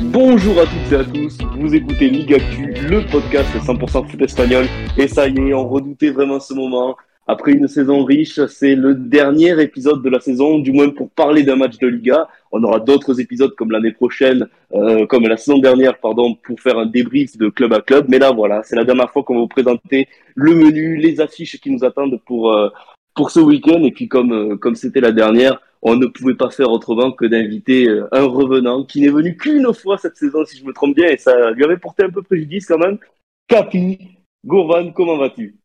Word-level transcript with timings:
Bonjour 0.00 0.60
à 0.60 0.64
toutes 0.64 0.92
et 0.92 0.96
à 0.96 1.04
tous, 1.04 1.38
vous 1.56 1.72
écoutez 1.72 2.34
Actu, 2.34 2.74
le 2.88 3.06
podcast 3.06 3.48
100% 3.54 4.10
foot 4.10 4.20
espagnol. 4.22 4.66
Et 4.96 5.06
ça 5.06 5.28
y 5.28 5.36
est, 5.38 5.54
on 5.54 5.68
redoutait 5.68 6.10
vraiment 6.10 6.40
ce 6.40 6.52
moment. 6.52 6.96
Après 7.30 7.52
une 7.52 7.68
saison 7.68 8.04
riche, 8.04 8.40
c'est 8.46 8.74
le 8.74 8.94
dernier 8.94 9.60
épisode 9.62 10.02
de 10.02 10.08
la 10.08 10.18
saison, 10.18 10.58
du 10.58 10.72
moins 10.72 10.88
pour 10.88 11.10
parler 11.10 11.42
d'un 11.42 11.56
match 11.56 11.76
de 11.76 11.86
Liga. 11.86 12.26
On 12.52 12.64
aura 12.64 12.80
d'autres 12.80 13.20
épisodes 13.20 13.54
comme 13.54 13.70
l'année 13.70 13.92
prochaine, 13.92 14.48
euh, 14.72 15.04
comme 15.04 15.28
la 15.28 15.36
saison 15.36 15.58
dernière, 15.58 15.98
pardon, 15.98 16.34
pour 16.42 16.58
faire 16.58 16.78
un 16.78 16.86
débrief 16.86 17.36
de 17.36 17.50
club 17.50 17.74
à 17.74 17.82
club. 17.82 18.06
Mais 18.08 18.18
là, 18.18 18.32
voilà, 18.32 18.62
c'est 18.62 18.76
la 18.76 18.84
dernière 18.84 19.10
fois 19.10 19.24
qu'on 19.24 19.34
va 19.34 19.40
vous 19.40 19.46
présenter 19.46 20.08
le 20.36 20.54
menu, 20.54 20.96
les 20.96 21.20
affiches 21.20 21.60
qui 21.60 21.70
nous 21.70 21.84
attendent 21.84 22.18
pour 22.24 22.50
euh, 22.50 22.70
pour 23.14 23.30
ce 23.30 23.40
week-end. 23.40 23.82
Et 23.82 23.92
puis 23.92 24.08
comme 24.08 24.32
euh, 24.32 24.56
comme 24.56 24.74
c'était 24.74 25.02
la 25.02 25.12
dernière, 25.12 25.60
on 25.82 25.96
ne 25.96 26.06
pouvait 26.06 26.34
pas 26.34 26.48
faire 26.48 26.70
autrement 26.70 27.12
que 27.12 27.26
d'inviter 27.26 27.90
un 28.10 28.24
revenant 28.24 28.84
qui 28.84 29.02
n'est 29.02 29.10
venu 29.10 29.36
qu'une 29.36 29.70
fois 29.74 29.98
cette 29.98 30.16
saison, 30.16 30.46
si 30.46 30.56
je 30.56 30.64
me 30.64 30.72
trompe 30.72 30.96
bien, 30.96 31.08
et 31.08 31.18
ça 31.18 31.50
lui 31.50 31.64
avait 31.64 31.76
porté 31.76 32.04
un 32.04 32.10
peu 32.10 32.22
préjudice 32.22 32.64
quand 32.64 32.78
même. 32.78 32.96
Capi, 33.48 33.98
Gourvan, 34.46 34.92
comment 34.92 35.18
vas-tu? 35.18 35.58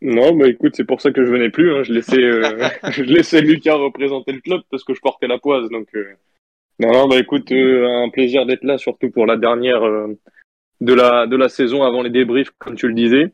Non, 0.00 0.34
bah 0.34 0.48
écoute, 0.48 0.74
c'est 0.74 0.86
pour 0.86 1.00
ça 1.00 1.12
que 1.12 1.24
je 1.24 1.30
venais 1.30 1.50
plus. 1.50 1.72
Hein. 1.72 1.82
Je 1.82 1.92
laissais, 1.92 2.22
euh, 2.22 2.68
je 2.90 3.02
laissais 3.02 3.40
Lucas 3.40 3.74
représenter 3.74 4.32
le 4.32 4.40
club 4.40 4.62
parce 4.70 4.84
que 4.84 4.94
je 4.94 5.00
portais 5.00 5.28
la 5.28 5.38
poise. 5.38 5.68
Donc, 5.70 5.88
euh, 5.94 6.14
non, 6.78 6.92
non, 6.92 7.08
bah 7.08 7.18
écoute, 7.18 7.52
euh, 7.52 8.04
un 8.04 8.08
plaisir 8.08 8.46
d'être 8.46 8.64
là, 8.64 8.78
surtout 8.78 9.10
pour 9.10 9.26
la 9.26 9.36
dernière 9.36 9.86
euh, 9.86 10.18
de 10.80 10.94
la 10.94 11.26
de 11.26 11.36
la 11.36 11.48
saison 11.48 11.84
avant 11.84 12.02
les 12.02 12.10
débriefs, 12.10 12.50
comme 12.58 12.74
tu 12.74 12.88
le 12.88 12.94
disais. 12.94 13.32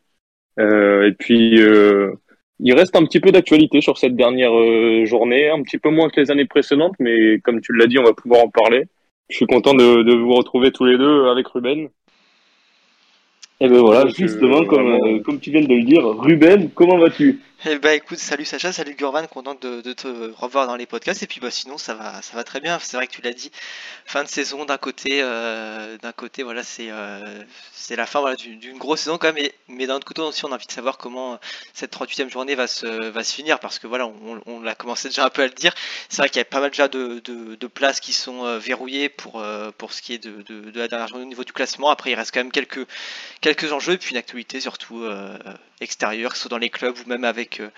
Euh, 0.59 1.09
et 1.09 1.13
puis, 1.13 1.61
euh, 1.63 2.13
il 2.59 2.75
reste 2.75 2.97
un 2.97 3.05
petit 3.05 3.21
peu 3.21 3.31
d'actualité 3.31 3.81
sur 3.81 3.97
cette 3.99 4.17
dernière 4.17 4.53
euh, 4.53 5.05
journée, 5.05 5.49
un 5.49 5.63
petit 5.63 5.79
peu 5.79 5.91
moins 5.91 6.09
que 6.11 6.21
les 6.21 6.31
années 6.31 6.47
précédentes, 6.47 6.95
mais 6.99 7.39
comme 7.41 7.61
tu 7.61 7.73
l'as 7.73 7.87
dit, 7.87 7.99
on 7.99 8.05
va 8.05 8.13
pouvoir 8.13 8.45
en 8.45 8.51
parler. 8.51 8.85
Je 9.31 9.37
suis 9.37 9.47
content 9.47 9.75
de, 9.75 10.03
de 10.03 10.15
vous 10.15 10.35
retrouver 10.35 10.73
tous 10.73 10.85
les 10.85 10.99
deux 10.99 11.27
avec 11.27 11.47
Ruben. 11.49 11.89
Et 13.61 13.69
ben 13.69 13.81
voilà, 13.81 14.09
justement, 14.09 14.63
euh, 14.63 14.67
comme, 14.67 14.93
euh, 14.93 15.21
comme 15.25 15.41
tu 15.41 15.51
viens 15.51 15.63
de 15.63 15.69
le 15.69 15.83
dire, 15.83 16.05
Ruben, 16.05 16.71
comment 16.75 16.97
vas-tu? 16.99 17.41
Eh 17.65 17.77
bah 17.81 17.93
écoute, 17.93 18.19
salut 18.19 18.45
Sacha, 18.45 18.73
salut 18.73 18.95
Gurvan, 18.95 19.27
content 19.27 19.57
de, 19.57 19.81
te 19.93 20.07
revoir 20.41 20.69
dans 20.69 20.77
les 20.77 20.87
podcasts. 20.87 21.25
Et 21.25 21.27
puis 21.27 21.41
bah 21.41 21.51
sinon 21.51 21.77
ça 21.77 21.93
va, 21.95 22.23
ça 22.23 22.37
va 22.37 22.45
très 22.45 22.61
bien. 22.61 22.79
C'est 22.79 22.97
vrai 22.97 23.09
que 23.09 23.13
tu 23.13 23.21
l'as 23.21 23.33
dit, 23.33 23.51
fin 24.07 24.23
de 24.23 24.29
saison 24.29 24.65
d'un 24.65 24.79
côté, 24.79 25.23
euh, 25.23 25.99
d'un 25.99 26.13
côté 26.13 26.45
voilà 26.45 26.63
c'est 26.63 26.87
euh, 26.89 27.43
c'est 27.73 27.97
la 27.97 28.07
fin 28.07 28.21
voilà 28.21 28.37
d'une 28.37 28.79
grosse 28.79 29.01
saison 29.01 29.19
quand 29.19 29.33
même. 29.33 29.49
Mais, 29.67 29.89
d'un 29.89 29.97
autre 29.97 30.07
côté 30.07 30.21
aussi 30.23 30.45
on 30.45 30.53
a 30.53 30.55
envie 30.55 30.69
de 30.69 30.73
savoir 30.73 30.99
comment 30.99 31.41
cette 31.75 31.93
38e 31.93 32.31
journée 32.31 32.55
va 32.55 32.69
se 32.69 32.87
va 32.87 33.25
se 33.25 33.35
finir 33.35 33.59
parce 33.59 33.81
que 33.81 33.89
voilà 33.89 34.07
on, 34.07 34.41
on 34.47 34.61
l'a 34.61 34.77
commencé 34.77 35.09
déjà 35.09 35.25
un 35.25 35.31
peu 35.31 35.43
à 35.43 35.47
le 35.47 35.53
dire. 35.53 35.75
C'est 36.09 36.19
vrai 36.19 36.29
qu'il 36.29 36.39
y 36.39 36.43
a 36.43 36.45
pas 36.45 36.61
mal 36.61 36.71
déjà 36.71 36.87
de, 36.87 37.19
de, 37.19 37.67
places 37.67 37.99
qui 37.99 38.13
sont 38.13 38.45
euh, 38.45 38.59
verrouillées 38.61 39.09
pour 39.09 39.45
pour 39.79 39.93
ce 39.93 40.01
qui 40.01 40.15
est 40.15 40.19
de, 40.19 40.43
de, 40.43 40.79
la 40.79 40.87
dernière 40.87 41.09
journée 41.09 41.25
au 41.25 41.29
niveau 41.29 41.43
du 41.43 41.53
classement. 41.53 41.91
Après 41.91 42.13
il 42.13 42.15
reste 42.15 42.33
quand 42.33 42.41
même 42.41 42.53
quelques 42.53 42.87
quelques 43.41 43.73
enjeux 43.73 43.95
et 43.95 43.99
puis 43.99 44.13
une 44.13 44.17
actualité 44.17 44.61
surtout 44.61 45.05
extérieure, 45.81 46.33
que 46.33 46.37
ce 46.37 46.43
soit 46.43 46.51
dans 46.51 46.59
les 46.59 46.71
clubs 46.71 46.97
ou 46.99 47.09
même 47.09 47.25
avec 47.25 47.48
euh, 47.61 47.69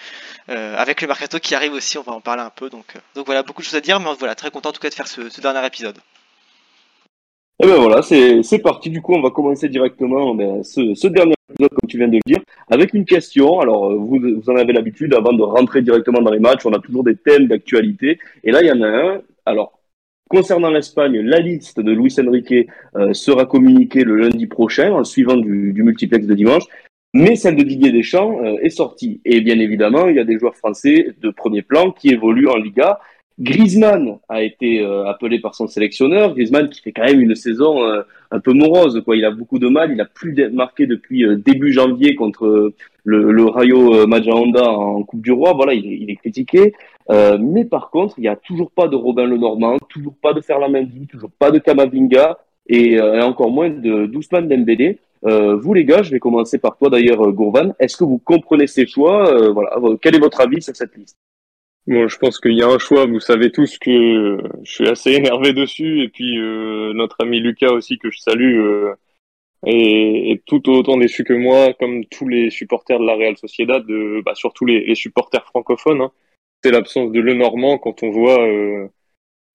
euh, 0.49 0.75
avec 0.77 1.01
le 1.03 1.09
mercato 1.09 1.39
qui 1.39 1.55
arrive 1.55 1.73
aussi, 1.73 1.99
on 1.99 2.03
va 2.03 2.13
en 2.13 2.21
parler 2.21 2.43
un 2.43 2.51
peu. 2.51 2.69
Donc, 2.71 2.85
euh, 2.95 2.99
donc 3.15 3.27
voilà, 3.27 3.43
beaucoup 3.43 3.63
de 3.63 3.67
choses 3.67 3.77
à 3.77 3.81
dire, 3.81 4.01
mais 4.01 4.11
voilà, 4.19 4.35
très 4.35 4.51
content 4.51 4.71
en 4.71 4.73
tout 4.73 4.81
cas 4.81 4.89
de 4.89 4.95
faire 4.95 5.09
ce, 5.09 5.41
dernier 5.41 5.67
épisode. 5.67 5.99
Et 7.63 7.67
ben 7.67 7.77
voilà, 7.77 8.01
c'est 8.03 8.59
parti. 8.63 8.89
Du 8.89 9.03
coup, 9.03 9.13
on 9.15 9.21
va 9.21 9.31
commencer 9.31 9.69
directement 9.69 10.35
ben, 10.35 10.63
ce, 10.63 11.07
dernier 11.09 11.35
épisode, 11.51 11.71
comme 11.71 11.89
tu 11.89 11.99
viens 11.99 12.09
de 12.09 12.15
le 12.15 12.21
dire, 12.25 12.41
avec 12.71 12.95
une 12.95 13.05
question. 13.05 13.61
Alors, 13.61 13.95
vous, 13.95 14.19
en 14.49 14.57
avez 14.57 14.73
l'habitude, 14.73 15.15
avant 15.15 15.35
de 15.35 15.43
rentrer 15.43 15.83
directement 15.83 16.23
dans 16.23 16.31
les 16.31 16.39
matchs, 16.39 16.65
on 16.65 16.73
a 16.73 16.79
toujours 16.79 17.05
des 17.05 17.17
thèmes 17.17 17.49
d'actualité. 17.49 18.19
Et 18.45 18.51
là, 18.51 18.63
il 18.63 18.69
y 18.69 18.73
en 18.73 18.81
a 18.81 18.89
un. 18.89 19.23
Alors, 19.45 19.79
concernant 20.31 20.71
l'Espagne, 20.71 21.21
la 21.21 21.41
liste 21.41 21.81
de 21.81 21.93
Luis 21.93 22.17
Enrique 22.19 22.67
sera 23.13 23.45
communiquée 23.45 24.05
le 24.05 24.17
lundi 24.17 24.47
prochain, 24.47 24.93
en 24.93 25.05
suivant 25.05 25.37
du, 25.37 25.75
du 25.75 25.83
multiplex 25.83 26.27
de 26.27 26.35
dimanche. 26.35 26.65
Mais 27.13 27.35
celle 27.35 27.57
de 27.57 27.63
Didier 27.65 27.91
Deschamps 27.91 28.39
euh, 28.45 28.57
est 28.63 28.71
sortie. 28.71 29.21
Et 29.25 29.41
bien 29.41 29.59
évidemment, 29.59 30.09
il 30.09 30.17
y 30.17 30.21
a 30.21 30.25
des 30.25 30.39
joueurs 30.39 30.57
français 30.57 31.15
de 31.21 31.31
premier 31.31 31.63
plan 31.63 31.91
qui 31.91 32.11
évoluent 32.11 32.49
en 32.49 32.57
Liga. 32.57 33.01
Griezmann 33.41 34.19
a 34.29 34.43
été 34.43 34.81
euh, 34.81 35.07
appelé 35.07 35.41
par 35.41 35.55
son 35.55 35.67
sélectionneur. 35.67 36.35
Griezmann 36.35 36.69
qui 36.69 36.83
fait 36.83 36.93
quand 36.93 37.07
même 37.07 37.21
une 37.21 37.35
saison 37.35 37.83
euh, 37.83 38.03
un 38.31 38.39
peu 38.39 38.53
morose. 38.53 39.03
Quoi. 39.05 39.17
Il 39.17 39.25
a 39.25 39.31
beaucoup 39.31 39.59
de 39.59 39.67
mal. 39.69 39.91
Il 39.93 40.01
a 40.01 40.05
plus 40.05 40.37
marqué 40.53 40.87
depuis 40.87 41.25
euh, 41.25 41.37
début 41.37 41.73
janvier 41.73 42.15
contre 42.15 42.47
euh, 42.47 42.75
le, 43.03 43.33
le 43.33 43.45
Rayo 43.47 43.95
euh, 43.95 44.07
Majahonda 44.07 44.71
en 44.71 45.03
Coupe 45.03 45.23
du 45.23 45.33
Roi. 45.33 45.55
Voilà, 45.55 45.73
il 45.73 45.87
est, 45.87 45.97
il 45.97 46.11
est 46.11 46.17
critiqué. 46.17 46.75
Mais 47.09 47.65
par 47.65 47.91
contre, 47.91 48.15
il 48.19 48.21
n'y 48.21 48.29
a 48.29 48.37
toujours 48.37 48.71
pas 48.71 48.87
de 48.87 48.95
Robin 48.95 49.27
Lenormand, 49.27 49.79
toujours 49.89 50.15
pas 50.23 50.33
de 50.33 50.41
Ferland 50.41 50.71
Mendy, 50.71 51.09
toujours 51.09 51.33
pas 51.37 51.51
de 51.51 51.59
Kamavinga 51.59 52.39
et, 52.69 52.93
et 52.93 53.23
encore 53.23 53.51
moins 53.51 53.69
de 53.69 54.07
Doucement 54.07 54.43
Dembélé. 54.43 55.01
Euh, 55.25 55.57
vous 55.57 55.75
les 55.75 55.85
gars, 55.85 56.03
je 56.03 56.11
vais 56.11 56.19
commencer 56.19 56.59
par 56.59 56.77
toi 56.79 56.89
d'ailleurs, 56.91 57.27
euh, 57.27 57.33
Gourvan. 57.33 57.75
Est-ce 57.79 57.97
que 57.97 58.05
vous 58.05 58.19
comprenez 58.19 58.67
ces 58.67 58.87
choix? 58.87 59.33
Euh, 59.33 59.53
Voilà, 59.53 59.79
quel 60.01 60.17
est 60.17 60.21
votre 60.21 60.41
avis 60.41 60.63
sur 60.63 60.75
cette 60.75 60.97
liste? 60.97 61.19
Bon, 61.87 62.07
je 62.09 62.19
pense 62.19 62.39
qu'il 62.39 62.53
y 62.53 62.63
a 62.63 62.69
un 62.69 62.79
choix. 62.79 63.07
Vous 63.07 63.21
savez 63.21 63.51
tous 63.51 63.79
que 63.79 64.39
je 64.63 64.71
suis 64.71 64.89
assez 64.89 65.13
énervé 65.13 65.53
dessus. 65.53 66.03
Et 66.03 66.09
puis 66.09 66.39
euh, 66.39 66.93
notre 66.95 67.17
ami 67.21 67.41
Lucas 67.41 67.73
aussi 67.73 67.99
que 67.99 68.11
je 68.11 68.19
salue 68.19 68.61
euh, 68.61 68.95
est, 69.67 70.33
est 70.33 70.43
tout 70.47 70.69
autant 70.71 70.99
déçu 70.99 71.25
que 71.25 71.33
moi, 71.33 71.73
comme 71.75 72.05
tous 72.07 72.29
les 72.29 72.51
supporters 72.51 73.01
de 73.01 73.07
la 73.07 73.15
Real 73.17 73.37
Sociedad, 73.37 73.85
de, 73.85 74.23
bah, 74.25 74.35
surtout 74.35 74.67
les, 74.67 74.95
supporters 74.95 75.45
francophones. 75.47 76.03
Hein. 76.03 76.13
C'est 76.63 76.71
l'absence 76.71 77.13
de 77.13 77.21
Lenormand 77.21 77.79
quand 77.79 78.03
on 78.03 78.11
voit 78.11 78.47
euh, 78.47 78.89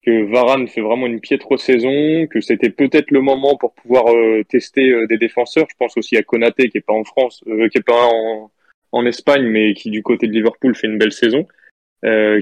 que 0.06 0.30
Varane 0.30 0.68
fait 0.68 0.80
vraiment 0.80 1.06
une 1.06 1.20
piètre 1.20 1.58
saison, 1.58 2.28
que 2.28 2.40
c'était 2.40 2.70
peut-être 2.70 3.10
le 3.10 3.20
moment 3.20 3.56
pour 3.56 3.74
pouvoir 3.74 4.04
euh, 4.14 4.44
tester 4.48 4.88
euh, 4.88 5.06
des 5.08 5.18
défenseurs. 5.18 5.66
Je 5.68 5.74
pense 5.76 5.96
aussi 5.96 6.16
à 6.16 6.22
Konaté 6.22 6.68
qui 6.68 6.78
est 6.78 6.86
pas 6.86 6.92
en 6.92 7.02
France, 7.02 7.42
euh, 7.48 7.68
qui 7.68 7.78
est 7.78 7.86
pas 7.86 8.06
en, 8.06 8.52
en 8.92 9.06
Espagne, 9.06 9.46
mais 9.46 9.74
qui 9.74 9.90
du 9.90 10.04
côté 10.04 10.28
de 10.28 10.32
Liverpool 10.32 10.76
fait 10.76 10.86
une 10.86 10.98
belle 10.98 11.12
saison 11.12 11.46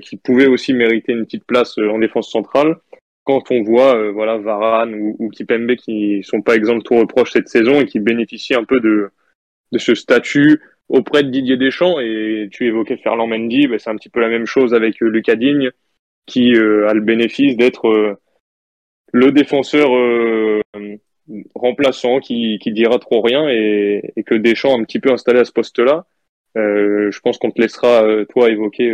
qui 0.03 0.19
pouvait 0.19 0.47
aussi 0.47 0.75
mériter 0.75 1.13
une 1.13 1.25
petite 1.25 1.47
place 1.47 1.79
en 1.79 1.99
défense 1.99 2.31
centrale. 2.31 2.77
Quand 3.23 3.51
on 3.51 3.63
voit 3.63 4.11
voilà 4.11 4.37
Varane 4.37 4.95
ou, 4.95 5.31
Kipembe 5.31 5.75
qui 5.77 6.23
sont 6.23 6.43
pas 6.43 6.55
exempts 6.55 6.77
de 6.77 6.83
tout 6.83 6.97
reproche 6.97 7.33
cette 7.33 7.49
saison 7.49 7.81
et 7.81 7.87
qui 7.87 7.99
bénéficient 7.99 8.57
un 8.57 8.65
peu 8.65 8.79
de, 8.81 9.09
de 9.73 9.79
ce 9.79 9.95
statut 9.95 10.61
auprès 10.91 11.23
de 11.23 11.31
Didier 11.31 11.57
Deschamps 11.57 11.99
et 11.99 12.49
tu 12.51 12.67
évoquais 12.67 12.99
Ferland 12.99 13.27
Mendy, 13.27 13.67
ben, 13.67 13.79
c'est 13.79 13.89
un 13.89 13.97
petit 13.97 14.11
peu 14.11 14.21
la 14.21 14.29
même 14.29 14.45
chose 14.45 14.75
avec 14.75 15.01
Lucas 15.01 15.37
Digne 15.37 15.71
qui 16.27 16.55
euh, 16.55 16.89
a 16.89 16.95
le 16.95 17.01
bénéfice 17.01 17.57
d'être 17.57 17.89
euh, 17.89 18.17
le 19.13 19.31
défenseur 19.31 19.95
euh, 19.97 20.61
remplaçant 21.55 22.19
qui, 22.19 22.59
qui 22.61 22.73
dira 22.73 22.99
trop 22.99 23.21
rien 23.21 23.49
et, 23.49 24.13
et 24.17 24.25
que 24.25 24.35
Deschamps 24.35 24.75
a 24.75 24.81
un 24.81 24.85
petit 24.85 24.99
peu 24.99 25.13
installé 25.13 25.39
à 25.39 25.45
ce 25.45 25.53
poste-là. 25.53 26.05
Euh, 26.57 27.11
je 27.11 27.21
pense 27.21 27.39
qu'on 27.39 27.51
te 27.51 27.61
laissera 27.61 28.05
euh, 28.05 28.25
toi 28.25 28.51
évoquer 28.51 28.93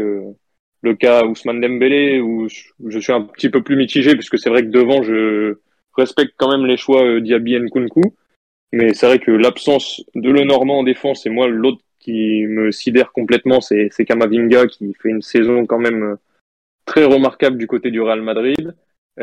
le 0.83 0.95
cas 0.95 1.25
Ousmane 1.25 1.61
Dembélé 1.61 2.21
où 2.21 2.49
je, 2.49 2.99
suis 2.99 3.13
un 3.13 3.23
petit 3.23 3.49
peu 3.49 3.63
plus 3.63 3.77
mitigé 3.77 4.15
puisque 4.15 4.39
c'est 4.39 4.51
vrai 4.51 4.63
que 4.63 4.69
devant 4.69 5.03
je 5.03 5.59
respecte 5.97 6.35
quand 6.37 6.51
même 6.51 6.67
les 6.67 6.77
choix 6.77 7.21
Diaby 7.21 7.55
et 7.55 7.61
Nkunku 7.61 8.01
mais 8.73 8.95
c'est 8.95 9.07
vrai 9.07 9.19
que 9.19 9.31
l'absence 9.31 10.03
de 10.15 10.31
Lenormand 10.31 10.79
en 10.79 10.83
défense 10.83 11.27
et 11.27 11.31
moi 11.31 11.49
l'autre 11.49 11.83
qui 11.99 12.47
me 12.47 12.71
sidère 12.73 13.13
complètement 13.13 13.61
c'est 13.61 13.91
Kamavinga 14.07 14.67
qui 14.69 14.95
fait 14.95 15.11
une 15.11 15.21
saison 15.21 15.67
quand 15.67 15.79
même 15.79 16.17
très 16.91 17.05
remarquable 17.05 17.57
du 17.57 17.69
côté 17.69 17.93
du 17.93 18.01
Real 18.01 18.21
Madrid. 18.21 18.75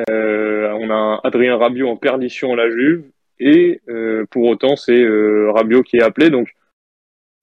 Euh, 0.10 0.72
on 0.80 0.90
a 0.90 1.20
Adrien 1.26 1.58
Rabiot 1.58 1.90
en 1.90 1.98
perdition 1.98 2.54
à 2.54 2.56
la 2.56 2.70
Juve. 2.70 3.04
Et 3.40 3.82
euh, 3.90 4.26
pour 4.32 4.46
autant 4.46 4.78
c'est 4.78 5.04
euh, 5.04 5.52
Rabiot 5.52 5.84
qui 5.84 5.98
est 5.98 6.02
appelé. 6.02 6.30
Donc 6.30 6.48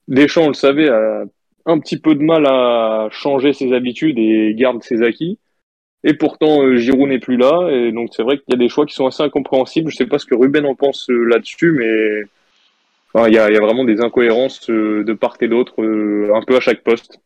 Deschamps 0.08 0.46
on 0.46 0.48
le 0.48 0.54
savait 0.54 0.88
a 0.88 1.24
un 1.66 1.78
petit 1.78 1.98
peu 1.98 2.14
de 2.14 2.22
mal 2.22 2.46
à 2.46 3.08
changer 3.10 3.52
ses 3.52 3.74
habitudes 3.74 4.18
et 4.18 4.54
garde 4.54 4.82
ses 4.82 5.02
acquis. 5.02 5.38
Et 6.04 6.14
pourtant 6.14 6.62
euh, 6.62 6.76
Giroud 6.76 7.10
n'est 7.10 7.18
plus 7.18 7.36
là. 7.36 7.68
Et 7.70 7.92
donc 7.92 8.08
c'est 8.12 8.22
vrai 8.22 8.38
qu'il 8.38 8.48
y 8.48 8.54
a 8.54 8.58
des 8.58 8.70
choix 8.70 8.86
qui 8.86 8.94
sont 8.94 9.06
assez 9.06 9.22
incompréhensibles. 9.22 9.90
Je 9.90 9.96
sais 9.96 10.06
pas 10.06 10.18
ce 10.18 10.24
que 10.24 10.34
Ruben 10.34 10.64
en 10.64 10.74
pense 10.74 11.06
là-dessus 11.10 11.72
mais 11.72 12.22
il 13.28 13.34
y, 13.34 13.38
a, 13.38 13.60
vraiment 13.60 13.84
des 13.84 14.00
incohérences 14.00 14.68
de 14.68 15.12
part 15.12 15.36
et 15.40 15.48
d'autre, 15.48 15.74
un 15.80 16.42
peu 16.42 16.56
à 16.56 16.60
chaque 16.60 16.82
poste. 16.82 17.20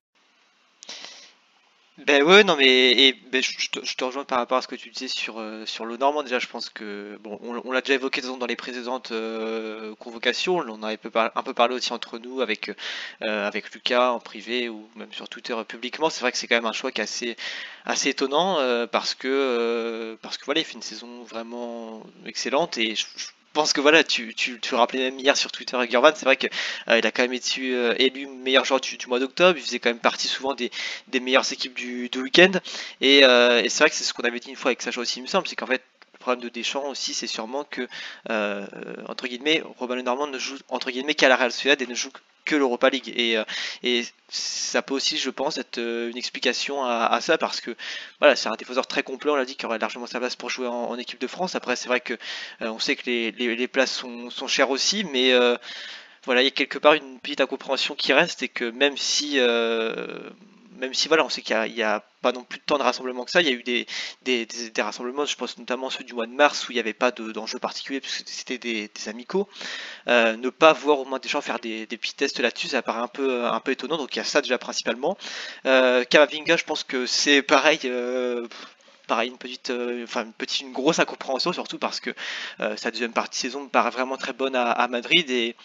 Ben 2.09 2.23
ouais, 2.23 2.43
non 2.43 2.57
mais 2.57 2.93
et, 2.93 3.13
ben, 3.13 3.43
je, 3.43 3.69
te, 3.69 3.85
je, 3.85 3.95
te, 3.95 4.03
rejoins 4.03 4.25
par 4.25 4.39
rapport 4.39 4.57
à 4.57 4.63
ce 4.63 4.67
que 4.67 4.77
tu 4.77 4.89
disais 4.89 5.09
sur 5.09 5.39
euh, 5.39 5.67
sur 5.67 5.85
le 5.85 5.99
Normand. 5.99 6.23
Déjà, 6.23 6.39
je 6.39 6.47
pense 6.47 6.71
que 6.71 7.19
bon, 7.21 7.39
on, 7.43 7.71
l'a 7.71 7.83
déjà 7.83 7.97
évoqué 7.97 8.23
dans 8.23 8.47
les 8.47 8.57
précédentes 8.57 9.13
euh, 9.13 9.95
convocations. 9.97 10.57
On 10.57 10.83
a 10.83 10.93
un 10.93 10.97
peu, 10.97 11.11
parlé 11.11 11.75
aussi 11.75 11.93
entre 11.93 12.19
nous 12.19 12.41
avec 12.41 12.71
euh, 13.23 13.47
avec 13.47 13.75
Lucas 13.75 14.13
en 14.13 14.21
privé 14.21 14.71
ou 14.71 14.89
même 14.97 15.13
sur 15.13 15.29
Twitter 15.29 15.55
publiquement. 15.69 16.09
C'est 16.09 16.23
vrai 16.23 16.33
que 16.33 16.39
c'est 16.39 16.47
quand 16.47 16.57
même 16.57 16.65
un 16.65 16.73
choix 16.73 16.93
qui 16.93 17.03
est 17.03 17.05
assez 17.05 17.37
assez 17.85 18.09
étonnant 18.09 18.57
parce 18.91 19.15
que 19.15 20.17
parce 20.23 20.39
que 20.39 20.47
voilà, 20.47 20.61
il 20.61 20.65
fait 20.65 20.77
une 20.77 20.83
saison 20.83 21.25
vraiment 21.25 22.03
excellente 22.25 22.79
et 22.79 22.95
je, 22.95 23.05
pense 23.53 23.73
que 23.73 23.81
voilà, 23.81 24.05
tu, 24.05 24.35
tu, 24.35 24.61
tu 24.61 24.75
rappelais 24.75 25.11
même 25.11 25.19
hier 25.19 25.37
sur 25.37 25.51
Twitter 25.53 25.77
avec 25.77 25.91
Gurvan, 25.91 26.13
c'est 26.15 26.25
vrai 26.25 26.37
qu'il 26.37 26.51
euh, 26.89 27.01
a 27.03 27.11
quand 27.11 27.23
même 27.23 27.33
été 27.33 27.73
euh, 27.73 27.95
élu 27.99 28.27
meilleur 28.27 28.65
joueur 28.65 28.81
du, 28.81 28.97
mois 29.07 29.19
d'octobre, 29.19 29.59
il 29.59 29.65
faisait 29.65 29.79
quand 29.79 29.91
même 29.91 29.99
partie 29.99 30.29
souvent 30.29 30.55
des, 30.55 30.71
des 31.09 31.21
meilleures 31.21 31.51
équipes 31.53 31.75
du, 31.75 32.09
du 32.09 32.21
week-end, 32.21 32.53
et, 33.01 33.25
euh, 33.25 33.63
et 33.63 33.69
c'est 33.69 33.85
vrai 33.85 33.91
que 33.91 33.97
c'est 33.97 34.05
ce 34.05 34.15
qu'on 34.15 34.25
avait 34.25 34.41
dit 34.41 34.51
une 34.51 34.57
fois 34.57 34.71
avec 34.71 34.83
Sacha 34.83 35.01
aussi, 35.01 35.19
il 35.19 35.23
me 35.23 35.27
semble, 35.27 35.47
c'est 35.49 35.57
qu'en 35.57 35.67
fait, 35.67 35.83
le 36.19 36.25
problème 36.25 36.43
de 36.43 36.49
Deschamps 36.49 36.89
aussi, 36.89 37.15
c'est 37.15 37.29
sûrement 37.29 37.65
que, 37.65 37.87
euh, 38.31 38.67
entre 39.09 39.29
guillemets, 39.29 39.63
Robin 39.79 40.03
Normand 40.03 40.27
ne 40.27 40.39
joue 40.39 40.57
entre 40.69 40.91
guillemets 40.91 41.15
qu'à 41.15 41.29
la 41.29 41.37
Real 41.37 41.53
Sociedad 41.53 41.81
et 41.81 41.87
ne 41.87 41.95
joue 41.95 42.11
que 42.45 42.57
l'Europa 42.57 42.91
League. 42.91 43.13
Et, 43.15 43.39
euh, 43.39 44.03
ça 44.29 44.83
peut 44.83 44.95
aussi, 44.95 45.17
je 45.17 45.31
pense, 45.31 45.59
être 45.59 45.79
euh, 45.79 46.11
une 46.11 46.17
explication 46.17 46.85
à, 46.85 47.21
ça 47.21 47.39
parce 47.39 47.61
que 47.61 47.77
voilà, 48.19 48.35
c'est 48.35 48.49
un 48.49 48.57
défenseur 48.57 48.87
très 48.87 49.05
complet. 49.05 49.31
On 49.31 49.37
l'a 49.37 49.45
dit 49.45 49.55
qu'il 49.55 49.67
aurait 49.67 49.79
largement 49.79 50.07
sa 50.07 50.19
place 50.19 50.35
pour 50.35 50.51
jouer 50.51 50.67
en, 50.67 50.97
équipe 50.99 51.21
de 51.21 51.27
France. 51.29 51.55
Après, 51.55 51.77
c'est 51.77 51.89
vrai 51.89 52.01
que 52.01 52.19
on 52.61 52.81
sait 52.81 52.97
que 52.97 53.07
les, 53.07 53.69
places 53.69 53.93
sont, 53.93 54.31
sont, 54.31 54.49
chères 54.49 54.71
aussi, 54.71 55.05
mais 55.05 55.33
voilà, 56.25 56.43
il 56.43 56.47
y 56.47 56.49
a 56.49 56.51
quelque 56.51 56.79
part 56.79 56.95
une 56.95 57.21
petite 57.21 57.41
incompréhension 57.41 57.95
qui 57.95 58.13
reste 58.13 58.43
et 58.43 58.49
que 58.49 58.65
même 58.65 58.97
si 58.97 59.39
même 60.79 60.95
si 60.95 61.09
voilà, 61.09 61.25
on 61.25 61.29
sait 61.29 61.43
qu'il 61.43 61.57
n'y 61.75 61.83
a, 61.83 62.03
pas 62.23 62.33
non 62.33 62.43
plus 62.43 62.59
de 62.59 62.65
temps 62.65 62.79
de 62.79 62.83
rassemblement 62.83 63.25
que 63.25 63.31
ça, 63.31 63.41
il 63.41 63.49
y 63.49 63.51
a 63.51 63.53
eu 63.53 63.63
des, 63.63 64.47
rassemblements, 64.79 65.25
je 65.25 65.37
pense 65.37 65.59
notamment 65.59 65.91
ceux 65.91 66.05
du 66.05 66.15
mois 66.15 66.27
de 66.27 66.33
mars 66.33 66.69
où 66.69 66.73
il 66.73 66.75
n'y 66.75 66.81
avait 66.81 66.93
pas 66.93 67.11
d'enjeu 67.11 67.59
particulier 67.59 68.01
puisque 68.01 68.29
c'était 68.29 68.59
des, 68.59 68.91
amicaux. 69.07 69.49
Euh, 70.09 70.37
ne 70.37 70.51
pas 70.51 70.73
voir 70.73 71.01
au 71.01 71.05
moins 71.05 71.19
des 71.19 71.29
gens 71.29 71.41
faire 71.41 71.59
des, 71.61 71.87
petits 71.87 72.15
tests 72.15 72.41
là-dessus, 72.41 72.69
ça 72.69 72.83
paraît 72.83 73.01
un 73.01 73.09
peu, 73.09 73.45
un 73.45 73.61
peu 73.61 73.73
étonnant, 73.73 73.97
donc 73.97 74.15
il 74.15 74.19
y 74.19 74.23
a 74.23 74.25
ça 74.25 74.41
déjà 74.41 74.59
principalement. 74.59 75.17
Euh, 75.67 76.05
je 76.11 76.65
pense 76.65 76.85
que 76.85 77.07
c'est 77.07 77.43
pareil. 77.43 77.81
Euh, 77.85 78.47
une 79.25 79.39
petite, 79.39 79.71
euh, 79.71 80.05
enfin 80.05 80.27
petite, 80.37 80.71
grosse 80.71 80.99
incompréhension 80.99 81.53
surtout 81.55 81.79
parce 81.79 81.99
que 81.99 82.11
sa 82.77 82.91
deuxième 82.91 83.13
partie 83.15 83.39
de 83.39 83.49
saison 83.49 83.63
me 83.63 83.69
paraît 83.69 83.91
vraiment 83.91 84.19
très 84.19 84.35
bonne 84.35 84.55
à, 84.55 84.71
à 84.71 84.87
Madrid 84.87 85.31
et 85.31 85.57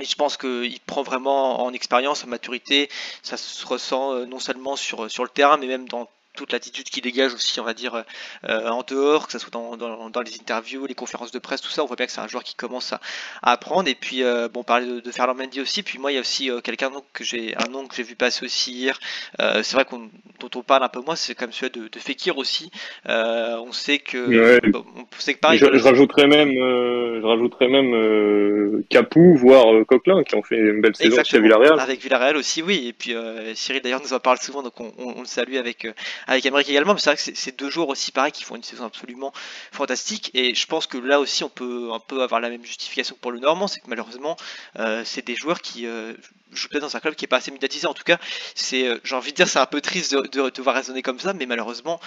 et 0.00 0.04
je 0.04 0.14
pense 0.16 0.36
qu'il 0.36 0.80
prend 0.86 1.02
vraiment 1.02 1.64
en 1.64 1.72
expérience, 1.72 2.24
en 2.24 2.28
maturité. 2.28 2.88
Ça 3.22 3.36
se 3.36 3.64
ressent 3.66 4.12
euh, 4.12 4.26
non 4.26 4.40
seulement 4.40 4.76
sur, 4.76 5.10
sur 5.10 5.22
le 5.22 5.30
terrain, 5.30 5.56
mais 5.56 5.66
même 5.66 5.88
dans 5.88 6.08
toute 6.34 6.52
l'attitude 6.52 6.86
qu'il 6.86 7.02
dégage 7.02 7.32
aussi, 7.32 7.60
on 7.60 7.64
va 7.64 7.74
dire, 7.74 8.04
euh, 8.48 8.68
en 8.68 8.82
dehors, 8.82 9.26
que 9.26 9.32
ce 9.32 9.38
soit 9.38 9.50
dans, 9.50 9.76
dans, 9.76 10.20
les 10.20 10.34
interviews, 10.34 10.86
les 10.86 10.94
conférences 10.94 11.30
de 11.30 11.38
presse, 11.38 11.60
tout 11.60 11.70
ça, 11.70 11.82
on 11.82 11.86
voit 11.86 11.96
bien 11.96 12.06
que 12.06 12.12
c'est 12.12 12.20
un 12.20 12.28
joueur 12.28 12.42
qui 12.42 12.54
commence 12.54 12.92
à, 12.92 13.00
apprendre. 13.42 13.88
Et 13.88 13.94
puis, 13.94 14.22
euh, 14.22 14.48
bon, 14.48 14.64
parler 14.64 14.86
de, 14.86 15.00
de 15.00 15.10
Ferland 15.10 15.36
Mendy 15.36 15.60
aussi. 15.60 15.82
Puis 15.82 15.98
moi, 15.98 16.10
il 16.12 16.16
y 16.16 16.18
a 16.18 16.20
aussi 16.20 16.50
euh, 16.50 16.60
quelqu'un 16.60 16.90
que 17.12 17.24
j'ai, 17.24 17.54
un 17.56 17.70
nom 17.70 17.86
que 17.86 17.94
j'ai 17.94 18.02
vu 18.02 18.16
passer 18.16 18.44
aussi 18.44 18.72
hier. 18.72 18.98
c'est 19.38 19.72
vrai 19.72 19.84
qu'on, 19.84 20.10
dont 20.40 20.50
on 20.56 20.62
parle 20.62 20.82
un 20.82 20.88
peu 20.88 21.00
moins, 21.00 21.16
c'est 21.16 21.34
comme 21.34 21.52
celui 21.52 21.70
de, 21.70 21.88
de 21.88 21.98
Fekir 21.98 22.36
aussi. 22.36 22.70
on 23.06 23.72
sait 23.72 23.98
que, 23.98 24.60
on 24.74 25.06
sait 25.18 25.34
que 25.34 25.38
pareil. 25.38 25.58
Je, 25.58 25.66
je 25.72 25.84
rajouterais 25.84 26.26
même, 26.26 26.50
je 26.50 27.24
rajouterais 27.24 27.68
même 27.68 28.82
Capou, 28.90 29.36
voire 29.36 29.66
Coquelin, 29.86 30.24
qui 30.24 30.34
ont 30.34 30.42
fait 30.42 30.56
une 30.56 30.80
belle 30.80 30.96
saison 30.96 31.22
chez 31.22 31.40
Villarreal. 31.40 31.78
Avec 31.78 32.00
Villarreal 32.00 32.36
aussi, 32.36 32.62
oui. 32.62 32.88
Et 32.88 32.92
puis 32.92 33.14
Cyril 33.54 33.82
d'ailleurs 33.82 34.02
nous 34.02 34.12
en 34.12 34.20
parle 34.20 34.38
souvent, 34.38 34.62
donc 34.62 34.80
on, 34.80 34.92
on, 34.98 35.14
on 35.16 35.20
le 35.20 35.26
salue 35.26 35.56
avec 35.56 35.86
avec 36.26 36.46
Amérique 36.46 36.68
également, 36.68 36.94
mais 36.94 37.00
c'est 37.00 37.10
vrai 37.10 37.16
que 37.16 37.38
c'est 37.38 37.58
deux 37.58 37.70
joueurs 37.70 37.88
aussi 37.88 38.12
pareil 38.12 38.32
qui 38.32 38.44
font 38.44 38.56
une 38.56 38.62
saison 38.62 38.84
absolument 38.84 39.32
fantastique. 39.72 40.30
Et 40.34 40.54
je 40.54 40.66
pense 40.66 40.86
que 40.86 40.98
là 40.98 41.20
aussi 41.20 41.44
on 41.44 41.48
peut 41.48 41.90
un 41.92 42.00
peu 42.00 42.22
avoir 42.22 42.40
la 42.40 42.50
même 42.50 42.64
justification 42.64 43.16
pour 43.20 43.32
le 43.32 43.40
Normand, 43.40 43.66
c'est 43.66 43.80
que 43.80 43.88
malheureusement 43.88 44.36
euh, 44.78 45.02
c'est 45.04 45.24
des 45.24 45.36
joueurs 45.36 45.60
qui 45.60 45.86
euh, 45.86 46.14
jouent 46.52 46.68
peut-être 46.68 46.82
dans 46.82 46.96
un 46.96 47.00
club 47.00 47.14
qui 47.14 47.24
est 47.24 47.28
pas 47.28 47.38
assez 47.38 47.50
médiatisé. 47.50 47.86
En 47.86 47.94
tout 47.94 48.04
cas, 48.04 48.18
c'est, 48.54 48.86
euh, 48.86 48.98
j'ai 49.04 49.16
envie 49.16 49.32
de 49.32 49.36
dire, 49.36 49.48
c'est 49.48 49.58
un 49.58 49.66
peu 49.66 49.80
triste 49.80 50.14
de, 50.14 50.62
voir 50.62 50.76
raisonner 50.76 51.02
comme 51.02 51.18
ça, 51.18 51.32
mais 51.34 51.46
malheureusement, 51.46 52.00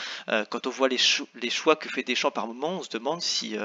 quand 0.50 0.66
on 0.66 0.70
voit 0.70 0.88
les, 0.88 0.98
les, 1.42 1.50
choix 1.50 1.76
que 1.76 1.90
fait 1.90 2.04
Deschamps 2.04 2.32
par 2.32 2.48
moment, 2.48 2.80
on 2.80 2.84
se 2.84 2.90
demande 2.90 3.22
si 3.22 3.56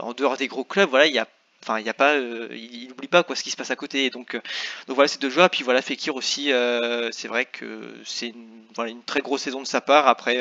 en 0.00 0.12
dehors 0.14 0.36
des 0.36 0.48
gros 0.48 0.64
clubs, 0.64 0.88
voilà, 0.88 1.06
il 1.06 1.14
y 1.14 1.18
a 1.18 1.28
Enfin, 1.68 1.82
euh, 2.00 2.48
il 2.52 2.88
n'oublie 2.88 3.08
pas 3.08 3.24
quoi 3.24 3.34
ce 3.34 3.42
qui 3.42 3.50
se 3.50 3.56
passe 3.56 3.72
à 3.72 3.76
côté. 3.76 4.08
donc, 4.10 4.34
euh, 4.34 4.40
donc 4.86 4.94
voilà, 4.94 5.08
ces 5.08 5.18
deux 5.18 5.30
joueurs. 5.30 5.50
Puis 5.50 5.64
voilà, 5.64 5.82
Fekir 5.82 6.14
aussi. 6.14 6.52
Euh, 6.52 7.10
c'est 7.10 7.26
vrai 7.28 7.44
que 7.44 7.94
c'est 8.04 8.28
une, 8.28 9.02
très 9.04 9.20
grosse 9.20 9.42
saison 9.42 9.60
de 9.62 9.66
sa 9.66 9.80
part. 9.80 10.06
Après, 10.06 10.38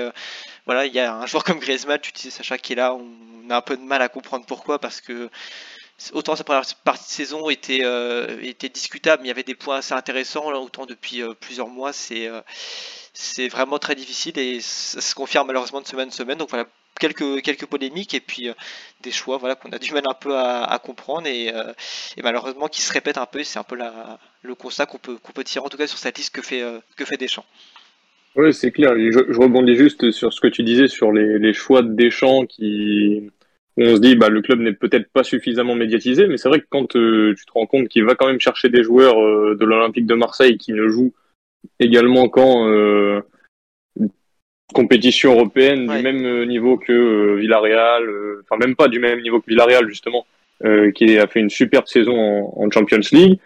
voilà, 0.65 0.85
il 0.85 0.93
y 0.93 0.99
a 0.99 1.13
un 1.15 1.25
joueur 1.25 1.43
comme 1.43 1.59
Griezmann, 1.59 1.99
tu 1.99 2.11
disais 2.11 2.29
Sacha 2.29 2.57
qui 2.57 2.73
est 2.73 2.75
là. 2.75 2.93
On 2.93 3.49
a 3.49 3.57
un 3.57 3.61
peu 3.61 3.77
de 3.77 3.81
mal 3.81 4.01
à 4.01 4.09
comprendre 4.09 4.45
pourquoi 4.45 4.79
parce 4.79 5.01
que 5.01 5.29
autant 6.11 6.35
sa 6.35 6.43
première 6.43 6.65
partie 6.83 7.05
de 7.05 7.09
saison 7.09 7.49
était, 7.49 7.83
était 8.41 8.69
discutable, 8.69 9.21
mais 9.21 9.27
il 9.27 9.29
y 9.29 9.31
avait 9.31 9.43
des 9.43 9.55
points 9.55 9.77
assez 9.77 9.93
intéressants. 9.93 10.47
autant 10.53 10.85
depuis 10.85 11.23
plusieurs 11.39 11.69
mois, 11.69 11.93
c'est 11.93 12.29
c'est 13.13 13.47
vraiment 13.47 13.79
très 13.79 13.95
difficile 13.95 14.37
et 14.37 14.59
ça 14.59 15.01
se 15.01 15.15
confirme 15.15 15.47
malheureusement 15.47 15.81
de 15.81 15.87
semaine 15.87 16.09
en 16.09 16.11
semaine. 16.11 16.37
Donc 16.37 16.49
voilà, 16.49 16.67
quelques, 16.99 17.41
quelques 17.41 17.65
polémiques 17.65 18.13
et 18.13 18.19
puis 18.19 18.49
euh, 18.49 18.53
des 19.01 19.11
choix 19.11 19.37
voilà, 19.37 19.55
qu'on 19.55 19.69
a 19.71 19.79
du 19.79 19.93
mal 19.93 20.03
un 20.07 20.13
peu 20.13 20.35
à, 20.37 20.79
comprendre 20.83 21.27
et, 21.27 21.53
euh, 21.53 21.73
et, 22.17 22.21
malheureusement 22.21 22.67
qui 22.67 22.81
se 22.81 22.91
répètent 22.91 23.17
un 23.17 23.25
peu. 23.25 23.43
C'est 23.43 23.59
un 23.59 23.63
peu 23.63 23.77
le 24.41 24.55
constat 24.55 24.85
qu'on 24.85 24.97
peut, 24.97 25.17
qu'on 25.17 25.33
peut 25.33 25.43
tirer 25.43 25.65
en 25.65 25.69
tout 25.69 25.77
cas 25.77 25.87
sur 25.87 25.97
cette 25.97 26.17
liste 26.17 26.33
que 26.33 26.41
fait, 26.41 26.61
euh, 26.61 26.79
que 26.95 27.05
fait 27.05 27.17
Deschamps. 27.17 27.45
Oui, 28.35 28.53
c'est 28.53 28.71
clair. 28.71 28.93
Je, 28.95 29.39
rebondis 29.39 29.75
juste 29.75 30.11
sur 30.11 30.33
ce 30.33 30.41
que 30.41 30.47
tu 30.47 30.63
disais 30.63 30.87
sur 30.87 31.11
les, 31.11 31.39
les 31.39 31.53
choix 31.53 31.81
de 31.81 31.93
Deschamps 31.93 32.45
qui, 32.45 33.29
on 33.77 33.95
se 33.95 34.01
dit 34.01 34.15
bah 34.15 34.29
le 34.29 34.41
club 34.41 34.59
n'est 34.59 34.73
peut-être 34.73 35.09
pas 35.11 35.23
suffisamment 35.23 35.75
médiatisé, 35.75 36.27
mais 36.27 36.37
c'est 36.37 36.49
vrai 36.49 36.59
que 36.59 36.67
quand 36.69 36.87
tu 36.87 37.35
te 37.35 37.51
rends 37.53 37.65
compte 37.65 37.87
qu'il 37.87 38.03
va 38.03 38.15
quand 38.15 38.27
même 38.27 38.41
chercher 38.41 38.67
des 38.67 38.83
joueurs 38.83 39.15
de 39.15 39.65
l'Olympique 39.65 40.05
de 40.05 40.15
Marseille 40.15 40.57
qui 40.57 40.73
ne 40.73 40.87
jouent 40.89 41.13
également 41.79 42.27
quand 42.27 42.67
compétition 44.73 45.33
européenne 45.33 45.87
du 45.87 46.01
même 46.01 46.25
euh, 46.25 46.45
niveau 46.45 46.77
que 46.77 46.91
euh, 46.91 47.35
Villarreal, 47.35 48.03
euh, 48.09 48.43
enfin 48.43 48.57
même 48.57 48.75
pas 48.75 48.87
du 48.87 48.99
même 48.99 49.21
niveau 49.21 49.39
que 49.39 49.47
Villarreal 49.47 49.87
justement, 49.87 50.25
qui 50.95 51.17
a 51.17 51.27
fait 51.27 51.41
une 51.41 51.49
superbe 51.49 51.85
saison 51.85 52.17
en, 52.55 52.71
Champions 52.71 53.01
League. 53.11 53.39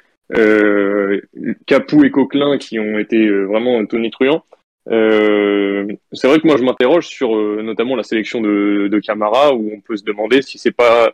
Capou 1.66 2.04
et 2.04 2.12
Coquelin 2.12 2.60
qui 2.60 2.78
ont 2.80 3.00
été 3.00 3.28
vraiment 3.28 3.84
tonitruants. 3.88 4.44
Euh, 4.90 5.88
c'est 6.12 6.28
vrai 6.28 6.40
que 6.40 6.48
moi 6.48 6.58
je 6.58 6.64
m'interroge 6.64 7.08
sur 7.08 7.36
notamment 7.64 7.96
la 7.96 8.04
sélection 8.04 8.42
de, 8.42 8.88
de 8.90 9.00
Camara 9.00 9.56
où 9.56 9.72
on 9.74 9.82
peut 9.82 9.98
se 9.98 10.04
demander 10.04 10.44
si 10.44 10.60
c'est 10.60 10.72
pas 10.72 11.14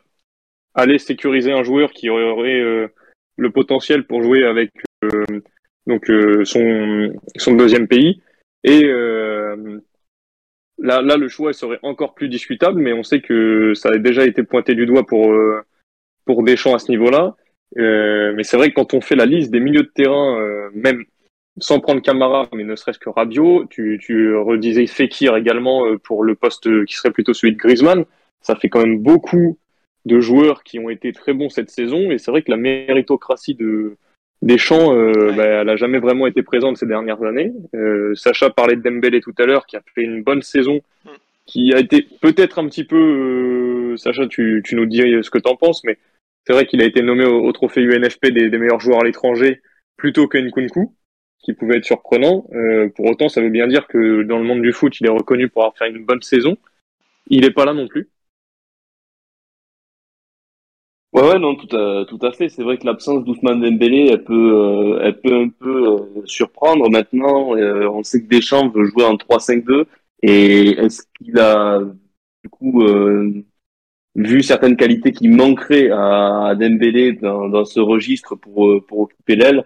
aller 0.73 0.99
sécuriser 0.99 1.53
un 1.53 1.63
joueur 1.63 1.93
qui 1.93 2.09
aurait 2.09 2.89
le 3.37 3.49
potentiel 3.51 4.03
pour 4.03 4.21
jouer 4.21 4.43
avec 4.43 4.71
donc 5.87 6.11
son 6.43 7.13
son 7.37 7.53
deuxième 7.53 7.87
pays 7.87 8.21
et 8.65 8.83
Là, 10.77 11.01
là, 11.01 11.15
le 11.17 11.27
choix 11.29 11.53
serait 11.53 11.79
encore 11.83 12.13
plus 12.13 12.27
discutable, 12.27 12.81
mais 12.81 12.93
on 12.93 13.03
sait 13.03 13.21
que 13.21 13.73
ça 13.75 13.89
a 13.89 13.97
déjà 13.97 14.25
été 14.25 14.43
pointé 14.43 14.75
du 14.75 14.85
doigt 14.85 15.05
pour 15.05 15.31
euh, 15.31 15.61
pour 16.25 16.43
Deschamps 16.43 16.75
à 16.75 16.79
ce 16.79 16.91
niveau-là. 16.91 17.35
Euh, 17.77 18.33
mais 18.35 18.43
c'est 18.43 18.57
vrai 18.57 18.69
que 18.69 18.75
quand 18.75 18.93
on 18.93 19.01
fait 19.01 19.15
la 19.15 19.25
liste 19.25 19.51
des 19.51 19.59
milieux 19.59 19.83
de 19.83 19.91
terrain, 19.93 20.39
euh, 20.39 20.69
même 20.73 21.03
sans 21.57 21.79
prendre 21.79 22.01
Camara, 22.01 22.49
mais 22.53 22.63
ne 22.63 22.75
serait-ce 22.75 22.99
que 22.99 23.09
Rabiot, 23.09 23.65
tu, 23.69 23.99
tu 24.01 24.35
redisais 24.35 24.87
Fekir 24.87 25.35
également 25.37 25.87
euh, 25.87 25.97
pour 25.97 26.23
le 26.23 26.35
poste 26.35 26.85
qui 26.85 26.95
serait 26.95 27.11
plutôt 27.11 27.33
celui 27.33 27.53
de 27.53 27.57
Griezmann. 27.57 28.05
Ça 28.41 28.55
fait 28.55 28.69
quand 28.69 28.81
même 28.81 28.99
beaucoup 28.99 29.57
de 30.05 30.19
joueurs 30.19 30.63
qui 30.63 30.79
ont 30.79 30.89
été 30.89 31.13
très 31.13 31.33
bons 31.33 31.49
cette 31.49 31.69
saison, 31.69 32.11
et 32.11 32.17
c'est 32.17 32.31
vrai 32.31 32.43
que 32.43 32.51
la 32.51 32.57
méritocratie 32.57 33.55
de 33.55 33.97
Deschamps, 34.41 34.93
euh, 34.95 35.31
bah, 35.35 35.45
elle 35.45 35.69
a 35.69 35.75
jamais 35.75 35.99
vraiment 35.99 36.27
été 36.27 36.43
présente 36.43 36.77
ces 36.77 36.85
dernières 36.85 37.23
années. 37.23 37.53
Euh, 37.73 38.13
Sacha 38.15 38.49
parlait 38.49 38.75
de 38.75 38.81
Dembélé 38.81 39.21
tout 39.21 39.33
à 39.37 39.45
l'heure, 39.45 39.65
qui 39.65 39.75
a 39.75 39.81
fait 39.93 40.01
une 40.01 40.23
bonne 40.23 40.41
saison, 40.41 40.81
mm. 41.05 41.09
qui 41.45 41.73
a 41.73 41.79
été 41.79 42.07
peut-être 42.21 42.59
un 42.59 42.67
petit 42.67 42.83
peu, 42.83 43.93
euh, 43.93 43.97
Sacha, 43.97 44.27
tu, 44.27 44.61
tu 44.63 44.75
nous 44.75 44.85
dis 44.85 45.01
ce 45.21 45.29
que 45.29 45.39
t'en 45.39 45.55
penses, 45.55 45.83
mais 45.83 45.97
c'est 46.45 46.53
vrai 46.53 46.65
qu'il 46.65 46.81
a 46.81 46.85
été 46.85 47.01
nommé 47.01 47.25
au, 47.25 47.51
trophée 47.53 47.81
UNFP 47.81 48.27
des, 48.27 48.49
des, 48.49 48.57
meilleurs 48.57 48.79
joueurs 48.79 49.01
à 49.01 49.03
l'étranger 49.03 49.61
plutôt 49.97 50.27
que 50.27 50.37
Nkunku, 50.37 50.91
qui 51.45 51.53
pouvait 51.53 51.77
être 51.77 51.85
surprenant. 51.85 52.47
Euh, 52.53 52.89
pour 52.89 53.05
autant, 53.05 53.29
ça 53.29 53.41
veut 53.41 53.49
bien 53.49 53.67
dire 53.67 53.87
que 53.87 54.23
dans 54.23 54.37
le 54.37 54.43
monde 54.43 54.61
du 54.61 54.73
foot, 54.73 54.99
il 54.99 55.07
est 55.07 55.11
reconnu 55.11 55.49
pour 55.49 55.63
avoir 55.63 55.77
fait 55.77 55.89
une 55.89 56.05
bonne 56.05 56.21
saison. 56.21 56.57
Il 57.27 57.41
n'est 57.41 57.51
pas 57.51 57.65
là 57.65 57.73
non 57.73 57.87
plus. 57.87 58.09
Ouais, 61.15 61.21
ouais, 61.21 61.39
non, 61.39 61.55
tout 61.55 61.73
à, 61.77 62.03
tout 62.05 62.19
à 62.23 62.33
fait. 62.33 62.49
C'est 62.49 62.61
vrai 62.61 62.77
que 62.77 62.85
l'absence 62.85 63.23
d'Ousmane 63.23 63.61
Dembélé, 63.61 64.09
elle 64.11 64.25
peut, 64.25 64.33
euh, 64.97 64.99
elle 65.01 65.17
peut 65.21 65.33
un 65.33 65.47
peu 65.47 65.93
euh, 65.93 66.21
surprendre. 66.25 66.89
Maintenant, 66.89 67.55
euh, 67.55 67.87
on 67.87 68.03
sait 68.03 68.21
que 68.21 68.27
Deschamps 68.27 68.67
veut 68.67 68.83
jouer 68.83 69.05
en 69.05 69.15
3-5-2. 69.15 69.85
Et 70.23 70.71
est-ce 70.71 71.03
qu'il 71.17 71.39
a, 71.39 71.79
du 72.43 72.49
coup, 72.49 72.83
vu 74.15 74.43
certaines 74.43 74.75
qualités 74.75 75.13
qui 75.13 75.29
manqueraient 75.29 75.89
à, 75.89 76.47
à 76.47 76.55
Dembélé 76.55 77.13
dans, 77.13 77.47
dans 77.47 77.63
ce 77.63 77.79
registre 77.79 78.35
pour, 78.35 78.83
pour 78.85 78.99
occuper 79.01 79.35
l'aile, 79.37 79.63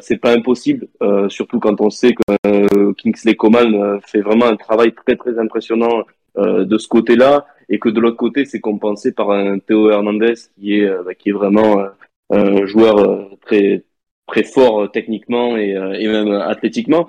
c'est 0.00 0.16
pas 0.16 0.32
impossible, 0.32 0.88
surtout 1.28 1.60
quand 1.60 1.80
on 1.80 1.90
sait 1.90 2.14
que 2.14 2.92
Kingsley 2.92 3.34
Coman 3.34 4.00
fait 4.06 4.20
vraiment 4.20 4.46
un 4.46 4.56
travail 4.56 4.94
très 4.94 5.16
très 5.16 5.38
impressionnant 5.38 6.04
de 6.38 6.78
ce 6.78 6.88
côté-là, 6.88 7.46
et 7.70 7.78
que 7.78 7.88
de 7.88 8.00
l'autre 8.00 8.16
côté, 8.16 8.44
c'est 8.44 8.60
compensé 8.60 9.12
par 9.12 9.30
un 9.30 9.58
Théo 9.58 9.90
Hernandez 9.90 10.34
qui 10.58 10.80
est 10.80 10.88
bah, 11.04 11.14
qui 11.14 11.30
est 11.30 11.32
vraiment 11.32 11.82
un 12.30 12.66
joueur 12.66 13.30
très 13.40 13.84
très 14.26 14.44
fort 14.44 14.90
techniquement 14.90 15.56
et, 15.56 15.70
et 15.70 16.08
même 16.08 16.32
athlétiquement. 16.32 17.06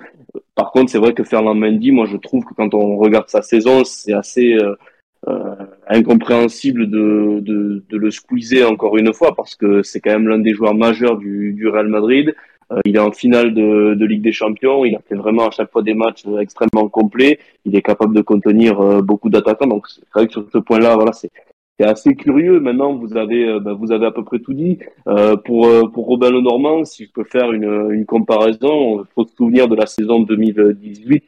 Par 0.54 0.70
contre, 0.72 0.90
c'est 0.90 0.98
vrai 0.98 1.14
que 1.14 1.24
Fernand 1.24 1.54
Mendy, 1.54 1.90
moi 1.90 2.06
je 2.06 2.16
trouve 2.16 2.44
que 2.44 2.54
quand 2.54 2.74
on 2.74 2.96
regarde 2.96 3.28
sa 3.28 3.42
saison, 3.42 3.84
c'est 3.84 4.14
assez 4.14 4.58
euh, 5.28 5.54
incompréhensible 5.86 6.90
de, 6.90 7.38
de, 7.40 7.84
de, 7.88 7.96
le 7.96 8.10
squeezer 8.10 8.68
encore 8.68 8.96
une 8.96 9.14
fois 9.14 9.36
parce 9.36 9.54
que 9.54 9.84
c'est 9.84 10.00
quand 10.00 10.10
même 10.10 10.26
l'un 10.26 10.40
des 10.40 10.52
joueurs 10.52 10.74
majeurs 10.74 11.16
du, 11.16 11.52
du 11.52 11.68
Real 11.68 11.86
Madrid. 11.86 12.34
Euh, 12.72 12.80
il 12.84 12.96
est 12.96 13.00
en 13.00 13.12
finale 13.12 13.54
de, 13.54 13.94
de, 13.94 14.06
Ligue 14.06 14.22
des 14.22 14.32
Champions. 14.32 14.84
Il 14.84 14.94
a 14.96 15.00
fait 15.08 15.14
vraiment 15.14 15.48
à 15.48 15.50
chaque 15.50 15.70
fois 15.70 15.82
des 15.82 15.94
matchs 15.94 16.24
extrêmement 16.40 16.88
complets. 16.88 17.38
Il 17.64 17.76
est 17.76 17.82
capable 17.82 18.14
de 18.14 18.22
contenir 18.22 18.80
euh, 18.80 19.02
beaucoup 19.02 19.30
d'attaquants. 19.30 19.66
Donc 19.66 19.86
c'est 19.88 20.02
vrai 20.14 20.26
que 20.26 20.32
sur 20.32 20.46
ce 20.50 20.58
point-là, 20.58 20.96
voilà, 20.96 21.12
c'est 21.12 21.30
c'est 21.80 21.86
assez 21.86 22.14
curieux. 22.14 22.60
Maintenant, 22.60 22.94
vous 22.94 23.16
avez, 23.16 23.58
ben, 23.60 23.72
vous 23.72 23.92
avez 23.92 24.04
à 24.04 24.10
peu 24.10 24.22
près 24.24 24.40
tout 24.40 24.52
dit. 24.52 24.78
Euh, 25.08 25.36
pour 25.36 25.66
pour 25.92 26.06
Robin 26.06 26.30
Lenormand, 26.30 26.84
si 26.84 27.06
je 27.06 27.10
peux 27.10 27.24
faire 27.24 27.52
une, 27.52 27.90
une 27.90 28.04
comparaison, 28.04 29.00
il 29.00 29.06
faut 29.14 29.24
se 29.24 29.34
souvenir 29.34 29.68
de 29.68 29.74
la 29.74 29.86
saison 29.86 30.20
2018 30.20 31.24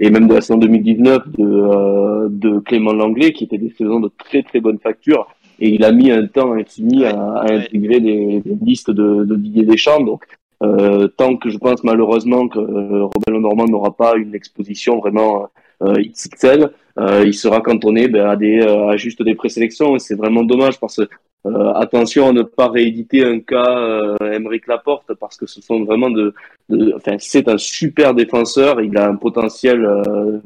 et 0.00 0.10
même 0.10 0.28
de 0.28 0.34
la 0.34 0.40
saison 0.40 0.58
2019 0.58 1.28
de, 1.30 1.44
euh, 1.44 2.28
de 2.30 2.58
Clément 2.60 2.92
Langlais, 2.92 3.32
qui 3.32 3.44
était 3.44 3.58
des 3.58 3.70
saisons 3.70 4.00
de 4.00 4.10
très 4.18 4.42
très 4.42 4.60
bonne 4.60 4.78
facture. 4.78 5.26
Et 5.60 5.70
il 5.70 5.84
a 5.84 5.90
mis 5.90 6.10
un 6.10 6.26
temps 6.26 6.52
infini 6.52 7.04
à, 7.04 7.18
à 7.18 7.52
intégrer 7.52 8.00
des, 8.00 8.42
listes 8.62 8.90
de, 8.90 9.24
de 9.24 9.34
Didier 9.34 9.64
Deschamps. 9.64 10.00
Donc, 10.00 10.24
euh, 10.62 11.08
tant 11.08 11.36
que 11.36 11.50
je 11.50 11.58
pense 11.58 11.84
malheureusement 11.84 12.48
que 12.48 12.58
euh, 12.58 13.04
Robin 13.04 13.40
Normand 13.40 13.66
n'aura 13.66 13.96
pas 13.96 14.16
une 14.16 14.34
exposition 14.34 14.98
vraiment 14.98 15.48
euh, 15.82 15.94
XXL, 15.94 16.70
euh, 16.98 17.22
il 17.24 17.34
sera 17.34 17.60
cantonné 17.60 18.08
ben, 18.08 18.26
à, 18.26 18.36
des, 18.36 18.60
à 18.60 18.96
juste 18.96 19.22
des 19.22 19.36
présélections. 19.36 19.94
Et 19.94 20.00
c'est 20.00 20.16
vraiment 20.16 20.42
dommage 20.42 20.80
parce 20.80 20.96
que 20.96 21.08
euh, 21.46 21.72
attention 21.74 22.28
à 22.28 22.32
ne 22.32 22.42
pas 22.42 22.68
rééditer 22.68 23.24
un 23.24 23.38
cas 23.38 23.78
euh, 23.78 24.16
Emeric 24.32 24.66
Laporte 24.66 25.14
parce 25.14 25.36
que 25.36 25.46
ce 25.46 25.62
sont 25.62 25.84
vraiment 25.84 26.10
de, 26.10 26.34
de 26.68 26.92
enfin 26.96 27.16
c'est 27.20 27.48
un 27.48 27.58
super 27.58 28.12
défenseur, 28.12 28.80
il 28.80 28.96
a 28.98 29.06
un 29.08 29.14
potentiel 29.14 29.84
euh, 29.84 30.38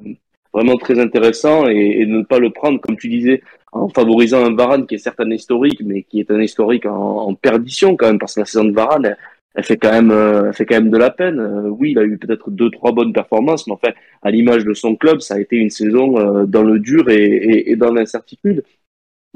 vraiment 0.53 0.77
très 0.77 1.01
intéressant 1.01 1.67
et, 1.67 2.01
et, 2.01 2.07
ne 2.07 2.23
pas 2.23 2.39
le 2.39 2.51
prendre 2.51 2.79
comme 2.79 2.99
tu 2.99 3.09
disais 3.09 3.43
en 3.73 3.89
favorisant 3.89 4.45
un 4.45 4.55
Varane 4.55 4.87
qui 4.87 4.97
est 4.97 4.99
certes 4.99 5.21
un 5.21 5.31
historique 5.31 5.81
mais 5.83 6.03
qui 6.03 6.21
est 6.21 6.31
un 6.31 6.43
historique 6.43 6.85
en, 6.85 7.29
en 7.29 7.35
perdition 7.35 7.97
quand 7.97 8.09
même 8.09 8.19
parce 8.19 8.35
que 8.35 8.41
la 8.41 8.47
saison 8.47 8.65
de 8.65 8.73
Varane 8.73 9.17
fait 9.61 9.77
quand 9.77 9.93
même 9.93 10.11
euh, 10.11 10.47
elle 10.47 10.55
fait 10.55 10.67
quand 10.67 10.77
même 10.77 10.91
de 10.91 10.99
la 10.99 11.11
peine. 11.11 11.41
Euh, 11.41 11.69
oui, 11.69 11.93
il 11.93 11.99
a 11.99 12.05
eu 12.05 12.19
peut-être 12.19 12.51
deux 12.51 12.71
trois 12.71 12.93
bonnes 12.93 13.13
performances 13.13 13.67
mais 13.67 13.75
en 13.75 13.79
fait 13.79 13.95
à 14.23 14.31
l'image 14.31 14.65
de 14.65 14.75
son 14.75 14.97
club, 14.97 15.21
ça 15.21 15.35
a 15.35 15.41
été 15.41 15.57
une 15.57 15.71
saison 15.71 16.45
dans 16.47 16.63
le 16.63 16.79
dur 16.79 17.11
et, 17.11 17.25
et, 17.25 17.73
et 17.73 17.77
dans 17.77 17.93
l'incertitude. 17.93 18.65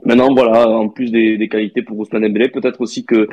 Maintenant, 0.04 0.34
voilà, 0.34 0.68
en 0.68 0.88
plus 0.88 1.10
des, 1.10 1.38
des 1.38 1.48
qualités 1.48 1.82
pour 1.82 1.98
Ousmane 1.98 2.22
Dembélé, 2.22 2.48
peut-être 2.48 2.80
aussi 2.82 3.04
que 3.04 3.28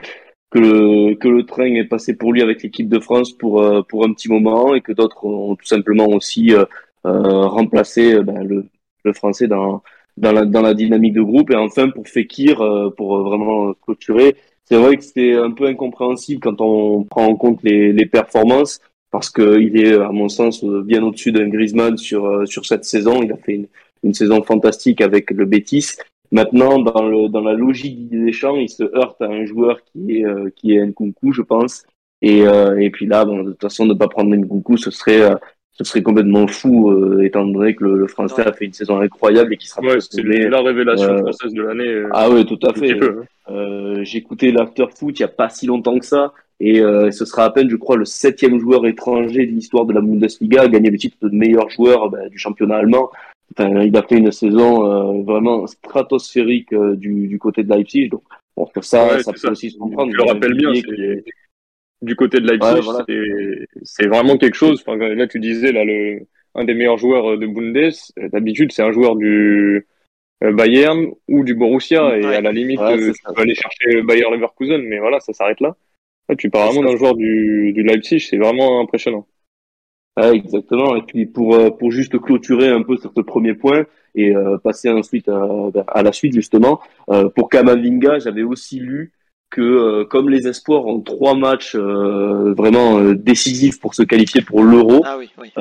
que 0.54 0.60
le, 0.60 1.16
que 1.16 1.28
le 1.28 1.46
train 1.46 1.74
est 1.76 1.86
passé 1.86 2.16
pour 2.16 2.32
lui 2.34 2.42
avec 2.42 2.62
l'équipe 2.64 2.88
de 2.88 3.00
France 3.00 3.34
pour 3.34 3.62
euh, 3.64 3.82
pour 3.82 4.06
un 4.06 4.14
petit 4.14 4.30
moment 4.30 4.76
et 4.76 4.82
que 4.82 4.94
d'autres 4.94 5.26
ont 5.26 5.56
tout 5.56 5.66
simplement 5.66 6.08
aussi 6.08 6.54
euh, 6.54 6.66
euh 7.06 7.48
remplacé 7.48 8.14
euh, 8.14 8.24
ben, 8.24 8.44
le, 8.44 8.68
le 9.04 9.14
français 9.14 9.48
dans 9.48 9.84
dans 10.18 10.32
la, 10.32 10.46
dans 10.46 10.62
la 10.62 10.76
dynamique 10.76 11.14
de 11.14 11.22
groupe 11.22 11.50
et 11.52 11.56
enfin 11.56 11.90
pour 11.90 12.08
Fekir 12.08 12.58
pour 12.98 13.24
vraiment 13.24 13.74
clôturer 13.74 14.36
c'est 14.66 14.78
vrai 14.78 14.98
que 14.98 15.04
c'était 15.04 15.36
un 15.36 15.52
peu 15.52 15.66
incompréhensible 15.66 16.42
quand 16.42 16.62
on 16.62 17.04
prend 17.04 17.26
en 17.26 17.36
compte 17.36 17.62
les, 17.64 17.94
les 17.94 18.06
performances 18.06 18.80
parce 19.12 19.30
que 19.30 19.60
il 19.60 19.80
est 19.80 19.94
à 19.94 20.10
mon 20.10 20.30
sens 20.30 20.64
bien 20.64 21.04
au-dessus 21.04 21.32
d'un 21.32 21.50
Griezmann 21.50 21.98
sur 21.98 22.48
sur 22.48 22.66
cette 22.66 22.86
saison 22.86 23.22
il 23.22 23.32
a 23.32 23.38
fait 23.38 23.54
une, 23.54 23.68
une 24.04 24.14
saison 24.14 24.42
fantastique 24.44 25.02
avec 25.02 25.32
le 25.32 25.46
Betis 25.46 25.98
Maintenant, 26.34 26.80
dans, 26.80 27.08
le, 27.08 27.30
dans 27.30 27.42
la 27.42 27.54
logique 27.54 28.10
des 28.10 28.32
champs, 28.32 28.56
il 28.56 28.68
se 28.68 28.82
heurte 28.98 29.22
à 29.22 29.26
un 29.26 29.46
joueur 29.46 29.84
qui 29.84 30.18
est, 30.18 30.26
euh, 30.26 30.50
qui 30.56 30.74
est 30.74 30.84
Nkunku, 30.84 31.32
je 31.32 31.44
pense. 31.44 31.84
Et, 32.24 32.42
euh, 32.42 32.82
et 32.82 32.90
puis 32.90 33.06
là, 33.06 33.24
bon, 33.24 33.44
de 33.44 33.52
toute 33.52 33.62
façon, 33.62 33.86
ne 33.86 33.94
pas 33.94 34.08
prendre 34.08 34.36
Nkunku, 34.36 34.78
ce 34.78 34.90
serait, 34.90 35.22
euh, 35.22 35.36
ce 35.74 35.84
serait 35.84 36.04
complètement 36.04 36.48
fou, 36.48 36.92
euh, 36.92 37.24
étant 37.24 37.46
donné 37.46 37.76
que 37.76 37.84
le, 37.84 37.98
le 37.98 38.08
Français 38.08 38.46
a 38.46 38.54
fait 38.54 38.66
une 38.66 38.74
saison 38.74 39.00
incroyable 39.00 39.54
et 39.54 39.58
qui 39.58 39.68
sera 39.68 39.82
ouais, 39.82 40.00
c'est 40.00 40.22
la 40.22 40.62
révélation 40.62 41.18
française 41.18 41.54
de 41.54 41.62
l'année. 41.64 42.04
ah 42.12 42.30
oui, 42.30 42.46
tout 42.46 42.60
à 42.68 42.74
fait. 42.74 42.98
J'ai 44.04 44.18
écouté 44.18 44.52
l'After 44.52 44.86
Foot 44.96 45.20
il 45.20 45.22
n'y 45.22 45.26
a 45.26 45.30
pas 45.30 45.50
si 45.50 45.66
longtemps 45.66 45.98
que 46.00 46.06
ça. 46.06 46.34
Et 46.60 46.80
ce 47.12 47.26
sera 47.26 47.46
à 47.46 47.50
peine, 47.50 47.70
je 47.70 47.76
crois, 47.76 47.98
le 47.98 48.06
septième 48.06 48.60
joueur 48.60 48.86
étranger 48.86 49.46
de 49.46 49.52
l'histoire 49.52 49.86
de 49.86 49.94
la 49.94 50.02
Bundesliga 50.02 50.62
à 50.62 50.68
gagner 50.68 50.90
le 50.92 50.98
titre 50.98 51.18
de 51.22 51.30
meilleur 51.36 51.70
joueur 51.70 52.10
bah, 52.10 52.30
du 52.30 52.38
championnat 52.38 52.78
allemand. 52.78 53.10
Enfin, 53.58 53.82
il 53.82 53.96
a 53.98 54.02
fait 54.04 54.18
une 54.18 54.32
saison 54.32 55.20
euh, 55.20 55.24
vraiment 55.24 55.68
stratosphérique 55.68 56.74
euh, 56.74 56.96
du, 56.96 57.28
du 57.28 57.38
côté 57.38 57.64
de 57.64 57.70
Leipzig. 57.70 58.10
Donc, 58.10 58.24
bon, 58.58 58.68
ça, 58.82 59.20
ça 59.22 59.32
peut 59.32 59.38
ça. 59.38 59.52
aussi 59.52 59.70
se 59.72 59.78
comprendre. 59.78 60.12
Je 60.12 60.18
le 60.18 60.24
rappelle 60.24 60.54
bien. 60.56 60.72
Du 62.04 62.16
côté 62.16 62.40
de 62.40 62.48
Leipzig, 62.48 62.74
ouais, 62.74 62.82
voilà. 62.82 63.06
c'est 63.84 64.08
vraiment 64.08 64.38
quelque 64.38 64.56
chose. 64.56 64.84
Enfin, 64.86 64.98
là, 64.98 65.28
tu 65.28 65.40
disais, 65.40 65.72
là, 65.72 65.84
le, 65.84 66.20
un 66.56 66.64
des 66.64 66.74
meilleurs 66.74 66.98
joueurs 66.98 67.38
de 67.38 67.48
Bundes, 67.48 67.94
d'habitude, 68.32 68.72
c'est 68.72 68.84
un 68.84 68.92
joueur 68.92 69.16
du 69.16 69.88
euh, 70.44 70.52
Bayern 70.52 71.08
ou 71.28 71.44
du 71.44 71.56
Borussia. 71.56 72.06
Ouais, 72.06 72.22
et 72.22 72.36
à 72.36 72.42
la 72.42 72.52
limite, 72.52 72.80
ouais, 72.80 72.98
tu 72.98 73.34
peux 73.34 73.42
aller 73.42 73.56
chercher 73.56 74.02
Bayer 74.04 74.30
Leverkusen, 74.32 74.82
mais 74.82 75.00
voilà, 75.00 75.20
ça 75.20 75.34
s'arrête 75.34 75.62
là. 75.62 75.76
là. 76.30 76.36
Tu 76.36 76.50
parles 76.50 76.74
vraiment 76.74 76.92
d'un 76.92 76.98
joueur 76.98 77.16
du, 77.16 77.72
du 77.74 77.84
Leipzig, 77.84 78.20
c'est 78.20 78.38
vraiment 78.38 78.82
impressionnant. 78.82 79.26
Ah, 80.16 80.32
exactement. 80.32 80.96
Et 80.96 81.02
puis 81.02 81.26
pour 81.26 81.56
euh, 81.56 81.72
pour 81.72 81.92
juste 81.92 82.20
clôturer 82.20 82.70
un 82.70 82.84
peu 82.84 82.98
sur 82.98 83.12
ce 83.16 83.22
premier 83.22 83.56
point 83.56 83.86
et 84.14 84.36
euh, 84.36 84.58
passer 84.60 84.90
ensuite 84.90 85.28
à, 85.28 85.48
à, 85.88 86.04
la 86.04 86.12
suite 86.12 86.34
justement, 86.34 86.80
euh, 87.10 87.30
pour 87.30 87.50
Kamavinga, 87.50 88.20
j'avais 88.20 88.44
aussi 88.44 88.80
lu 88.80 89.12
que 89.54 89.62
euh, 89.62 90.04
comme 90.04 90.30
les 90.30 90.48
espoirs 90.48 90.88
ont 90.88 91.00
trois 91.00 91.36
matchs 91.36 91.76
euh, 91.76 92.54
vraiment 92.58 93.00
décisifs 93.14 93.80
pour 93.80 93.94
se 93.94 94.02
qualifier 94.02 94.42
pour 94.42 94.64
l'Euro, 94.64 95.04
ah 95.06 95.18
oui, 95.20 95.30
oui. 95.40 95.52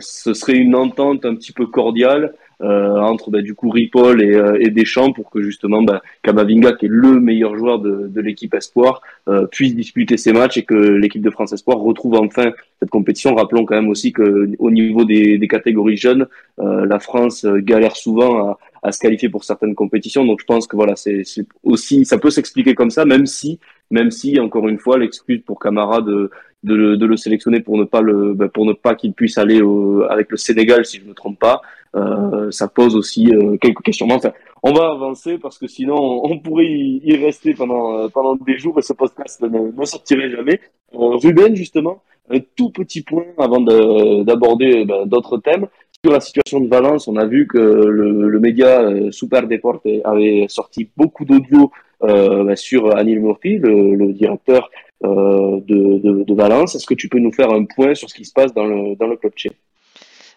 ce 0.00 0.34
serait 0.34 0.56
une 0.56 0.74
entente 0.74 1.24
un 1.24 1.34
petit 1.36 1.52
peu 1.52 1.66
cordiale 1.66 2.34
euh, 2.62 2.98
entre 3.00 3.30
bah, 3.30 3.42
du 3.42 3.54
coup 3.54 3.68
Ripoll 3.68 4.22
et, 4.22 4.34
euh, 4.34 4.56
et, 4.58 4.70
Deschamps 4.70 5.12
pour 5.12 5.30
que 5.30 5.42
justement 5.42 5.82
bah, 5.82 6.00
Kamavinga, 6.22 6.72
qui 6.72 6.86
est 6.86 6.90
le 6.90 7.20
meilleur 7.20 7.56
joueur 7.56 7.80
de, 7.80 8.08
de 8.08 8.20
l'équipe 8.20 8.54
Espoir, 8.54 9.02
euh, 9.28 9.46
puisse 9.46 9.74
disputer 9.74 10.16
ses 10.16 10.32
matchs 10.32 10.56
et 10.56 10.64
que 10.64 10.74
l'équipe 10.74 11.22
de 11.22 11.30
France 11.30 11.52
Espoir 11.52 11.78
retrouve 11.78 12.14
enfin 12.14 12.52
cette 12.80 12.90
compétition. 12.90 13.34
Rappelons 13.34 13.66
quand 13.66 13.74
même 13.74 13.88
aussi 13.88 14.12
que 14.12 14.50
au 14.58 14.70
niveau 14.70 15.04
des, 15.04 15.36
des 15.38 15.48
catégories 15.48 15.96
jeunes, 15.98 16.26
euh, 16.58 16.86
la 16.86 16.98
France 16.98 17.44
galère 17.44 17.96
souvent 17.96 18.50
à, 18.50 18.58
à, 18.86 18.92
se 18.92 18.98
qualifier 18.98 19.28
pour 19.28 19.44
certaines 19.44 19.74
compétitions. 19.74 20.24
Donc 20.24 20.40
je 20.40 20.46
pense 20.46 20.66
que 20.66 20.76
voilà, 20.76 20.96
c'est 20.96 21.22
aussi 21.62 22.04
ça 22.04 22.18
peut 22.18 22.30
s'expliquer 22.30 22.74
comme 22.74 22.90
ça, 22.90 23.04
même 23.04 23.26
si 23.26 23.58
même 23.90 24.10
si 24.10 24.38
encore 24.40 24.68
une 24.68 24.78
fois 24.78 24.98
l'excuse 24.98 25.42
pour 25.42 25.58
Camara 25.58 26.00
de 26.00 26.30
de 26.64 26.74
le, 26.74 26.96
de 26.96 27.06
le, 27.06 27.16
sélectionner 27.16 27.60
pour 27.60 27.78
ne 27.78 27.84
pas 27.84 28.00
le 28.00 28.34
bah, 28.34 28.48
pour 28.48 28.64
ne 28.64 28.72
pas 28.72 28.94
qu'il 28.94 29.12
puisse 29.12 29.38
aller 29.38 29.60
au, 29.62 30.02
avec 30.02 30.30
le 30.30 30.36
Sénégal 30.36 30.84
si 30.84 30.98
je 30.98 31.04
ne 31.04 31.10
me 31.10 31.14
trompe 31.14 31.38
pas 31.38 31.60
euh, 31.96 32.50
ça 32.50 32.68
pose 32.68 32.94
aussi 32.94 33.30
euh, 33.32 33.56
quelques 33.56 33.82
questions. 33.82 34.06
Enfin, 34.10 34.32
on 34.62 34.72
va 34.72 34.90
avancer 34.90 35.38
parce 35.38 35.58
que 35.58 35.66
sinon 35.66 35.96
on 36.24 36.38
pourrait 36.38 36.66
y, 36.66 37.00
y 37.04 37.16
rester 37.16 37.54
pendant 37.54 37.98
euh, 37.98 38.08
pendant 38.08 38.36
des 38.36 38.58
jours 38.58 38.78
et 38.78 38.82
ce 38.82 38.92
podcast 38.92 39.40
ne, 39.40 39.48
ne 39.48 39.84
sortirait 39.84 40.30
jamais. 40.30 40.60
Euh, 40.94 41.16
Ruben 41.16 41.54
justement, 41.54 42.02
un 42.28 42.40
tout 42.56 42.70
petit 42.70 43.02
point 43.02 43.24
avant 43.38 43.60
d'aborder 43.60 44.84
ben, 44.84 45.06
d'autres 45.06 45.38
thèmes 45.38 45.66
la 46.10 46.20
situation 46.20 46.60
de 46.60 46.68
Valence. 46.68 47.08
On 47.08 47.16
a 47.16 47.26
vu 47.26 47.46
que 47.46 47.58
le, 47.58 48.40
média 48.40 48.80
euh, 48.80 49.10
Super 49.10 49.46
Deporte 49.46 49.86
avait 50.04 50.46
sorti 50.48 50.88
beaucoup 50.96 51.24
d'audio 51.24 51.70
ben, 52.00 52.54
sur 52.56 52.94
Anil 52.94 53.20
Murphy, 53.20 53.58
le, 53.58 54.12
directeur 54.12 54.70
de, 55.02 55.98
de, 55.98 56.24
de, 56.24 56.34
Valence. 56.34 56.74
Est-ce 56.74 56.86
que 56.86 56.94
tu 56.94 57.08
peux 57.08 57.18
nous 57.18 57.32
faire 57.32 57.50
un 57.50 57.64
point 57.64 57.94
sur 57.94 58.08
ce 58.10 58.14
qui 58.14 58.24
se 58.24 58.32
passe 58.32 58.52
dans 58.52 58.66
le 58.66 58.94
dans 58.96 59.06
le 59.06 59.16
club 59.16 59.32
tchèque? 59.32 59.56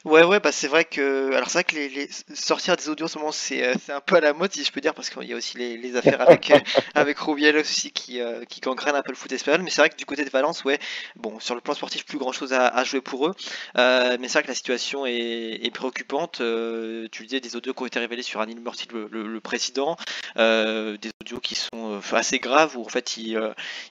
Ouais, 0.06 0.24
ouais, 0.24 0.40
bah 0.40 0.54
c'est 0.54 0.70
vrai 0.70 0.86
que. 0.86 1.34
Alors, 1.34 1.50
c'est 1.50 1.58
vrai 1.58 1.64
que 1.66 1.76
les, 1.76 1.90
les, 1.90 2.10
sortir 2.34 2.78
des 2.78 2.88
audios 2.88 3.06
en 3.06 3.08
ce 3.10 3.18
moment, 3.18 3.32
c'est 3.34 3.68
euh, 3.68 3.74
un 3.90 4.00
peu 4.00 4.16
à 4.16 4.22
la 4.22 4.32
mode, 4.32 4.54
si 4.54 4.64
je 4.64 4.72
peux 4.72 4.80
dire, 4.80 4.94
parce 4.94 5.10
qu'il 5.10 5.24
y 5.24 5.34
a 5.34 5.36
aussi 5.36 5.58
les, 5.58 5.76
les 5.76 5.98
affaires 5.98 6.22
avec, 6.22 6.52
euh, 6.52 6.60
avec 6.96 7.20
Rubiel 7.20 7.58
aussi 7.58 7.92
qui, 7.92 8.22
euh, 8.22 8.46
qui 8.46 8.62
gangrènent 8.62 8.96
un 8.96 9.02
peu 9.02 9.12
le 9.12 9.18
foot 9.18 9.30
espagnol. 9.34 9.62
Mais 9.62 9.70
c'est 9.70 9.82
vrai 9.82 9.90
que 9.90 9.98
du 9.98 10.06
côté 10.06 10.24
de 10.24 10.30
Valence, 10.30 10.64
ouais, 10.64 10.80
bon, 11.18 11.38
sur 11.42 11.54
le 11.54 11.60
plan 11.60 11.74
sportif, 11.74 12.06
plus 12.06 12.18
grand 12.18 12.32
chose 12.32 12.54
à, 12.54 12.68
à 12.68 12.86
jouer 12.86 13.02
pour 13.02 13.28
eux. 13.28 13.36
Euh, 13.78 14.16
mais 14.22 14.30
c'est 14.30 14.36
vrai 14.36 14.44
que 14.44 14.48
la 14.48 14.56
situation 14.56 15.06
est, 15.06 15.60
est 15.66 15.72
préoccupante. 15.74 16.36
tu 16.38 16.44
le 16.44 17.26
disais, 17.26 17.42
des 17.42 17.58
audios 17.58 17.74
qui 17.74 17.84
ont 17.84 17.88
été 17.88 18.00
révélés 18.00 18.24
sur 18.24 18.40
Anil 18.40 18.62
Murti, 18.62 18.88
le, 18.94 19.10
le, 19.12 19.28
le, 19.28 19.40
président, 19.42 19.98
des 20.38 21.12
audios 21.22 21.40
qui 21.42 21.56
sont 21.56 22.00
assez 22.14 22.40
graves, 22.40 22.78
où 22.78 22.86
en 22.86 22.90
fait, 22.90 23.18
il, 23.18 23.38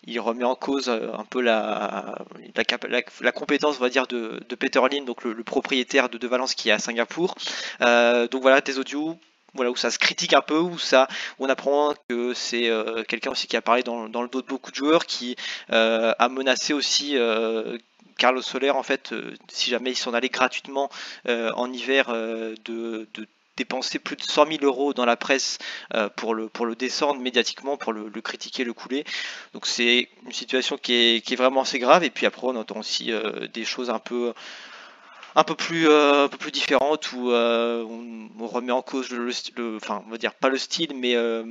il 0.06 0.20
remet 0.20 0.44
en 0.44 0.54
cause 0.54 0.88
un 0.88 1.24
peu 1.28 1.42
la, 1.42 2.14
la, 2.56 2.62
la, 2.88 3.00
la 3.20 3.32
compétence, 3.32 3.76
on 3.78 3.82
va 3.82 3.90
dire, 3.90 4.06
de, 4.06 4.40
de 4.48 4.54
Peter 4.54 4.80
Lin, 4.90 5.04
donc 5.04 5.24
le, 5.24 5.34
le 5.34 5.44
propriétaire 5.44 5.97
de, 6.06 6.18
de 6.18 6.28
Valence 6.28 6.54
qui 6.54 6.68
est 6.68 6.72
à 6.72 6.78
Singapour. 6.78 7.34
Euh, 7.80 8.28
donc 8.28 8.42
voilà, 8.42 8.60
des 8.60 8.78
audios 8.78 9.18
voilà, 9.54 9.70
où 9.70 9.76
ça 9.76 9.90
se 9.90 9.98
critique 9.98 10.34
un 10.34 10.40
peu, 10.40 10.58
où, 10.58 10.78
ça, 10.78 11.08
on 11.38 11.48
apprend 11.48 11.94
que 12.08 12.34
c'est 12.34 12.70
quelqu'un 13.08 13.30
aussi 13.30 13.46
qui 13.48 13.56
a 13.56 13.62
parlé 13.62 13.82
dans, 13.82 14.04
le 14.04 14.28
dos 14.28 14.42
de 14.42 14.46
beaucoup 14.46 14.70
de 14.70 14.76
joueurs, 14.76 15.06
qui 15.06 15.36
a 15.70 16.28
menacé 16.28 16.74
aussi 16.74 17.16
Carlos 18.18 18.42
Soler, 18.42 18.70
en 18.70 18.82
fait, 18.82 19.14
si 19.48 19.70
jamais 19.70 19.92
ils 19.92 19.96
sont 19.96 20.12
allés 20.14 20.28
gratuitement 20.28 20.90
en 21.26 21.72
hiver 21.72 22.12
de, 22.12 23.08
dépenser 23.56 23.98
plus 23.98 24.14
de 24.14 24.22
100 24.22 24.46
000 24.46 24.58
euros 24.62 24.92
dans 24.92 25.06
la 25.06 25.16
presse 25.16 25.58
pour, 26.14 26.34
le, 26.34 26.48
pour 26.48 26.66
le 26.66 26.76
descendre 26.76 27.20
médiatiquement, 27.20 27.76
pour 27.76 27.92
le, 27.92 28.20
critiquer, 28.20 28.64
le 28.64 28.74
couler. 28.74 29.04
Donc 29.54 29.66
c'est 29.66 30.08
une 30.26 30.32
situation 30.32 30.76
qui 30.76 30.92
est, 30.92 31.26
qui 31.26 31.32
est, 31.32 31.36
vraiment 31.36 31.62
assez 31.62 31.78
grave. 31.78 32.04
Et 32.04 32.10
puis 32.10 32.26
après, 32.26 32.46
on 32.46 32.54
entend 32.54 32.80
aussi 32.80 33.10
des 33.52 33.64
choses 33.64 33.90
un 33.90 33.98
peu 33.98 34.34
un 35.38 35.44
peu 35.44 35.54
plus 35.54 35.88
euh, 35.88 36.24
un 36.24 36.28
peu 36.28 36.36
plus 36.36 36.50
différente 36.50 37.12
où 37.12 37.30
euh, 37.30 37.84
on, 37.84 38.46
remet 38.48 38.72
en 38.72 38.82
cause 38.82 39.10
le, 39.10 39.30
le, 39.56 39.76
enfin 39.76 40.02
on 40.06 40.10
va 40.10 40.18
dire 40.18 40.34
pas 40.34 40.48
le 40.48 40.58
style 40.58 40.92
mais 40.96 41.14
euh, 41.14 41.44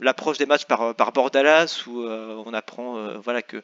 l'approche 0.00 0.38
des 0.38 0.46
matchs 0.46 0.66
par 0.66 0.94
par 0.94 1.12
Bordalas 1.12 1.84
où 1.88 2.02
on 2.02 2.52
apprend 2.52 2.98
voilà 3.18 3.42
que 3.42 3.62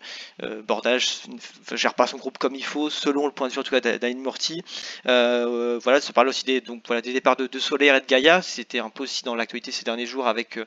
Bordalas 0.67 1.29
gère 1.73 1.95
pas 1.95 2.07
son 2.07 2.17
groupe 2.17 2.39
comme 2.39 2.55
il 2.55 2.65
faut 2.65 2.89
selon 2.91 3.27
le 3.27 3.33
point 3.33 3.49
de 3.49 3.53
vue 3.53 3.61
en 3.61 3.63
tout 3.63 3.79
cas 3.79 3.99
d'Aline 3.99 4.23
Morty 4.23 4.63
voilà 5.05 6.01
se 6.01 6.13
parle 6.13 6.29
aussi 6.29 6.45
des 6.45 6.61
donc 6.61 6.83
voilà 6.87 7.03
des 7.03 7.13
départs 7.13 7.37
de, 7.37 7.47
de 7.47 7.59
Solaire 7.59 7.95
et 7.95 8.01
de 8.01 8.07
Gaïa. 8.07 8.43
C'était 8.43 8.79
un 8.79 8.91
peu 8.91 9.03
aussi 9.03 9.23
dans 9.25 9.35
l'actualité 9.35 9.71
ces 9.71 9.85
derniers 9.85 10.07
jours 10.07 10.27
avec 10.27 10.59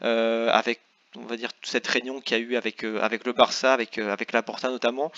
avec 0.00 0.80
on 1.16 1.24
va 1.24 1.36
dire 1.36 1.50
cette 1.62 1.86
réunion 1.86 2.20
qu'il 2.20 2.36
y 2.36 2.40
a 2.40 2.42
eu 2.42 2.56
avec, 2.56 2.84
avec 2.84 3.24
le 3.24 3.32
Barça, 3.32 3.72
avec, 3.72 3.98
avec 3.98 4.32
la 4.32 4.42
Porta 4.42 4.70
notamment. 4.70 5.10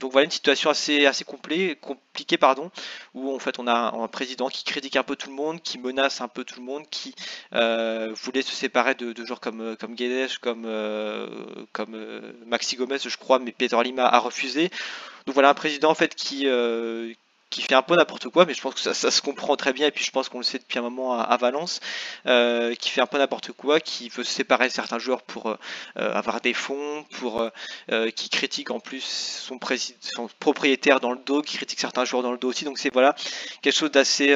Donc 0.00 0.12
voilà 0.12 0.24
une 0.24 0.30
situation 0.30 0.70
assez, 0.70 1.06
assez 1.06 1.24
compliquée 1.24 2.38
pardon, 2.38 2.70
où 3.14 3.34
en 3.34 3.38
fait 3.38 3.58
on 3.58 3.66
a 3.66 3.94
un, 3.94 4.08
président 4.08 4.48
qui 4.48 4.64
critique 4.64 4.96
un 4.96 5.02
peu 5.02 5.16
tout 5.16 5.28
le 5.28 5.34
monde, 5.34 5.60
qui 5.60 5.78
menace 5.78 6.20
un 6.20 6.28
peu 6.28 6.44
tout 6.44 6.60
le 6.60 6.64
monde, 6.64 6.84
qui 6.88 7.14
euh, 7.54 8.12
voulait 8.14 8.42
se 8.42 8.52
séparer 8.52 8.94
de, 8.94 9.24
joueurs 9.24 9.40
comme, 9.40 9.76
comme 9.76 9.94
Guedes, 9.94 10.38
comme, 10.40 10.64
euh, 10.66 11.26
comme 11.72 11.94
euh, 11.94 12.32
Maxi 12.46 12.76
Gomez 12.76 12.98
je 12.98 13.16
crois, 13.16 13.38
mais 13.38 13.52
Peter 13.52 13.78
Lima 13.82 14.06
a 14.06 14.18
refusé. 14.18 14.70
Donc 15.26 15.34
voilà 15.34 15.50
un 15.50 15.54
président 15.54 15.90
en 15.90 15.94
fait 15.94 16.14
qui, 16.14 16.46
qui 17.50 17.62
fait 17.62 17.74
un 17.74 17.82
peu 17.82 17.96
n'importe 17.96 18.28
quoi, 18.28 18.44
mais 18.44 18.54
je 18.54 18.60
pense 18.60 18.74
que 18.74 18.80
ça, 18.80 19.10
se 19.10 19.22
comprend 19.22 19.56
très 19.56 19.72
bien, 19.72 19.86
et 19.86 19.90
puis 19.90 20.04
je 20.04 20.10
pense 20.10 20.28
qu'on 20.28 20.38
le 20.38 20.44
sait 20.44 20.58
depuis 20.58 20.78
un 20.78 20.82
moment 20.82 21.18
à, 21.18 21.36
Valence, 21.36 21.80
euh, 22.26 22.74
qui 22.74 22.90
fait 22.90 23.00
un 23.00 23.06
peu 23.06 23.18
n'importe 23.18 23.52
quoi, 23.52 23.80
qui 23.80 24.08
veut 24.08 24.24
séparer 24.24 24.68
certains 24.70 24.98
joueurs 24.98 25.22
pour 25.22 25.48
euh, 25.48 25.56
avoir 25.96 26.40
des 26.40 26.54
fonds, 26.54 27.04
pour 27.18 27.48
euh, 27.90 28.10
qui 28.10 28.28
critique 28.28 28.70
en 28.70 28.80
plus 28.80 29.02
son, 29.02 29.58
son, 30.00 30.28
propriétaire 30.38 31.00
dans 31.00 31.12
le 31.12 31.20
dos, 31.24 31.42
qui 31.42 31.56
critique 31.56 31.80
certains 31.80 32.04
joueurs 32.04 32.22
dans 32.22 32.32
le 32.32 32.38
dos 32.38 32.48
aussi, 32.48 32.64
donc 32.64 32.78
c'est 32.78 32.92
voilà 32.92 33.14
quelque 33.62 33.76
chose 33.76 33.90
d'assez 33.90 34.34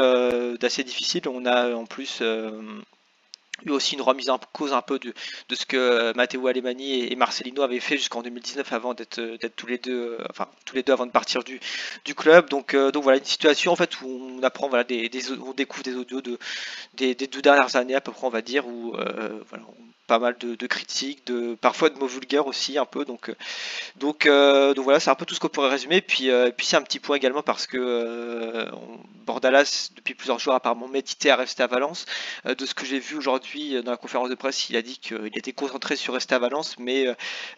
d'assez 0.58 0.84
difficile. 0.84 1.22
On 1.28 1.44
a 1.46 1.74
en 1.74 1.86
plus 1.86 2.22
eu 3.64 3.70
aussi 3.70 3.94
une 3.94 4.02
remise 4.02 4.30
en 4.30 4.38
cause 4.52 4.72
un 4.72 4.82
peu 4.82 4.98
de, 4.98 5.14
de 5.48 5.54
ce 5.54 5.66
que 5.66 6.12
Matteo 6.16 6.46
Alemani 6.46 7.04
et, 7.12 7.16
Marcelino 7.16 7.62
avaient 7.62 7.80
fait 7.80 7.96
jusqu'en 7.96 8.22
2019 8.22 8.72
avant 8.72 8.94
d'être 8.94 9.20
d'être 9.20 9.54
tous 9.56 9.66
les 9.66 9.78
deux 9.78 10.18
enfin 10.30 10.48
tous 10.64 10.74
les 10.74 10.82
deux 10.82 10.92
avant 10.92 11.06
de 11.06 11.12
partir 11.12 11.44
du, 11.44 11.60
du 12.04 12.14
club 12.14 12.48
donc 12.48 12.74
euh, 12.74 12.90
donc 12.90 13.04
voilà 13.04 13.18
une 13.18 13.24
situation 13.24 13.72
en 13.72 13.76
fait 13.76 14.00
où 14.00 14.06
on 14.08 14.42
apprend 14.42 14.68
voilà 14.68 14.84
des, 14.84 15.10
on 15.40 15.52
découvre 15.52 15.84
des 15.84 15.94
audios 15.94 16.20
de 16.20 16.38
des, 16.94 17.14
des, 17.14 17.26
deux 17.26 17.42
dernières 17.42 17.76
années 17.76 17.94
à 17.94 18.00
peu 18.00 18.10
près 18.10 18.26
on 18.26 18.30
va 18.30 18.42
dire 18.42 18.66
où 18.66 18.96
euh, 18.96 19.40
voilà 19.48 19.64
pas 20.12 20.18
mal 20.18 20.36
de, 20.38 20.66
critiques, 20.66 21.26
de 21.26 21.54
parfois 21.54 21.88
de 21.88 21.98
mots 21.98 22.06
vulgaires 22.06 22.46
aussi 22.46 22.76
un 22.76 22.84
peu. 22.84 23.06
Donc, 23.06 23.30
euh, 23.30 23.34
donc, 23.96 24.26
euh, 24.26 24.74
donc 24.74 24.84
voilà, 24.84 25.00
c'est 25.00 25.08
un 25.08 25.14
peu 25.14 25.24
tout 25.24 25.34
ce 25.34 25.40
qu'on 25.40 25.48
pourrait 25.48 25.70
résumer. 25.70 26.02
Puis, 26.02 26.30
euh, 26.30 26.50
puis 26.54 26.66
c'est 26.66 26.76
un 26.76 26.82
petit 26.82 26.98
point 26.98 27.16
également 27.16 27.42
parce 27.42 27.66
que 27.66 28.68
Bordalas, 29.24 29.90
depuis 29.96 30.14
plusieurs 30.14 30.38
jours, 30.38 30.52
apparemment 30.52 30.86
médité 30.86 31.30
à 31.30 31.36
rester 31.36 31.62
à 31.62 31.66
Valence. 31.66 32.04
de 32.44 32.66
ce 32.66 32.74
que 32.74 32.84
j'ai 32.84 32.98
vu 32.98 33.16
aujourd'hui 33.16 33.41
dans 33.82 33.90
la 33.90 33.96
conférence 33.96 34.28
de 34.30 34.34
presse, 34.34 34.70
il 34.70 34.76
a 34.76 34.82
dit 34.82 34.98
qu'il 34.98 35.36
était 35.36 35.52
concentré 35.52 35.96
sur 35.96 36.14
rester 36.14 36.34
à 36.34 36.38
Valence, 36.38 36.76
mais 36.78 37.06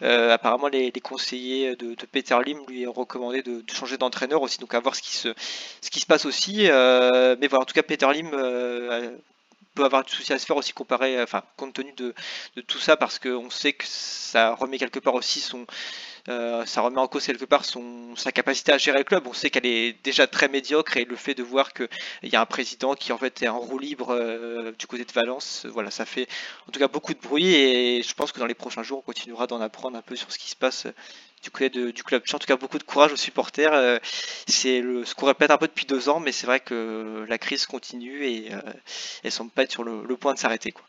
apparemment 0.00 0.68
les, 0.68 0.92
conseillers 1.02 1.76
de, 1.76 1.94
Peter 2.10 2.36
Lim 2.44 2.58
lui 2.68 2.86
ont 2.86 2.92
recommandé 2.92 3.42
de, 3.42 3.62
changer 3.72 3.98
d'entraîneur 3.98 4.42
aussi. 4.42 4.58
Donc 4.58 4.74
à 4.74 4.80
voir 4.80 4.94
ce 4.94 5.02
qui 5.02 5.16
se, 5.16 5.34
ce 5.80 5.90
qui 5.90 6.00
se 6.00 6.06
passe 6.06 6.24
aussi. 6.24 6.62
mais 6.64 7.48
voilà, 7.48 7.62
en 7.62 7.64
tout 7.64 7.74
cas, 7.74 7.82
Peter 7.82 8.06
Lim 8.12 8.30
peut 9.74 9.84
avoir 9.84 10.04
du 10.04 10.12
souci 10.12 10.32
à 10.32 10.38
se 10.38 10.46
faire 10.46 10.56
aussi 10.56 10.72
comparé, 10.72 11.20
enfin 11.22 11.42
compte 11.56 11.74
tenu 11.74 11.92
de, 11.92 12.14
tout 12.66 12.78
ça, 12.78 12.96
parce 12.96 13.18
qu'on 13.18 13.50
sait 13.50 13.72
que 13.72 13.84
ça 13.86 14.54
remet 14.54 14.78
quelque 14.78 14.98
part 15.00 15.14
aussi 15.14 15.40
son, 15.40 15.66
euh, 16.28 16.64
ça 16.64 16.80
remet 16.80 16.98
en 16.98 17.08
cause 17.08 17.26
quelque 17.26 17.44
part 17.44 17.64
son, 17.64 18.16
sa 18.16 18.32
capacité 18.32 18.72
à 18.72 18.78
gérer 18.78 18.98
le 18.98 19.04
club. 19.04 19.26
On 19.26 19.32
sait 19.32 19.50
qu'elle 19.50 19.66
est 19.66 20.02
déjà 20.04 20.26
très 20.26 20.48
médiocre 20.48 20.96
et 20.96 21.04
le 21.04 21.16
fait 21.16 21.34
de 21.34 21.42
voir 21.42 21.72
qu'il 21.72 21.88
y 22.22 22.36
a 22.36 22.40
un 22.40 22.46
président 22.46 22.94
qui 22.94 23.12
en 23.12 23.18
fait 23.18 23.42
est 23.42 23.48
en 23.48 23.58
roue 23.58 23.78
libre 23.78 24.10
euh, 24.10 24.72
du 24.78 24.86
côté 24.86 25.04
de 25.04 25.12
Valence, 25.12 25.66
voilà, 25.66 25.90
ça 25.90 26.06
fait 26.06 26.28
en 26.68 26.72
tout 26.72 26.80
cas 26.80 26.88
beaucoup 26.88 27.14
de 27.14 27.20
bruit 27.20 27.54
et 27.54 28.02
je 28.02 28.14
pense 28.14 28.32
que 28.32 28.38
dans 28.38 28.46
les 28.46 28.54
prochains 28.54 28.82
jours 28.82 28.98
on 28.98 29.02
continuera 29.02 29.46
d'en 29.46 29.60
apprendre 29.60 29.96
un 29.98 30.02
peu 30.02 30.16
sur 30.16 30.30
ce 30.32 30.38
qui 30.38 30.50
se 30.50 30.56
passe 30.56 30.86
du 31.44 31.50
côté 31.50 31.68
du 31.92 32.02
club. 32.02 32.22
En 32.32 32.38
tout 32.38 32.46
cas, 32.46 32.56
beaucoup 32.56 32.78
de 32.78 32.82
courage 32.84 33.12
aux 33.12 33.16
supporters. 33.16 33.72
Euh, 33.72 33.98
c'est 34.46 34.80
ce 34.80 35.14
qu'on 35.14 35.26
répète 35.26 35.50
un 35.50 35.58
peu 35.58 35.66
depuis 35.66 35.86
deux 35.86 36.08
ans, 36.08 36.18
mais 36.18 36.32
c'est 36.32 36.46
vrai 36.46 36.60
que 36.60 37.24
la 37.28 37.38
crise 37.38 37.66
continue 37.66 38.24
et 38.24 38.52
euh, 38.52 38.60
elle 39.22 39.30
semble 39.30 39.50
pas 39.50 39.62
être 39.62 39.72
sur 39.72 39.84
le, 39.84 40.16
point 40.16 40.34
de 40.34 40.38
s'arrêter. 40.38 40.72
Quoi. 40.72 40.84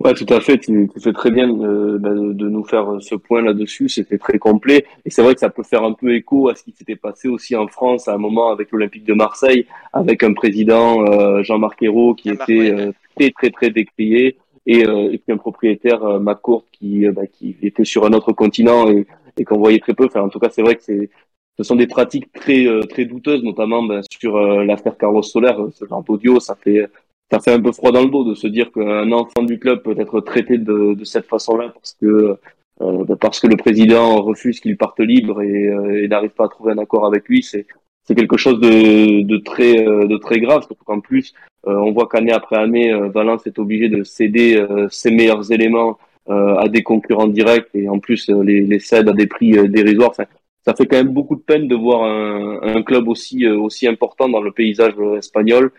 Ouais, 0.00 0.14
tout 0.14 0.26
à 0.32 0.40
fait. 0.40 0.58
Tu, 0.58 0.88
fais 1.02 1.12
très 1.12 1.30
bien 1.30 1.48
euh, 1.48 1.98
bah, 1.98 2.10
de, 2.10 2.48
nous 2.48 2.64
faire 2.64 2.96
ce 3.00 3.14
point 3.14 3.42
là-dessus. 3.42 3.88
C'était 3.88 4.18
très 4.18 4.38
complet. 4.38 4.86
Et 5.04 5.10
c'est 5.10 5.22
vrai 5.22 5.34
que 5.34 5.40
ça 5.40 5.50
peut 5.50 5.62
faire 5.62 5.84
un 5.84 5.92
peu 5.92 6.14
écho 6.14 6.48
à 6.48 6.54
ce 6.54 6.62
qui 6.62 6.72
s'était 6.72 6.96
passé 6.96 7.28
aussi 7.28 7.56
en 7.56 7.66
France 7.68 8.08
à 8.08 8.14
un 8.14 8.18
moment 8.18 8.50
avec 8.50 8.72
l'Olympique 8.72 9.04
de 9.04 9.14
Marseille, 9.14 9.66
avec 9.92 10.22
un 10.22 10.32
président, 10.32 11.42
Jean-Marc 11.42 11.82
Ayrault, 11.82 12.14
qui 12.14 12.30
était 12.30 12.92
très, 13.16 13.30
très, 13.30 13.50
très 13.50 13.70
décrié 13.70 14.38
et, 14.66 14.86
euh, 14.86 15.12
et 15.12 15.18
puis 15.18 15.32
un 15.32 15.36
propriétaire 15.36 16.04
euh, 16.04 16.18
McCourt 16.18 16.64
qui, 16.72 17.06
euh, 17.06 17.12
bah, 17.12 17.26
qui 17.26 17.56
était 17.62 17.84
sur 17.84 18.04
un 18.04 18.12
autre 18.12 18.32
continent 18.32 18.88
et, 18.88 19.06
et 19.36 19.44
qu'on 19.44 19.58
voyait 19.58 19.78
très 19.78 19.94
peu. 19.94 20.06
Enfin, 20.06 20.22
en 20.22 20.28
tout 20.28 20.38
cas, 20.38 20.50
c'est 20.50 20.62
vrai 20.62 20.76
que 20.76 20.82
c'est 20.82 21.10
ce 21.58 21.64
sont 21.64 21.76
des 21.76 21.86
pratiques 21.86 22.30
très 22.32 22.66
euh, 22.66 22.82
très 22.82 23.06
douteuses, 23.06 23.42
notamment 23.42 23.82
bah, 23.82 24.00
sur 24.10 24.38
l'affaire 24.38 24.98
Carlos 24.98 25.22
Soler. 25.22 25.54
Ce 25.72 25.86
genre 25.86 26.02
d'audio, 26.02 26.38
ça 26.40 26.54
fait 26.54 26.86
ça 27.30 27.40
fait 27.40 27.52
un 27.52 27.60
peu 27.60 27.72
froid 27.72 27.92
dans 27.92 28.04
le 28.04 28.10
dos 28.10 28.24
de 28.24 28.34
se 28.34 28.46
dire 28.46 28.70
qu'un 28.72 29.10
enfant 29.12 29.42
du 29.42 29.58
club 29.58 29.82
peut 29.82 29.98
être 29.98 30.20
traité 30.20 30.58
de, 30.58 30.94
de 30.94 31.04
cette 31.04 31.26
façon-là 31.26 31.70
parce 31.74 31.96
que 32.00 32.36
bah, 32.78 33.16
parce 33.18 33.40
que 33.40 33.46
le 33.46 33.56
président 33.56 34.22
refuse 34.22 34.60
qu'il 34.60 34.76
parte 34.76 35.00
libre 35.00 35.40
et, 35.42 35.72
et 36.02 36.08
n'arrive 36.08 36.30
pas 36.30 36.44
à 36.44 36.48
trouver 36.48 36.72
un 36.72 36.78
accord 36.78 37.06
avec 37.06 37.26
lui. 37.28 37.42
C'est 37.42 37.66
c'est 38.04 38.14
quelque 38.14 38.36
chose 38.36 38.60
de, 38.60 39.22
de 39.22 39.36
très 39.38 39.74
de 39.82 40.16
très 40.18 40.40
grave, 40.40 40.62
surtout 40.66 40.84
qu'en 40.84 41.00
plus 41.00 41.32
euh, 41.32 41.55
on 41.66 41.92
voit 41.92 42.08
qu'année 42.08 42.32
après 42.32 42.56
année, 42.56 42.92
euh, 42.92 43.08
Valence 43.08 43.46
est 43.46 43.58
obligé 43.58 43.88
de 43.88 44.04
céder 44.04 44.56
euh, 44.56 44.88
ses 44.90 45.10
meilleurs 45.10 45.50
éléments 45.52 45.98
à 46.28 46.66
des 46.68 46.82
concurrents 46.82 47.28
directs 47.28 47.68
et 47.72 47.88
en 47.88 48.00
plus 48.00 48.28
les, 48.28 48.62
les 48.62 48.80
cède 48.80 49.08
à 49.08 49.12
des 49.12 49.28
prix 49.28 49.52
dérisoires. 49.68 50.10
Enfin, 50.10 50.24
ça 50.64 50.74
fait 50.74 50.84
quand 50.86 50.96
même 50.96 51.14
beaucoup 51.14 51.36
de 51.36 51.40
peine 51.40 51.68
de 51.68 51.76
voir 51.76 52.02
un, 52.02 52.58
un 52.62 52.82
club 52.82 53.06
aussi 53.06 53.46
aussi 53.46 53.86
important 53.86 54.28
dans 54.28 54.40
le 54.40 54.50
paysage 54.50 54.94
espagnol 55.16 55.70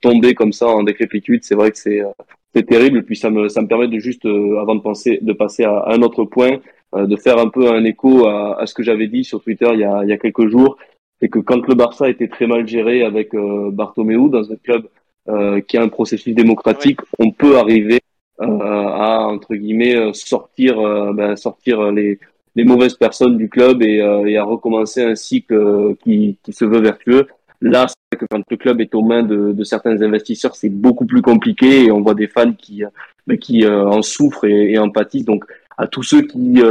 tomber 0.00 0.34
comme 0.34 0.52
ça 0.52 0.66
en 0.66 0.82
décrépitude. 0.82 1.44
C'est 1.44 1.54
vrai 1.54 1.70
que 1.70 1.78
c'est 1.78 2.02
c'est 2.52 2.66
terrible. 2.66 3.04
Puis 3.04 3.14
ça 3.14 3.30
me 3.30 3.48
ça 3.48 3.62
me 3.62 3.68
permet 3.68 3.86
de 3.86 4.00
juste 4.00 4.26
avant 4.26 4.74
de 4.74 4.80
penser 4.80 5.20
de 5.22 5.32
passer 5.32 5.62
à, 5.62 5.84
un 5.86 6.02
autre 6.02 6.24
point, 6.24 6.58
de 6.96 7.14
faire 7.14 7.38
un 7.38 7.48
peu 7.48 7.70
un 7.70 7.84
écho 7.84 8.26
à, 8.26 8.60
à 8.60 8.66
ce 8.66 8.74
que 8.74 8.82
j'avais 8.82 9.06
dit 9.06 9.22
sur 9.22 9.40
Twitter 9.44 9.68
il 9.74 9.78
y 9.78 9.84
a 9.84 10.02
il 10.02 10.08
y 10.08 10.12
a 10.12 10.18
quelques 10.18 10.48
jours, 10.48 10.76
c'est 11.20 11.28
que 11.28 11.38
quand 11.38 11.64
le 11.68 11.76
Barça 11.76 12.08
était 12.08 12.26
très 12.26 12.48
mal 12.48 12.66
géré 12.66 13.04
avec 13.04 13.30
Bartomeu 13.32 14.28
dans 14.28 14.50
un 14.50 14.56
club 14.56 14.88
euh, 15.28 15.60
qui 15.62 15.78
a 15.78 15.82
un 15.82 15.88
processus 15.88 16.34
démocratique, 16.34 17.00
on 17.18 17.30
peut 17.30 17.56
arriver 17.56 18.00
euh, 18.42 18.46
à 18.46 19.26
entre 19.26 19.54
guillemets 19.54 19.96
euh, 19.96 20.12
sortir 20.12 20.76
ben, 21.14 21.34
sortir 21.34 21.90
les 21.92 22.18
les 22.56 22.64
mauvaises 22.64 22.94
personnes 22.94 23.36
du 23.36 23.48
club 23.48 23.82
et, 23.82 23.96
et 24.26 24.36
à 24.36 24.44
recommencer 24.44 25.02
un 25.02 25.16
cycle 25.16 25.96
qui, 26.04 26.38
qui 26.42 26.52
se 26.52 26.64
veut 26.64 26.80
vertueux. 26.80 27.26
Là, 27.60 27.86
c'est 27.88 28.18
que 28.18 28.26
quand 28.30 28.42
le 28.48 28.56
club 28.56 28.80
est 28.80 28.94
aux 28.94 29.02
mains 29.02 29.24
de, 29.24 29.50
de 29.52 29.64
certains 29.64 30.02
investisseurs, 30.02 30.54
c'est 30.54 30.68
beaucoup 30.68 31.04
plus 31.06 31.20
compliqué 31.20 31.86
et 31.86 31.90
on 31.90 32.00
voit 32.00 32.14
des 32.14 32.28
fans 32.28 32.52
qui, 32.52 32.84
ben, 33.26 33.38
qui 33.38 33.66
en 33.66 34.02
souffrent 34.02 34.44
et, 34.44 34.72
et 34.72 34.78
en 34.78 34.90
pâtissent. 34.90 35.24
Donc, 35.24 35.46
à 35.78 35.88
tous 35.88 36.04
ceux 36.04 36.22
qui, 36.22 36.62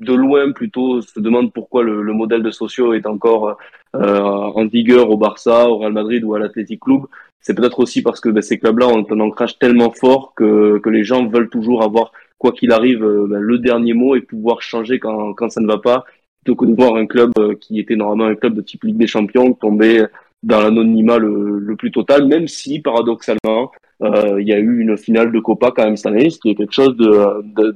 de 0.00 0.14
loin 0.14 0.50
plutôt 0.52 1.02
se 1.02 1.20
demandent 1.20 1.52
pourquoi 1.52 1.84
le, 1.84 2.02
le 2.02 2.12
modèle 2.12 2.42
de 2.42 2.50
Socio 2.50 2.94
est 2.94 3.06
encore 3.06 3.58
en 3.94 4.66
vigueur 4.66 5.10
au 5.10 5.16
Barça, 5.16 5.68
au 5.68 5.78
Real 5.78 5.92
Madrid 5.92 6.24
ou 6.24 6.34
à 6.34 6.40
l'Athletic 6.40 6.80
Club, 6.80 7.02
c'est 7.40 7.54
peut-être 7.54 7.80
aussi 7.80 8.02
parce 8.02 8.20
que 8.20 8.28
ben, 8.28 8.42
ces 8.42 8.58
clubs-là 8.58 8.88
ont 8.88 9.06
un 9.10 9.20
ancrage 9.20 9.58
tellement 9.58 9.90
fort 9.90 10.34
que, 10.34 10.78
que 10.78 10.90
les 10.90 11.04
gens 11.04 11.26
veulent 11.26 11.48
toujours 11.48 11.82
avoir, 11.82 12.12
quoi 12.38 12.52
qu'il 12.52 12.72
arrive, 12.72 13.02
euh, 13.02 13.26
ben, 13.28 13.40
le 13.40 13.58
dernier 13.58 13.94
mot 13.94 14.14
et 14.14 14.20
pouvoir 14.20 14.62
changer 14.62 14.98
quand, 14.98 15.32
quand 15.34 15.50
ça 15.50 15.60
ne 15.60 15.66
va 15.66 15.78
pas, 15.78 16.04
plutôt 16.42 16.56
que 16.56 16.66
de 16.66 16.74
voir 16.74 16.96
un 16.96 17.06
club 17.06 17.32
euh, 17.38 17.54
qui 17.54 17.80
était 17.80 17.96
normalement 17.96 18.26
un 18.26 18.34
club 18.34 18.54
de 18.54 18.60
type 18.60 18.84
Ligue 18.84 18.98
des 18.98 19.06
Champions 19.06 19.54
tomber 19.54 20.04
dans 20.42 20.60
l'anonymat 20.60 21.18
le, 21.18 21.58
le, 21.58 21.76
plus 21.76 21.90
total, 21.90 22.26
même 22.26 22.46
si 22.48 22.80
paradoxalement 22.80 23.70
euh, 24.02 24.40
il 24.40 24.48
y 24.48 24.54
a 24.54 24.58
eu 24.58 24.80
une 24.80 24.96
finale 24.96 25.32
de 25.32 25.38
Copa 25.38 25.70
quand 25.74 25.84
même 25.84 25.96
cette 25.96 26.06
année, 26.06 26.30
ce 26.30 26.38
qui 26.38 26.50
est 26.50 26.54
quelque 26.54 26.72
chose 26.72 26.96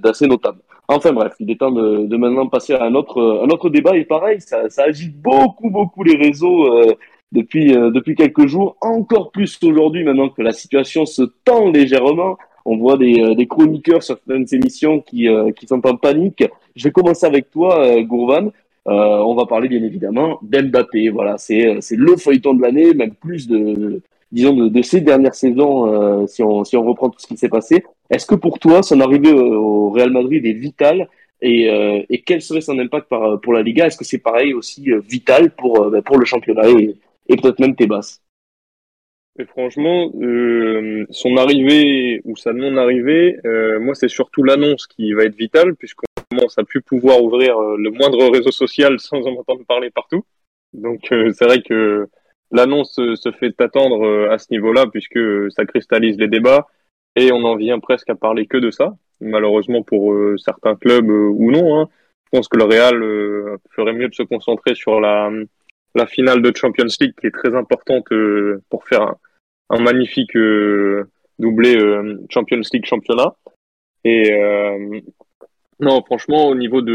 d'assez 0.02 0.26
notable. 0.26 0.60
Enfin 0.88 1.12
bref, 1.12 1.34
il 1.40 1.50
est 1.50 1.60
temps 1.60 1.72
de, 1.72 2.06
de, 2.06 2.16
maintenant 2.16 2.46
passer 2.46 2.74
à 2.74 2.84
un 2.84 2.94
autre, 2.94 3.42
un 3.42 3.48
autre 3.48 3.68
débat 3.68 3.96
et 3.96 4.04
pareil, 4.04 4.40
ça, 4.40 4.68
ça 4.70 4.84
agite 4.84 5.14
beaucoup 5.20 5.70
beaucoup 5.70 6.02
les 6.02 6.16
réseaux 6.16 6.70
depuis 7.34 7.76
euh, 7.76 7.90
depuis 7.90 8.14
quelques 8.14 8.46
jours, 8.46 8.76
encore 8.80 9.30
plus 9.32 9.58
aujourd'hui 9.62 10.04
maintenant 10.04 10.28
que 10.28 10.42
la 10.42 10.52
situation 10.52 11.04
se 11.04 11.22
tend 11.44 11.70
légèrement. 11.70 12.38
On 12.64 12.78
voit 12.78 12.96
des, 12.96 13.20
euh, 13.20 13.34
des 13.34 13.46
chroniqueurs 13.46 14.02
sur 14.02 14.16
certaines 14.16 14.46
émissions 14.52 15.00
qui 15.00 15.28
qui 15.56 15.66
sont 15.66 15.84
en 15.86 15.96
panique. 15.96 16.44
Je 16.76 16.84
vais 16.84 16.92
commencer 16.92 17.26
avec 17.26 17.50
toi, 17.50 18.00
Gourvan. 18.02 18.52
on 18.86 19.34
va 19.34 19.46
parler 19.46 19.68
bien 19.68 19.82
évidemment 19.82 20.38
d'Mbappé. 20.42 21.10
Voilà, 21.10 21.36
c'est 21.36 21.78
c'est 21.80 21.96
le 21.96 22.16
feuilleton 22.16 22.54
de 22.54 22.62
l'année, 22.62 22.94
même 22.94 23.14
plus 23.14 23.46
de, 23.48 24.00
disons 24.32 24.54
de, 24.54 24.68
de, 24.68 24.82
ces 24.82 25.00
dernières 25.00 25.34
saisons 25.34 26.26
si 26.26 26.42
on 26.42 26.64
si 26.64 26.76
on 26.76 26.84
reprend 26.84 27.10
tout 27.10 27.20
ce 27.20 27.26
qui 27.26 27.36
s'est 27.36 27.54
passé. 27.58 27.84
Est-ce 28.10 28.26
que 28.26 28.36
pour 28.36 28.58
toi 28.58 28.82
son 28.82 29.00
arrivée 29.00 29.32
au 29.32 29.90
Real 29.90 30.10
Madrid 30.10 30.44
est 30.46 30.52
vitale 30.68 31.08
et, 31.44 31.70
euh, 31.70 32.02
et, 32.08 32.22
quel 32.22 32.40
serait 32.40 32.62
son 32.62 32.78
impact 32.78 33.08
par, 33.08 33.40
pour 33.40 33.52
la 33.52 33.62
Liga? 33.62 33.86
Est-ce 33.86 33.98
que 33.98 34.04
c'est 34.04 34.18
pareil 34.18 34.54
aussi 34.54 34.90
euh, 34.90 35.00
vital 35.06 35.50
pour, 35.50 35.82
euh, 35.82 35.90
ben, 35.90 36.02
pour 36.02 36.16
le 36.16 36.24
championnat 36.24 36.62
et 37.28 37.36
peut-être 37.36 37.60
même 37.60 37.76
tes 37.76 37.86
basses 37.86 38.20
et 39.36 39.46
franchement, 39.46 40.12
euh, 40.22 41.06
son 41.10 41.36
arrivée 41.36 42.20
ou 42.24 42.36
sa 42.36 42.52
non-arrivée, 42.52 43.36
euh, 43.44 43.80
moi 43.80 43.96
c'est 43.96 44.08
surtout 44.08 44.44
l'annonce 44.44 44.86
qui 44.86 45.12
va 45.12 45.24
être 45.24 45.34
vitale 45.34 45.74
puisqu'on 45.74 46.04
commence 46.30 46.56
à 46.56 46.62
plus 46.62 46.82
pouvoir 46.82 47.20
ouvrir 47.20 47.58
le 47.58 47.90
moindre 47.90 48.30
réseau 48.30 48.52
social 48.52 49.00
sans 49.00 49.26
en 49.26 49.32
entendre 49.32 49.64
parler 49.66 49.90
partout. 49.90 50.24
Donc 50.72 51.00
c'est 51.10 51.44
vrai 51.44 51.62
que 51.62 52.06
l'annonce 52.52 52.94
se 52.94 53.32
fait 53.32 53.60
attendre 53.60 54.28
à 54.30 54.38
ce 54.38 54.46
niveau-là 54.52 54.86
puisque 54.86 55.18
ça 55.50 55.64
cristallise 55.64 56.16
les 56.16 56.28
débats 56.28 56.68
et 57.16 57.32
on 57.32 57.42
en 57.42 57.56
vient 57.56 57.80
presque 57.80 58.10
à 58.10 58.14
parler 58.14 58.46
que 58.46 58.58
de 58.58 58.70
ça 58.70 58.94
malheureusement 59.20 59.82
pour 59.82 60.12
euh, 60.12 60.36
certains 60.38 60.76
clubs 60.76 61.08
euh, 61.08 61.28
ou 61.28 61.50
non. 61.50 61.80
Hein. 61.80 61.88
Je 62.24 62.38
pense 62.38 62.48
que 62.48 62.56
le 62.56 62.64
Real 62.64 63.02
euh, 63.02 63.56
ferait 63.70 63.92
mieux 63.92 64.08
de 64.08 64.14
se 64.14 64.22
concentrer 64.22 64.74
sur 64.74 65.00
la, 65.00 65.30
la 65.94 66.06
finale 66.06 66.42
de 66.42 66.52
Champions 66.54 66.86
League 67.00 67.14
qui 67.20 67.26
est 67.26 67.30
très 67.30 67.54
importante 67.54 68.06
pour 68.68 68.84
faire 68.84 69.02
un, 69.02 69.16
un 69.70 69.80
magnifique 69.82 70.36
doublé 71.38 71.78
Champions 72.30 72.62
League 72.72 72.84
championnat. 72.84 73.34
Et 74.04 74.30
non, 75.80 76.02
franchement, 76.04 76.48
au 76.48 76.54
niveau 76.54 76.82
de 76.82 76.94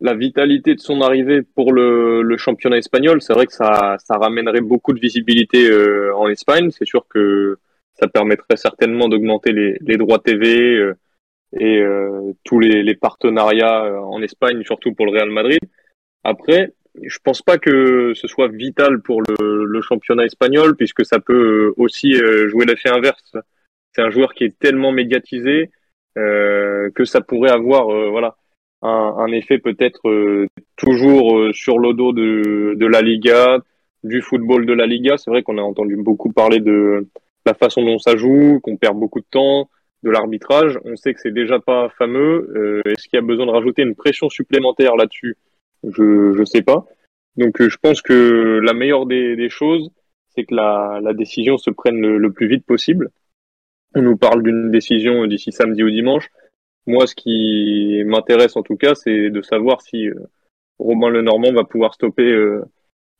la 0.00 0.14
vitalité 0.14 0.74
de 0.74 0.80
son 0.80 1.00
arrivée 1.00 1.42
pour 1.42 1.72
le, 1.72 2.22
le 2.22 2.36
championnat 2.36 2.78
espagnol, 2.78 3.22
c'est 3.22 3.32
vrai 3.32 3.46
que 3.46 3.52
ça, 3.52 3.96
ça 3.98 4.16
ramènerait 4.16 4.60
beaucoup 4.60 4.92
de 4.92 5.00
visibilité 5.00 5.68
en 6.14 6.28
Espagne. 6.28 6.70
C'est 6.70 6.86
sûr 6.86 7.06
que 7.08 7.58
ça 7.94 8.06
permettrait 8.08 8.56
certainement 8.56 9.08
d'augmenter 9.08 9.52
les, 9.52 9.78
les 9.80 9.96
droits 9.96 10.18
TV, 10.18 10.92
et 11.52 11.80
euh, 11.80 12.32
tous 12.44 12.60
les, 12.60 12.82
les, 12.82 12.94
partenariats 12.94 13.84
euh, 13.84 13.98
en 13.98 14.22
Espagne, 14.22 14.62
surtout 14.64 14.92
pour 14.94 15.06
le 15.06 15.12
Real 15.12 15.30
Madrid. 15.30 15.60
Après, 16.24 16.72
je 17.02 17.18
pense 17.22 17.42
pas 17.42 17.58
que 17.58 18.12
ce 18.14 18.26
soit 18.28 18.48
vital 18.48 19.00
pour 19.02 19.22
le, 19.22 19.64
le 19.64 19.80
championnat 19.82 20.24
espagnol, 20.24 20.76
puisque 20.76 21.04
ça 21.04 21.18
peut 21.18 21.72
aussi 21.76 22.14
euh, 22.14 22.48
jouer 22.48 22.64
l'effet 22.66 22.88
inverse. 22.88 23.36
C'est 23.92 24.02
un 24.02 24.10
joueur 24.10 24.34
qui 24.34 24.44
est 24.44 24.58
tellement 24.58 24.92
médiatisé 24.92 25.70
euh, 26.18 26.90
que 26.94 27.04
ça 27.04 27.20
pourrait 27.20 27.50
avoir 27.50 27.86
voilà 28.10 28.36
un, 28.82 29.14
un 29.18 29.32
effet 29.32 29.58
peut-être 29.58 30.46
toujours 30.76 31.54
sur 31.54 31.78
le 31.78 31.94
dos 31.94 32.12
de, 32.12 32.74
de 32.74 32.86
la 32.86 33.02
Liga, 33.02 33.58
du 34.04 34.22
football 34.22 34.66
de 34.66 34.72
la 34.72 34.86
Liga. 34.86 35.16
C'est 35.16 35.30
vrai 35.30 35.42
qu'on 35.42 35.58
a 35.58 35.62
entendu 35.62 35.96
beaucoup 35.96 36.32
parler 36.32 36.60
de 36.60 37.06
la 37.44 37.54
façon 37.54 37.82
dont 37.82 37.98
ça 37.98 38.16
joue, 38.16 38.60
qu'on 38.62 38.76
perd 38.76 38.98
beaucoup 38.98 39.20
de 39.20 39.26
temps, 39.30 39.68
de 40.02 40.10
l'arbitrage. 40.10 40.78
On 40.84 40.96
sait 40.96 41.14
que 41.14 41.20
c'est 41.20 41.32
déjà 41.32 41.58
pas 41.58 41.88
fameux. 41.98 42.50
Euh, 42.56 42.82
est-ce 42.84 43.08
qu'il 43.08 43.16
y 43.16 43.22
a 43.22 43.26
besoin 43.26 43.46
de 43.46 43.50
rajouter 43.50 43.82
une 43.82 43.94
pression 43.94 44.28
supplémentaire 44.28 44.96
là-dessus? 44.96 45.36
Je 45.84 46.32
je 46.36 46.44
sais 46.44 46.62
pas. 46.62 46.86
Donc 47.36 47.60
euh, 47.60 47.68
je 47.68 47.76
pense 47.78 48.02
que 48.02 48.60
la 48.62 48.72
meilleure 48.72 49.06
des, 49.06 49.48
choses, 49.50 49.90
c'est 50.28 50.44
que 50.44 50.54
la, 50.54 51.00
la, 51.02 51.12
décision 51.12 51.58
se 51.58 51.70
prenne 51.70 52.00
le, 52.00 52.32
plus 52.32 52.48
vite 52.48 52.64
possible. 52.64 53.10
On 53.94 54.02
nous 54.02 54.16
parle 54.16 54.42
d'une 54.42 54.70
décision 54.70 55.26
d'ici 55.26 55.52
samedi 55.52 55.82
ou 55.82 55.90
dimanche. 55.90 56.28
Moi, 56.86 57.06
ce 57.06 57.14
qui 57.14 58.02
m'intéresse 58.04 58.56
en 58.56 58.62
tout 58.62 58.76
cas, 58.76 58.94
c'est 58.94 59.30
de 59.30 59.42
savoir 59.42 59.82
si 59.82 60.08
euh, 60.08 60.14
Romain 60.78 61.10
Lenormand 61.10 61.52
va 61.52 61.64
pouvoir 61.64 61.94
stopper 61.94 62.60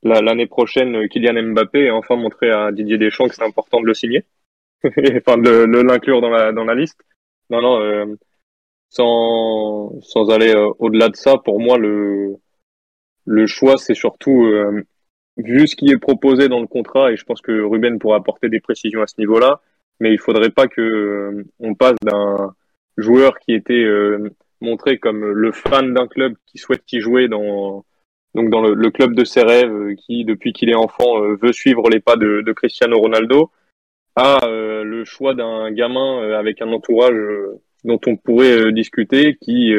l'année 0.02 0.46
prochaine 0.46 1.08
Kylian 1.08 1.42
Mbappé 1.52 1.86
et 1.86 1.90
enfin 1.90 2.16
montrer 2.16 2.50
à 2.50 2.72
Didier 2.72 2.98
Deschamps 2.98 3.28
que 3.28 3.34
c'est 3.34 3.44
important 3.44 3.80
de 3.80 3.86
le 3.86 3.94
signer. 3.94 4.24
enfin 4.84 5.38
de, 5.38 5.64
l'inclure 5.82 6.20
dans 6.20 6.30
la 6.30 6.52
dans 6.52 6.64
la 6.64 6.74
liste. 6.74 7.00
Non 7.50 7.60
non, 7.60 7.80
euh, 7.80 8.06
sans 8.88 10.00
sans 10.00 10.30
aller 10.30 10.54
euh, 10.54 10.72
au-delà 10.78 11.08
de 11.08 11.16
ça, 11.16 11.38
pour 11.38 11.60
moi 11.60 11.78
le 11.78 12.36
le 13.26 13.46
choix 13.46 13.76
c'est 13.76 13.94
surtout 13.94 14.44
euh, 14.46 14.82
vu 15.36 15.66
ce 15.66 15.76
qui 15.76 15.90
est 15.90 15.98
proposé 15.98 16.48
dans 16.48 16.60
le 16.60 16.66
contrat 16.66 17.12
et 17.12 17.16
je 17.16 17.24
pense 17.24 17.40
que 17.42 17.52
Ruben 17.52 17.98
pourra 17.98 18.16
apporter 18.16 18.48
des 18.48 18.60
précisions 18.60 19.02
à 19.02 19.06
ce 19.06 19.14
niveau-là, 19.18 19.60
mais 20.00 20.12
il 20.12 20.18
faudrait 20.18 20.50
pas 20.50 20.66
que 20.66 21.44
on 21.60 21.74
passe 21.74 21.98
d'un 22.02 22.54
joueur 22.96 23.38
qui 23.38 23.52
était 23.52 23.86
montré 24.60 24.98
comme 24.98 25.24
le 25.24 25.52
fan 25.52 25.92
d'un 25.92 26.06
club 26.06 26.34
qui 26.46 26.58
souhaite 26.58 26.90
y 26.92 27.00
jouer 27.00 27.28
dans 27.28 27.84
donc 28.34 28.50
dans 28.50 28.62
le, 28.62 28.90
club 28.90 29.14
de 29.14 29.24
ses 29.24 29.42
rêves, 29.42 29.94
qui 29.96 30.24
depuis 30.24 30.52
qu'il 30.52 30.70
est 30.70 30.74
enfant 30.74 31.20
veut 31.20 31.52
suivre 31.52 31.88
les 31.90 32.00
pas 32.00 32.16
de, 32.16 32.42
de 32.42 32.52
Cristiano 32.52 32.98
Ronaldo, 32.98 33.50
à 34.16 34.46
euh, 34.46 34.82
le 34.82 35.04
choix 35.04 35.34
d'un 35.34 35.70
gamin 35.70 36.22
euh, 36.22 36.38
avec 36.38 36.62
un 36.62 36.72
entourage 36.72 37.14
euh, 37.14 37.60
dont 37.84 38.00
on 38.06 38.16
pourrait 38.16 38.72
discuter, 38.72 39.36
qui 39.40 39.72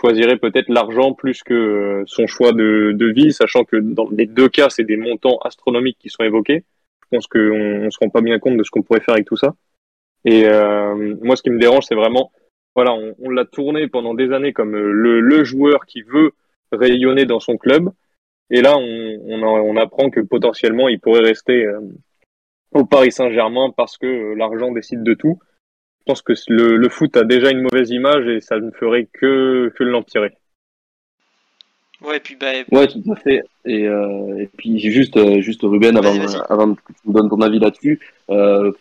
choisirait 0.00 0.38
peut-être 0.38 0.68
l'argent 0.68 1.12
plus 1.12 1.42
que 1.42 2.02
son 2.06 2.26
choix 2.26 2.52
de, 2.52 2.92
de, 2.94 3.06
vie, 3.06 3.32
sachant 3.32 3.64
que 3.64 3.76
dans 3.76 4.08
les 4.10 4.26
deux 4.26 4.48
cas, 4.48 4.70
c'est 4.70 4.84
des 4.84 4.96
montants 4.96 5.38
astronomiques 5.38 5.98
qui 5.98 6.08
sont 6.08 6.24
évoqués. 6.24 6.64
Je 7.02 7.16
pense 7.16 7.26
qu'on 7.26 7.84
ne 7.84 7.90
se 7.90 7.98
rend 7.98 8.08
pas 8.08 8.20
bien 8.20 8.38
compte 8.38 8.56
de 8.56 8.62
ce 8.62 8.70
qu'on 8.70 8.82
pourrait 8.82 9.00
faire 9.00 9.14
avec 9.14 9.26
tout 9.26 9.36
ça. 9.36 9.54
Et 10.24 10.44
moi, 11.22 11.36
ce 11.36 11.42
qui 11.42 11.50
me 11.50 11.58
dérange, 11.58 11.84
c'est 11.86 11.94
vraiment, 11.94 12.30
voilà, 12.74 12.94
on, 12.94 13.30
l'a 13.30 13.44
tourné 13.44 13.88
pendant 13.88 14.14
des 14.14 14.32
années 14.32 14.52
comme 14.52 14.76
le, 14.76 15.20
le, 15.20 15.44
joueur 15.44 15.86
qui 15.86 16.02
veut 16.02 16.32
rayonner 16.72 17.24
dans 17.24 17.40
son 17.40 17.56
club. 17.56 17.90
Et 18.50 18.62
là, 18.62 18.76
on, 18.76 19.42
on, 19.42 19.76
apprend 19.76 20.10
que 20.10 20.20
potentiellement, 20.20 20.88
il 20.88 21.00
pourrait 21.00 21.20
rester 21.20 21.66
au 22.72 22.84
Paris 22.84 23.12
Saint-Germain 23.12 23.72
parce 23.76 23.98
que 23.98 24.06
euh, 24.06 24.34
l'argent 24.34 24.72
décide 24.72 25.02
de 25.02 25.14
tout. 25.14 25.38
Je 26.00 26.12
pense 26.12 26.22
que 26.22 26.32
le, 26.48 26.76
le, 26.76 26.88
foot 26.88 27.16
a 27.16 27.24
déjà 27.24 27.50
une 27.50 27.62
mauvaise 27.62 27.90
image 27.90 28.26
et 28.26 28.40
ça 28.40 28.58
ne 28.58 28.70
ferait 28.70 29.08
que, 29.12 29.72
que 29.76 29.84
l'empirer. 29.84 30.32
Ouais, 32.02 32.18
puis 32.18 32.36
bah, 32.36 32.52
ouais, 32.72 32.86
tout 32.88 33.02
à 33.12 33.16
fait. 33.16 33.42
Et, 33.66 33.86
euh, 33.86 34.38
et 34.38 34.46
puis 34.46 34.78
juste, 34.78 35.16
euh, 35.18 35.40
juste 35.40 35.60
Ruben, 35.62 35.96
avant, 35.96 36.14
avant 36.48 36.74
que 36.74 36.80
tu 36.86 37.08
me 37.08 37.12
donnes 37.12 37.28
ton 37.28 37.40
avis 37.42 37.58
là-dessus, 37.58 38.00
euh, 38.30 38.72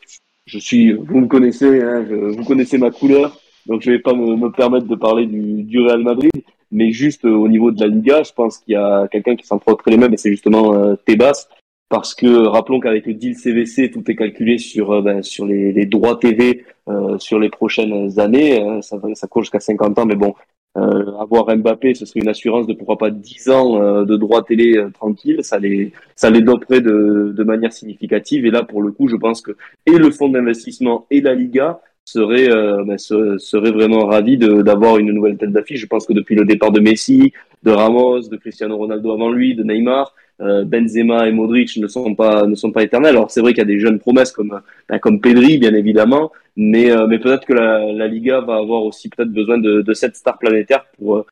je 0.45 0.57
suis, 0.57 0.93
vous 0.93 1.19
me 1.19 1.27
connaissez, 1.27 1.81
hein, 1.81 2.05
vous 2.09 2.43
connaissez 2.43 2.77
ma 2.77 2.91
couleur, 2.91 3.39
donc 3.65 3.81
je 3.81 3.91
vais 3.91 3.99
pas 3.99 4.13
me, 4.13 4.35
me 4.35 4.51
permettre 4.51 4.87
de 4.87 4.95
parler 4.95 5.25
du, 5.25 5.63
du, 5.63 5.79
Real 5.79 6.01
Madrid, 6.01 6.31
mais 6.71 6.91
juste 6.91 7.25
euh, 7.25 7.29
au 7.29 7.47
niveau 7.47 7.71
de 7.71 7.79
la 7.79 7.87
Liga, 7.87 8.23
je 8.23 8.33
pense 8.33 8.57
qu'il 8.57 8.73
y 8.73 8.77
a 8.77 9.07
quelqu'un 9.11 9.35
qui 9.35 9.45
s'en 9.45 9.59
frotte 9.59 9.81
les 9.85 9.97
mêmes, 9.97 10.13
et 10.13 10.17
c'est 10.17 10.31
justement 10.31 10.73
euh, 10.73 10.95
Tebas 11.05 11.47
parce 11.89 12.13
que 12.13 12.47
rappelons 12.47 12.79
qu'avec 12.79 13.05
le 13.05 13.13
deal 13.15 13.35
CVC, 13.35 13.91
tout 13.91 14.09
est 14.09 14.15
calculé 14.15 14.57
sur 14.57 14.91
euh, 14.91 15.01
ben, 15.01 15.21
sur 15.23 15.45
les, 15.45 15.71
les, 15.73 15.85
droits 15.85 16.17
TV 16.17 16.65
euh, 16.87 17.17
sur 17.17 17.39
les 17.39 17.49
prochaines 17.49 18.19
années. 18.19 18.61
Hein, 18.61 18.81
ça, 18.81 18.97
ça 19.15 19.27
court 19.27 19.41
jusqu'à 19.43 19.59
50 19.59 19.99
ans, 19.99 20.05
mais 20.05 20.15
bon, 20.15 20.33
euh, 20.77 21.17
avoir 21.17 21.55
Mbappé, 21.55 21.95
ce 21.95 22.05
serait 22.05 22.19
une 22.19 22.29
assurance 22.29 22.67
de 22.67 22.73
pourquoi 22.73 22.97
pas 22.97 23.09
10 23.09 23.49
ans 23.49 23.81
euh, 23.81 24.05
de 24.05 24.15
droits 24.15 24.43
télé 24.43 24.77
euh, 24.77 24.91
tranquille. 24.91 25.39
Ça 25.43 25.57
les 25.57 25.91
ça 26.15 26.29
les 26.29 26.41
doperait 26.41 26.81
de, 26.81 27.33
de 27.35 27.43
manière 27.43 27.73
significative. 27.73 28.45
Et 28.45 28.51
là, 28.51 28.63
pour 28.63 28.81
le 28.81 28.91
coup, 28.91 29.07
je 29.07 29.15
pense 29.15 29.41
que 29.41 29.57
et 29.85 29.97
le 29.97 30.11
fonds 30.11 30.29
d'investissement 30.29 31.07
et 31.09 31.21
la 31.21 31.33
Liga 31.33 31.81
seraient 32.05 32.47
ben, 32.47 32.97
seraient 32.97 33.71
vraiment 33.71 34.05
ravis 34.07 34.37
d'avoir 34.37 34.97
une 34.97 35.11
nouvelle 35.11 35.37
tête 35.37 35.51
d'affiche. 35.51 35.81
Je 35.81 35.87
pense 35.87 36.05
que 36.05 36.13
depuis 36.13 36.35
le 36.35 36.45
départ 36.45 36.71
de 36.71 36.79
Messi, 36.79 37.33
de 37.63 37.71
Ramos, 37.71 38.21
de 38.29 38.37
Cristiano 38.37 38.77
Ronaldo 38.77 39.11
avant 39.11 39.29
lui, 39.29 39.55
de 39.55 39.63
Neymar, 39.63 40.13
euh, 40.41 40.63
Benzema 40.63 41.27
et 41.27 41.31
Modric 41.31 41.75
ne 41.77 41.87
sont 41.87 42.15
pas 42.15 42.45
ne 42.45 42.55
sont 42.55 42.71
pas 42.71 42.83
éternels. 42.83 43.15
Alors 43.15 43.31
c'est 43.31 43.41
vrai 43.41 43.53
qu'il 43.53 43.59
y 43.59 43.61
a 43.61 43.65
des 43.65 43.79
jeunes 43.79 43.99
promesses 43.99 44.31
comme 44.31 44.61
ben, 44.87 44.99
comme 44.99 45.19
Pedri 45.19 45.57
bien 45.57 45.73
évidemment, 45.73 46.31
mais 46.55 46.91
euh, 46.91 47.07
mais 47.07 47.19
peut-être 47.19 47.45
que 47.45 47.53
la, 47.53 48.07
Liga 48.07 48.39
va 48.41 48.55
avoir 48.55 48.83
aussi 48.83 49.09
peut-être 49.09 49.31
besoin 49.31 49.57
de, 49.57 49.93
cette 49.93 50.15
star 50.15 50.37
planétaire 50.37 50.85
pour 50.97 51.17
euh, 51.17 51.25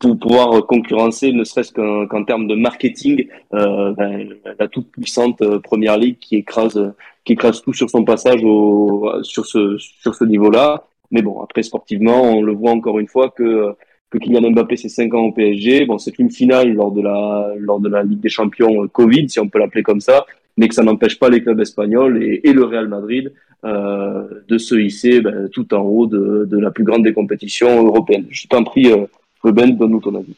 pour 0.00 0.18
pouvoir 0.18 0.66
concurrencer, 0.66 1.30
ne 1.30 1.44
serait-ce 1.44 1.74
qu'en 1.74 2.24
termes 2.24 2.46
de 2.46 2.54
marketing, 2.54 3.28
euh, 3.52 3.92
ben, 3.92 4.30
la 4.58 4.66
toute 4.66 4.90
puissante 4.90 5.44
première 5.58 5.98
ligue 5.98 6.18
qui 6.18 6.36
écrase 6.36 6.94
qui 7.24 7.34
écrase 7.34 7.62
tout 7.62 7.72
sur 7.72 7.90
son 7.90 8.04
passage 8.04 8.42
au 8.44 9.10
sur 9.22 9.46
ce 9.46 9.76
sur 9.78 10.14
ce 10.14 10.24
niveau-là. 10.24 10.84
Mais 11.10 11.22
bon, 11.22 11.40
après 11.40 11.62
sportivement, 11.62 12.22
on 12.22 12.42
le 12.42 12.52
voit 12.52 12.72
encore 12.72 12.98
une 12.98 13.08
fois 13.08 13.30
que 13.30 13.74
que 14.10 14.18
Kylian 14.18 14.50
Mbappé 14.50 14.76
c'est 14.76 14.88
5 14.88 15.14
ans 15.14 15.24
au 15.26 15.32
PSG. 15.32 15.86
Bon, 15.86 15.98
c'est 15.98 16.18
une 16.18 16.30
finale 16.30 16.72
lors 16.74 16.92
de 16.92 17.02
la 17.02 17.52
lors 17.58 17.80
de 17.80 17.88
la 17.88 18.02
Ligue 18.02 18.20
des 18.20 18.28
Champions 18.28 18.84
euh, 18.84 18.88
Covid, 18.88 19.28
si 19.28 19.38
on 19.40 19.48
peut 19.48 19.58
l'appeler 19.58 19.82
comme 19.82 20.00
ça, 20.00 20.26
mais 20.56 20.68
que 20.68 20.74
ça 20.74 20.82
n'empêche 20.82 21.18
pas 21.18 21.28
les 21.28 21.42
clubs 21.42 21.60
espagnols 21.60 22.22
et, 22.22 22.40
et 22.44 22.52
le 22.52 22.64
Real 22.64 22.88
Madrid 22.88 23.32
euh, 23.62 24.26
de 24.48 24.56
se 24.56 24.74
hisser 24.74 25.20
ben, 25.20 25.50
tout 25.52 25.74
en 25.74 25.82
haut 25.82 26.06
de, 26.06 26.46
de, 26.46 26.58
la 26.58 26.70
plus 26.70 26.82
grande 26.82 27.02
des 27.02 27.12
compétitions 27.12 27.84
européennes. 27.84 28.24
Je 28.30 28.46
t'en 28.46 28.64
prie, 28.64 28.90
euh, 28.90 29.04
Ruben, 29.42 29.76
donne-nous 29.76 30.00
ton 30.00 30.14
avis. 30.14 30.34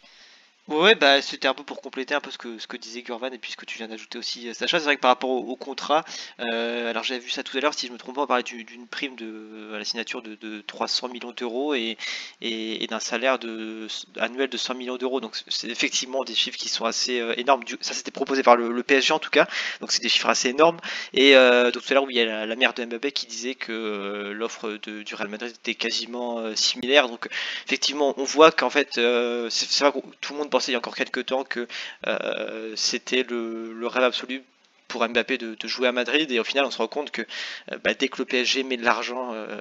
Ouais, 0.72 0.94
bah 0.94 1.20
c'était 1.20 1.48
un 1.48 1.54
peu 1.54 1.64
pour 1.64 1.82
compléter 1.82 2.14
un 2.14 2.20
peu 2.20 2.30
ce 2.30 2.38
que 2.38 2.58
ce 2.58 2.66
que 2.66 2.78
disait 2.78 3.02
Gurvan 3.02 3.30
et 3.30 3.36
puis 3.36 3.52
ce 3.52 3.58
que 3.58 3.66
tu 3.66 3.76
viens 3.76 3.88
d'ajouter 3.88 4.18
aussi 4.18 4.48
euh, 4.48 4.54
Sacha. 4.54 4.78
C'est 4.78 4.86
vrai 4.86 4.96
que 4.96 5.02
par 5.02 5.10
rapport 5.10 5.28
au, 5.28 5.54
contrat, 5.54 6.02
euh, 6.40 6.88
alors 6.88 7.04
j'avais 7.04 7.20
vu 7.20 7.28
ça 7.28 7.42
tout 7.42 7.54
à 7.58 7.60
l'heure, 7.60 7.74
si 7.74 7.88
je 7.88 7.92
me 7.92 7.98
trompe 7.98 8.14
pas, 8.14 8.22
on 8.22 8.26
parlait 8.26 8.42
d'une 8.42 8.86
prime 8.86 9.14
de 9.14 9.74
à 9.74 9.78
la 9.78 9.84
signature 9.84 10.22
de, 10.22 10.34
de 10.36 10.62
300 10.62 11.08
millions 11.10 11.32
d'euros 11.32 11.74
et, 11.74 11.98
et, 12.40 12.86
d'un 12.86 13.00
salaire 13.00 13.38
de 13.38 13.86
annuel 14.18 14.48
de 14.48 14.56
100 14.56 14.74
millions 14.76 14.96
d'euros. 14.96 15.20
Donc 15.20 15.36
c'est 15.46 15.68
effectivement 15.68 16.24
des 16.24 16.34
chiffres 16.34 16.56
qui 16.56 16.70
sont 16.70 16.86
assez 16.86 17.20
euh, 17.20 17.34
énormes. 17.36 17.62
Ça 17.82 17.92
c'était 17.92 18.10
proposé 18.10 18.42
par 18.42 18.56
le, 18.56 18.82
PSG 18.82 19.12
en 19.12 19.18
tout 19.18 19.30
cas, 19.30 19.46
donc 19.80 19.92
c'est 19.92 20.02
des 20.02 20.08
chiffres 20.08 20.30
assez 20.30 20.48
énormes. 20.48 20.78
Et 21.12 21.34
donc 21.34 21.82
tout 21.82 21.90
à 21.90 21.94
l'heure, 21.94 22.06
il 22.08 22.16
y 22.16 22.20
a 22.20 22.46
la, 22.46 22.56
mère 22.56 22.72
de 22.72 22.84
Mbappé 22.86 23.12
qui 23.12 23.26
disait 23.26 23.54
que 23.54 24.32
l'offre 24.34 24.78
du 24.78 25.14
Real 25.14 25.28
Madrid 25.28 25.50
était 25.50 25.74
quasiment 25.74 26.56
similaire. 26.56 27.08
Donc 27.08 27.28
effectivement, 27.66 28.14
on 28.16 28.24
voit 28.24 28.52
qu'en 28.52 28.70
fait, 28.70 28.94
c'est 28.94 29.80
vrai 29.80 29.92
que 29.92 29.98
tout 30.20 30.32
le 30.32 30.38
monde 30.38 30.50
il 30.68 30.72
y 30.72 30.74
a 30.74 30.78
encore 30.78 30.94
quelques 30.94 31.26
temps 31.26 31.44
que 31.44 31.66
euh, 32.06 32.72
c'était 32.76 33.24
le, 33.28 33.86
rêve 33.86 34.04
absolu 34.04 34.42
pour 34.88 35.06
Mbappé 35.06 35.38
de, 35.38 35.56
jouer 35.68 35.88
à 35.88 35.92
Madrid. 35.92 36.30
Et 36.30 36.38
au 36.38 36.44
final 36.44 36.64
on 36.64 36.70
se 36.70 36.78
rend 36.78 36.88
compte 36.88 37.10
que 37.10 37.22
euh, 37.22 37.78
bah, 37.82 37.94
dès 37.94 38.08
que 38.08 38.18
le 38.18 38.24
PSG 38.24 38.62
met 38.62 38.76
de 38.76 38.84
l'argent 38.84 39.32
euh, 39.32 39.58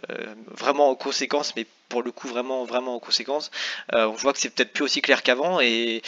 vraiment 0.48 0.90
en 0.90 0.96
conséquence 0.96 1.56
mais 1.56 1.66
pour 1.90 2.04
le 2.04 2.12
coup 2.12 2.28
vraiment 2.28 2.64
vraiment 2.66 2.96
en 2.96 3.00
conséquence 3.00 3.52
on 3.94 4.12
voit 4.12 4.34
que 4.34 4.40
c'est 4.40 4.50
peut-être 4.50 4.74
plus 4.74 4.84
aussi 4.84 5.02
clair 5.02 5.24
qu'avant. 5.24 5.60
Et, 5.60 6.02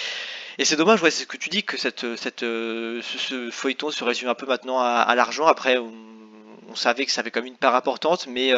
c'est 0.59 0.75
dommage 0.75 1.01
ouais, 1.01 1.09
c'est 1.09 1.23
ce 1.23 1.27
que 1.27 1.37
tu 1.37 1.49
dis 1.49 1.63
que 1.63 1.77
cette, 1.77 2.01
ce, 2.01 3.49
feuilleton 3.51 3.89
se 3.89 4.03
résume 4.03 4.29
un 4.29 4.35
peu 4.35 4.45
maintenant 4.45 4.79
à, 4.79 5.13
l'argent. 5.15 5.47
Après 5.47 5.77
on, 5.77 6.75
savait 6.75 7.05
que 7.05 7.11
ça 7.11 7.21
avait 7.21 7.29
comme 7.29 7.45
une 7.45 7.55
part 7.55 7.75
importante 7.75 8.25
mais 8.27 8.51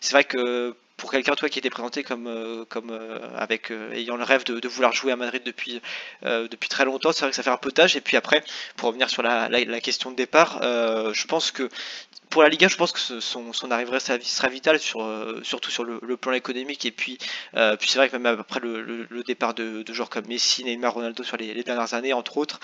c'est 0.00 0.12
vrai 0.12 0.24
que 0.24 0.74
pour 0.98 1.12
quelqu'un 1.12 1.34
toi 1.34 1.48
qui 1.48 1.58
était 1.58 1.70
présenté 1.70 2.02
comme 2.02 2.26
euh, 2.26 2.64
comme 2.68 2.90
euh, 2.90 3.18
avec 3.36 3.70
euh, 3.70 3.92
ayant 3.92 4.16
le 4.16 4.24
rêve 4.24 4.44
de, 4.44 4.68
vouloir 4.68 4.92
jouer 4.92 5.12
à 5.12 5.16
Madrid 5.16 5.42
depuis 5.44 5.80
depuis 6.22 6.68
très 6.68 6.84
longtemps 6.84 7.12
c'est 7.12 7.20
vrai 7.20 7.30
que 7.30 7.36
ça 7.36 7.42
fait 7.42 7.50
un 7.50 7.56
peu 7.56 7.72
et 7.94 8.00
puis 8.00 8.16
après 8.16 8.42
pour 8.76 8.88
revenir 8.88 9.08
sur 9.08 9.22
la, 9.22 9.48
question 9.80 10.10
de 10.10 10.16
départ 10.16 10.58
je 10.60 11.26
pense 11.26 11.52
que 11.52 11.68
pour 12.30 12.42
la 12.42 12.50
Liga, 12.50 12.68
je 12.68 12.76
pense 12.76 12.92
que 12.92 13.20
son, 13.20 13.70
arrivée 13.70 13.98
sera 14.00 14.48
vitale, 14.48 14.78
sur, 14.78 15.02
surtout 15.42 15.70
sur 15.70 15.82
le, 15.84 16.16
plan 16.18 16.32
économique. 16.32 16.84
Et 16.84 16.90
puis, 16.90 17.16
puis 17.16 17.88
c'est 17.88 17.98
vrai 17.98 18.10
que 18.10 18.16
même 18.18 18.38
après 18.38 18.60
le, 18.60 19.22
départ 19.26 19.54
de, 19.54 19.82
joueurs 19.90 20.10
comme 20.10 20.26
Messi, 20.26 20.62
Neymar, 20.62 20.92
Ronaldo 20.92 21.22
sur 21.22 21.38
les, 21.38 21.62
dernières 21.62 21.94
années, 21.94 22.12
entre 22.12 22.36
autres, 22.36 22.60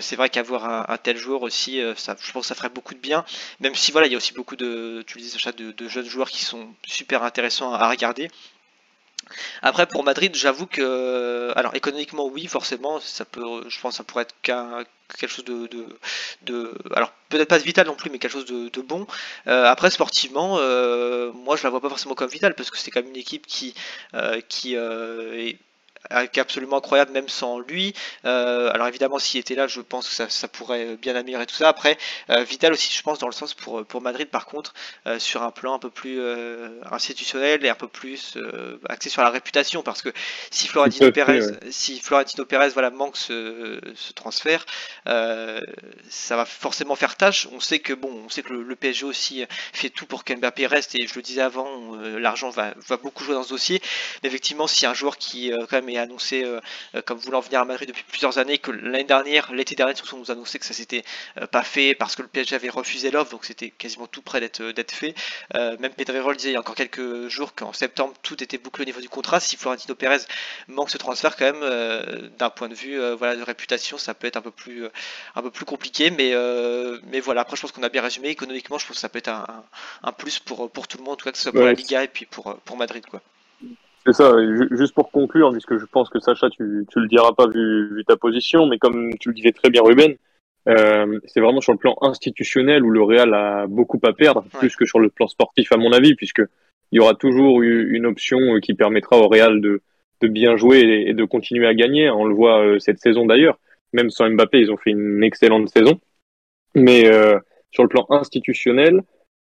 c'est 0.00 0.16
vrai 0.16 0.28
qu'avoir 0.28 0.90
un, 0.90 0.96
tel 0.96 1.16
joueur 1.16 1.42
aussi, 1.42 1.78
je 1.78 2.32
pense 2.32 2.42
que 2.42 2.48
ça 2.48 2.56
ferait 2.56 2.68
beaucoup 2.68 2.94
de 2.94 2.98
bien. 2.98 3.24
Même 3.60 3.76
si 3.76 3.92
voilà, 3.92 4.08
il 4.08 4.10
y 4.10 4.16
a 4.16 4.18
aussi 4.18 4.32
beaucoup 4.32 4.56
de, 4.56 5.04
tu 5.06 5.18
le 5.18 5.52
de, 5.52 5.70
de 5.70 5.88
jeunes 5.88 6.08
joueurs 6.08 6.30
qui 6.30 6.44
sont 6.44 6.74
super 6.84 7.22
intéressants 7.22 7.65
à 7.74 7.88
regarder. 7.88 8.30
Après 9.62 9.86
pour 9.86 10.04
Madrid, 10.04 10.34
j'avoue 10.34 10.66
que 10.66 11.52
alors 11.56 11.74
économiquement 11.74 12.26
oui, 12.26 12.46
forcément, 12.46 13.00
ça 13.00 13.24
peut 13.24 13.68
je 13.68 13.80
pense 13.80 13.94
que 13.94 13.96
ça 13.98 14.04
pourrait 14.04 14.22
être 14.22 14.34
quelque 15.18 15.32
chose 15.32 15.44
de, 15.44 15.68
de, 16.42 16.74
alors 16.94 17.12
peut-être 17.28 17.48
pas 17.48 17.58
vital 17.58 17.86
non 17.86 17.94
plus 17.94 18.10
mais 18.10 18.18
quelque 18.18 18.32
chose 18.32 18.46
de, 18.46 18.80
bon 18.80 19.06
euh, 19.46 19.64
après 19.64 19.90
sportivement 19.90 20.56
euh, 20.58 21.32
moi 21.32 21.56
je 21.56 21.64
la 21.64 21.70
vois 21.70 21.80
pas 21.80 21.88
forcément 21.88 22.14
comme 22.14 22.28
vital 22.28 22.54
parce 22.54 22.70
que 22.70 22.78
c'est 22.78 22.90
quand 22.90 23.00
même 23.00 23.10
une 23.10 23.16
équipe 23.16 23.46
qui 23.46 23.74
euh, 24.14 24.40
qui 24.48 24.74
est 24.74 25.58
qui 26.10 26.38
est 26.38 26.42
absolument 26.42 26.78
incroyable 26.78 27.12
même 27.12 27.28
sans 27.28 27.58
lui. 27.58 27.94
Euh, 28.24 28.70
alors 28.72 28.88
évidemment 28.88 29.18
s'il 29.18 29.40
était 29.40 29.54
là 29.54 29.66
je 29.66 29.80
pense 29.80 30.08
que 30.08 30.28
ça, 30.28 30.48
pourrait 30.48 30.96
bien 30.96 31.16
améliorer 31.16 31.46
tout 31.46 31.54
ça. 31.54 31.68
Après 31.68 31.98
euh, 32.30 32.42
Vital 32.42 32.72
aussi 32.72 32.92
je 32.92 33.02
pense 33.02 33.18
dans 33.18 33.26
le 33.26 33.32
sens 33.32 33.54
pour, 33.54 33.84
pour 33.84 34.00
Madrid 34.00 34.28
par 34.28 34.46
contre 34.46 34.74
euh, 35.06 35.18
sur 35.18 35.42
un 35.42 35.50
plan 35.50 35.74
un 35.74 35.78
peu 35.78 35.90
plus 35.90 36.20
institutionnel 36.90 37.64
et 37.64 37.68
un 37.68 37.74
peu 37.74 37.88
plus 37.88 38.38
axé 38.88 39.08
sur 39.08 39.22
la 39.22 39.30
réputation 39.30 39.82
parce 39.82 40.02
que 40.02 40.10
si 40.50 40.68
Florentino 40.68 41.10
Pérez 41.10 41.40
si 41.70 42.00
Florentino 42.00 42.44
Pérez 42.44 42.70
voilà 42.70 42.90
manque 42.90 43.16
ce, 43.16 43.80
transfert 44.14 44.64
ça 45.04 46.36
va 46.36 46.44
forcément 46.44 46.96
faire 46.96 47.16
tâche. 47.16 47.48
On 47.52 47.60
sait 47.60 47.78
que 47.78 47.92
bon 47.92 48.22
on 48.24 48.28
sait 48.28 48.42
que 48.42 48.52
le, 48.52 48.76
PSG 48.76 49.06
aussi 49.06 49.44
fait 49.72 49.88
tout 49.88 50.06
pour 50.06 50.22
qu'Mbappé 50.24 50.66
reste 50.66 50.94
et 50.94 51.06
je 51.06 51.14
le 51.14 51.22
disais 51.22 51.40
avant 51.40 51.96
l'argent 52.18 52.50
va, 52.50 52.74
va 52.88 52.96
beaucoup 52.98 53.24
jouer 53.24 53.34
dans 53.34 53.42
ce 53.42 53.50
dossier. 53.50 53.80
Mais 54.22 54.28
effectivement 54.28 54.66
si 54.66 54.86
un 54.86 54.94
joueur 54.94 55.16
qui 55.16 55.50
quand 55.68 55.76
même 55.76 55.88
est 55.88 55.95
annoncé 55.98 56.44
euh, 56.44 56.60
euh, 56.94 57.02
comme 57.02 57.18
voulant 57.18 57.40
venir 57.40 57.60
à 57.60 57.64
Madrid 57.64 57.88
depuis 57.88 58.04
plusieurs 58.04 58.38
années, 58.38 58.58
que 58.58 58.70
l'année 58.70 59.04
dernière, 59.04 59.52
l'été 59.52 59.74
dernier, 59.74 59.94
on 60.12 60.16
nous 60.18 60.30
annonçait 60.30 60.58
que 60.58 60.66
ça 60.66 60.74
s'était 60.74 61.04
euh, 61.40 61.46
pas 61.46 61.62
fait 61.62 61.94
parce 61.94 62.16
que 62.16 62.22
le 62.22 62.28
PSG 62.28 62.54
avait 62.54 62.68
refusé 62.68 63.10
l'offre, 63.10 63.30
donc 63.30 63.44
c'était 63.44 63.70
quasiment 63.70 64.06
tout 64.06 64.22
prêt 64.22 64.40
d'être 64.40 64.62
d'être 64.62 64.92
fait. 64.92 65.14
même 65.54 65.92
Pedrerol 65.94 66.36
disait 66.36 66.50
il 66.50 66.54
y 66.54 66.56
a 66.56 66.60
encore 66.60 66.74
quelques 66.74 67.28
jours 67.28 67.54
qu'en 67.54 67.72
septembre 67.72 68.14
tout 68.22 68.42
était 68.42 68.58
bouclé 68.58 68.82
au 68.82 68.86
niveau 68.86 69.00
du 69.00 69.08
contrat. 69.08 69.40
Si 69.40 69.56
Florentino 69.56 69.94
Pérez 69.94 70.18
manque 70.68 70.90
ce 70.90 70.98
transfert, 70.98 71.36
quand 71.36 71.52
même, 71.52 72.30
d'un 72.38 72.50
point 72.50 72.68
de 72.68 72.74
vue 72.74 72.98
voilà 73.14 73.36
de 73.36 73.42
réputation, 73.42 73.98
ça 73.98 74.14
peut 74.14 74.26
être 74.26 74.36
un 74.36 74.42
peu 74.42 74.50
plus 74.50 74.86
un 75.34 75.42
peu 75.42 75.50
plus 75.50 75.64
compliqué, 75.64 76.10
mais 76.10 76.34
mais 77.04 77.20
voilà. 77.20 77.42
Après, 77.42 77.56
je 77.56 77.62
pense 77.62 77.72
qu'on 77.72 77.82
a 77.82 77.88
bien 77.88 78.02
résumé. 78.02 78.28
Économiquement, 78.28 78.78
je 78.78 78.86
pense 78.86 78.96
que 78.96 79.00
ça 79.00 79.08
peut 79.08 79.18
être 79.18 79.28
un, 79.28 79.64
un 80.02 80.12
plus 80.12 80.38
pour 80.38 80.70
pour 80.70 80.88
tout 80.88 80.98
le 80.98 81.04
monde, 81.04 81.14
en 81.14 81.16
tout 81.16 81.24
cas 81.24 81.32
que 81.32 81.38
ce 81.38 81.44
soit 81.44 81.52
pour 81.52 81.62
la 81.62 81.72
Liga 81.72 82.02
et 82.04 82.08
puis 82.08 82.26
pour 82.26 82.56
pour 82.64 82.76
Madrid, 82.76 83.04
quoi. 83.06 83.22
C'est 84.06 84.12
ça, 84.12 84.36
juste 84.70 84.94
pour 84.94 85.10
conclure, 85.10 85.50
puisque 85.50 85.78
je 85.78 85.84
pense 85.84 86.08
que 86.10 86.20
Sacha, 86.20 86.48
tu, 86.48 86.86
tu 86.88 87.00
le 87.00 87.08
diras 87.08 87.32
pas 87.32 87.48
vu, 87.48 88.04
ta 88.06 88.16
position, 88.16 88.66
mais 88.66 88.78
comme 88.78 89.10
tu 89.18 89.30
le 89.30 89.34
disais 89.34 89.50
très 89.50 89.68
bien 89.68 89.82
Ruben, 89.82 90.14
euh, 90.68 91.18
c'est 91.26 91.40
vraiment 91.40 91.60
sur 91.60 91.72
le 91.72 91.78
plan 91.78 91.96
institutionnel 92.00 92.84
où 92.84 92.90
le 92.90 93.02
Real 93.02 93.34
a 93.34 93.66
beaucoup 93.66 93.98
à 94.04 94.12
perdre, 94.12 94.44
plus 94.60 94.76
que 94.76 94.84
sur 94.86 95.00
le 95.00 95.08
plan 95.08 95.26
sportif 95.26 95.72
à 95.72 95.76
mon 95.76 95.92
avis, 95.92 96.14
puisque 96.14 96.42
il 96.92 96.96
y 96.96 97.00
aura 97.00 97.14
toujours 97.14 97.62
une 97.62 98.06
option 98.06 98.38
euh, 98.38 98.60
qui 98.60 98.74
permettra 98.74 99.18
au 99.18 99.26
Real 99.26 99.60
de, 99.60 99.82
de 100.20 100.28
bien 100.28 100.56
jouer 100.56 101.04
et 101.08 101.12
de 101.12 101.24
continuer 101.24 101.66
à 101.66 101.74
gagner. 101.74 102.08
On 102.08 102.26
le 102.26 102.34
voit 102.34 102.64
euh, 102.64 102.78
cette 102.78 103.00
saison 103.00 103.26
d'ailleurs, 103.26 103.58
même 103.92 104.10
sans 104.10 104.30
Mbappé, 104.30 104.60
ils 104.60 104.70
ont 104.70 104.76
fait 104.76 104.90
une 104.90 105.24
excellente 105.24 105.68
saison. 105.68 105.98
Mais 106.76 107.10
sur 107.72 107.82
le 107.82 107.88
plan 107.88 108.06
institutionnel, 108.10 109.02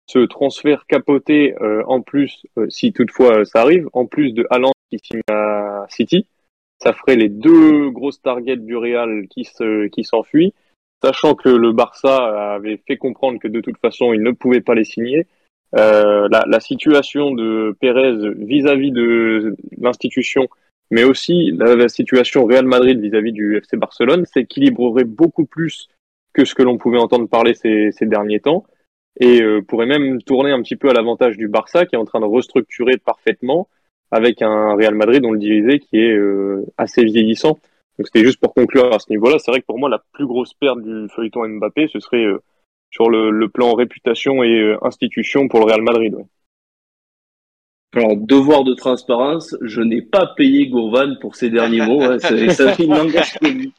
ce 0.07 0.19
transfert 0.19 0.87
capoté 0.87 1.55
euh, 1.61 1.83
en 1.87 2.03
plus, 2.03 2.47
euh, 2.59 2.69
si 2.69 2.93
toutefois 2.93 3.39
euh, 3.39 3.45
ça 3.45 3.63
arrive, 3.63 3.89
en 3.93 4.07
plus 4.07 4.33
de 4.33 4.47
Haaland 4.51 4.73
qui 4.91 4.99
signe 5.03 5.23
à 5.31 5.87
City, 5.89 6.27
ça 6.83 6.93
ferait 6.93 7.17
les 7.17 7.29
deux 7.29 7.91
grosses 7.91 8.21
targets 8.21 8.57
du 8.57 8.77
Real 8.77 9.27
qui 9.29 9.45
se, 9.45 9.87
qui 9.89 10.05
s'enfuient, 10.05 10.53
sachant 11.03 11.35
que 11.35 11.49
le 11.49 11.73
Barça 11.73 12.55
avait 12.55 12.81
fait 12.87 12.97
comprendre 12.97 13.39
que 13.39 13.49
de 13.49 13.61
toute 13.61 13.79
façon 13.79 14.13
il 14.13 14.23
ne 14.23 14.33
pouvait 14.33 14.61
pas 14.61 14.75
les 14.75 14.85
signer. 14.85 15.27
La, 15.73 16.45
la, 16.47 16.61
situation 16.61 17.33
de 17.33 17.77
Pérez 17.81 18.33
vis-à-vis 18.37 18.93
de 18.93 19.57
l'institution, 19.77 20.47
mais 20.93 21.03
aussi 21.03 21.51
la, 21.51 21.89
situation 21.89 22.45
Real 22.45 22.65
Madrid 22.65 23.01
vis-à-vis 23.01 23.33
du 23.33 23.57
FC 23.57 23.77
Barcelone, 23.77 24.25
s'équilibrerait 24.25 25.03
beaucoup 25.03 25.47
plus 25.47 25.89
que 26.33 26.45
ce 26.45 26.55
que 26.55 26.63
l'on 26.63 26.79
pouvait 26.79 27.01
entendre 27.01 27.29
parler 27.29 27.55
ces, 27.55 27.91
ces 27.91 28.07
derniers 28.07 28.39
temps 28.39 28.65
et 29.21 29.43
euh, 29.43 29.63
pourrait 29.63 29.87
même 29.87 30.23
tourner 30.23 30.51
un 30.51 30.63
petit 30.63 30.77
peu 30.77 30.91
à 30.91 30.93
l'avantage 30.93 31.37
du 31.37 31.49
Barça 31.49 31.87
qui 31.87 31.95
est 31.95 31.99
en 31.99 32.05
train 32.05 32.21
de 32.21 32.27
restructurer 32.27 32.97
parfaitement 32.97 33.69
avec 34.11 34.43
un 34.43 34.75
Real 34.75 34.95
Madrid 34.95 35.23
dont 35.23 35.33
le 35.33 35.39
divisé 35.39 35.79
qui 35.79 35.99
est 35.99 36.13
euh, 36.13 36.65
assez 36.77 37.05
vieillissant. 37.05 37.59
Donc 37.99 38.07
c'était 38.07 38.25
juste 38.25 38.41
pour 38.41 38.55
conclure 38.55 38.93
à 38.93 38.99
ce 38.99 39.11
niveau-là. 39.11 39.39
C'est 39.39 39.51
vrai 39.51 39.61
que 39.61 39.67
pour 39.67 39.79
moi 39.79 39.89
la 39.89 40.03
plus 40.13 40.27
grosse 40.27 40.55
perte 40.55 40.81
du 40.83 41.09
feuilleton 41.15 41.49
Mbappé 41.49 41.89
ce 41.93 42.01
serait 42.01 42.25
euh, 42.25 42.43
sur 42.91 43.09
le, 43.11 43.31
le, 43.31 43.49
plan 43.49 43.75
réputation 43.75 44.45
et 44.45 44.77
institution 44.83 45.49
pour 45.49 45.61
le 45.61 45.67
Real 45.67 45.83
Madrid. 45.83 46.15
Ouais. 46.15 46.25
Alors, 47.97 48.17
devoir 48.17 48.65
de 48.65 48.75
transparence, 48.75 49.57
je 49.63 49.81
n'ai 49.81 50.03
pas 50.03 50.33
payé 50.37 50.69
Gourvan 50.69 51.15
pour 51.21 51.37
ces 51.37 51.49
derniers 51.49 51.85
mots. 51.85 52.03
Hein, 52.03 52.19
ça, 52.19 52.51
ça 52.51 52.77
n'engage 52.85 53.35
que 53.39 53.47
lui 53.47 53.73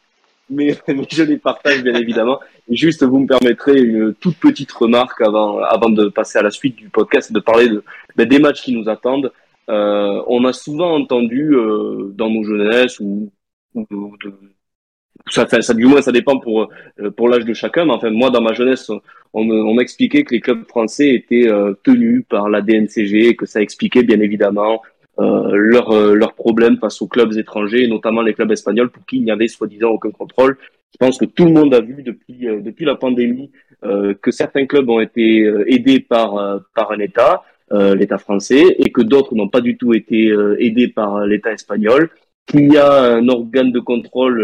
mais, 0.49 0.75
je 1.11 1.23
les 1.23 1.37
partage 1.37 1.83
bien 1.83 1.95
évidemment. 1.95 2.39
juste, 2.69 3.03
vous 3.03 3.19
me 3.19 3.27
permettrez 3.27 3.79
une 3.81 4.13
toute 4.13 4.37
petite 4.37 4.71
remarque 4.71 5.21
avant, 5.21 5.59
avant 5.59 5.89
de 5.89 6.07
passer 6.07 6.37
à 6.37 6.43
la 6.43 6.51
suite 6.51 6.75
du 6.75 6.89
podcast, 6.89 7.31
de 7.31 7.39
parler 7.39 7.69
de, 7.69 7.83
ben, 8.15 8.27
des 8.27 8.39
matchs 8.39 8.61
qui 8.61 8.75
nous 8.75 8.89
attendent. 8.89 9.31
Euh, 9.69 10.21
on 10.27 10.45
a 10.45 10.53
souvent 10.53 10.95
entendu 10.95 11.55
euh, 11.55 12.11
dans 12.13 12.29
nos 12.29 12.43
jeunesses 12.43 12.99
ou, 12.99 13.31
ou 13.73 14.15
ça, 15.27 15.47
ça, 15.47 15.73
du 15.73 15.85
moins 15.85 16.01
ça 16.01 16.11
dépend 16.11 16.39
pour 16.39 16.69
euh, 16.99 17.09
pour 17.11 17.29
l'âge 17.29 17.45
de 17.45 17.53
chacun. 17.53 17.85
Mais 17.85 17.93
enfin, 17.93 18.11
moi, 18.11 18.29
dans 18.29 18.41
ma 18.41 18.53
jeunesse, 18.53 18.89
on, 18.89 19.49
on 19.49 19.73
m'expliquait 19.73 20.23
que 20.23 20.33
les 20.33 20.41
clubs 20.41 20.67
français 20.67 21.09
étaient 21.09 21.47
euh, 21.47 21.73
tenus 21.83 22.23
par 22.29 22.49
la 22.49 22.61
DNCG, 22.61 23.35
que 23.35 23.45
ça 23.45 23.61
expliquait 23.61 24.03
bien 24.03 24.19
évidemment 24.19 24.81
euh, 25.19 25.51
leurs 25.53 26.13
leur 26.13 26.33
problèmes 26.33 26.77
face 26.77 27.01
aux 27.01 27.07
clubs 27.07 27.33
étrangers, 27.37 27.87
notamment 27.87 28.21
les 28.21 28.33
clubs 28.33 28.51
espagnols, 28.51 28.89
pour 28.89 29.05
qui 29.05 29.17
il 29.17 29.23
n'y 29.23 29.31
avait 29.31 29.47
soi-disant 29.47 29.89
aucun 29.89 30.11
contrôle. 30.11 30.57
Je 30.95 31.05
pense 31.05 31.17
que 31.17 31.25
tout 31.25 31.43
le 31.43 31.51
monde 31.51 31.73
a 31.73 31.81
vu 31.81 32.03
depuis 32.03 32.47
euh, 32.47 32.61
depuis 32.61 32.85
la 32.85 32.95
pandémie 32.95 33.51
euh, 33.83 34.13
que 34.13 34.31
certains 34.31 34.65
clubs 34.65 34.89
ont 34.89 35.01
été 35.01 35.41
euh, 35.41 35.69
aidés 35.69 35.99
par 35.99 36.61
par 36.73 36.93
un 36.93 36.99
État, 36.99 37.43
l'État 37.71 38.17
français, 38.17 38.63
et 38.79 38.91
que 38.91 39.01
d'autres 39.01 39.35
n'ont 39.35 39.49
pas 39.49 39.59
du 39.59 39.75
tout 39.75 39.93
été 39.93 40.33
aidés 40.59 40.87
par 40.87 41.25
l'État 41.25 41.51
espagnol. 41.51 42.09
Qu'il 42.47 42.71
y 42.71 42.77
a 42.77 43.15
un 43.15 43.27
organe 43.27 43.71
de 43.71 43.79
contrôle 43.79 44.39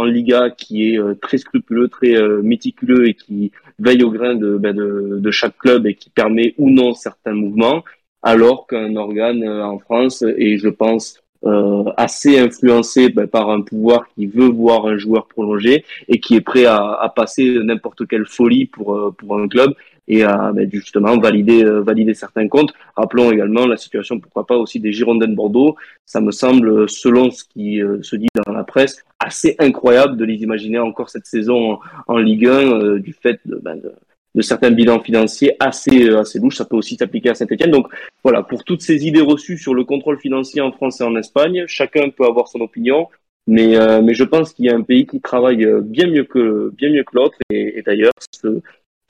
en 0.00 0.04
Liga 0.04 0.50
qui 0.50 0.74
est 0.88 1.20
très 1.22 1.38
scrupuleux, 1.38 1.88
très 1.88 2.14
méticuleux 2.42 3.08
et 3.08 3.14
qui 3.14 3.50
veille 3.78 4.02
au 4.04 4.10
grain 4.10 4.34
de, 4.34 4.58
ben 4.58 4.76
de, 4.76 5.18
de 5.18 5.30
chaque 5.30 5.56
club 5.56 5.86
et 5.86 5.94
qui 5.94 6.10
permet 6.10 6.54
ou 6.58 6.68
non 6.68 6.92
certains 6.92 7.32
mouvements 7.32 7.82
alors 8.22 8.66
qu'un 8.66 8.96
organe 8.96 9.42
euh, 9.42 9.64
en 9.64 9.78
France, 9.78 10.24
et 10.36 10.58
je 10.58 10.68
pense 10.68 11.20
euh, 11.46 11.84
assez 11.96 12.38
influencé 12.38 13.08
ben, 13.08 13.26
par 13.26 13.48
un 13.48 13.62
pouvoir 13.62 14.06
qui 14.14 14.26
veut 14.26 14.50
voir 14.50 14.84
un 14.84 14.98
joueur 14.98 15.26
prolongé 15.26 15.86
et 16.06 16.20
qui 16.20 16.34
est 16.34 16.42
prêt 16.42 16.66
à, 16.66 16.92
à 17.00 17.08
passer 17.08 17.56
n'importe 17.64 18.06
quelle 18.06 18.26
folie 18.26 18.66
pour 18.66 18.94
euh, 18.94 19.10
pour 19.16 19.38
un 19.38 19.48
club 19.48 19.72
et 20.06 20.22
à 20.22 20.52
ben, 20.52 20.68
justement 20.70 21.16
valider 21.18 21.64
euh, 21.64 21.80
valider 21.80 22.12
certains 22.12 22.46
comptes. 22.46 22.74
Rappelons 22.94 23.32
également 23.32 23.66
la 23.66 23.78
situation, 23.78 24.20
pourquoi 24.20 24.46
pas 24.46 24.58
aussi 24.58 24.80
des 24.80 24.92
Girondins 24.92 25.28
de 25.28 25.34
Bordeaux. 25.34 25.76
Ça 26.04 26.20
me 26.20 26.30
semble, 26.30 26.86
selon 26.90 27.30
ce 27.30 27.44
qui 27.44 27.80
se 28.02 28.16
dit 28.16 28.28
dans 28.44 28.52
la 28.52 28.64
presse, 28.64 29.02
assez 29.18 29.56
incroyable 29.58 30.18
de 30.18 30.26
les 30.26 30.42
imaginer 30.42 30.78
encore 30.78 31.08
cette 31.08 31.24
saison 31.24 31.78
en, 32.06 32.18
Ligue 32.18 32.48
1 32.48 32.96
du 32.96 33.14
fait 33.14 33.40
de, 33.46 33.56
ben, 33.56 33.76
de 33.76 33.94
de 34.34 34.42
certains 34.42 34.70
bilans 34.70 35.00
financiers 35.00 35.56
assez 35.60 36.08
euh, 36.08 36.20
assez 36.20 36.38
louches. 36.38 36.56
Ça 36.56 36.64
peut 36.64 36.76
aussi 36.76 36.96
s'appliquer 36.96 37.30
à 37.30 37.34
Saint-Etienne. 37.34 37.70
Donc 37.70 37.88
voilà, 38.22 38.42
pour 38.42 38.64
toutes 38.64 38.82
ces 38.82 39.06
idées 39.06 39.20
reçues 39.20 39.58
sur 39.58 39.74
le 39.74 39.84
contrôle 39.84 40.18
financier 40.18 40.60
en 40.60 40.72
France 40.72 41.00
et 41.00 41.04
en 41.04 41.16
Espagne, 41.16 41.64
chacun 41.66 42.10
peut 42.10 42.24
avoir 42.24 42.48
son 42.48 42.60
opinion. 42.60 43.08
Mais, 43.46 43.76
euh, 43.76 44.02
mais 44.02 44.14
je 44.14 44.24
pense 44.24 44.52
qu'il 44.52 44.66
y 44.66 44.70
a 44.70 44.76
un 44.76 44.82
pays 44.82 45.06
qui 45.06 45.20
travaille 45.20 45.64
euh, 45.64 45.80
bien 45.80 46.06
mieux 46.06 46.24
que 46.24 46.72
bien 46.76 46.90
mieux 46.90 47.04
que 47.04 47.16
l'autre. 47.16 47.36
Et, 47.50 47.82
d'ailleurs, 47.84 48.12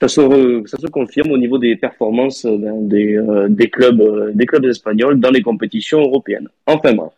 ça 0.01 0.07
se, 0.07 0.63
ça 0.65 0.77
se 0.77 0.87
confirme 0.87 1.31
au 1.31 1.37
niveau 1.37 1.59
des 1.59 1.75
performances 1.75 2.45
ben, 2.45 2.87
des, 2.87 3.19
des 3.49 3.69
clubs 3.69 4.33
des 4.33 4.45
clubs 4.47 4.65
espagnols 4.65 5.19
dans 5.19 5.29
les 5.29 5.43
compétitions 5.43 6.01
européennes. 6.01 6.49
Enfin 6.65 6.93
bref. 6.93 7.11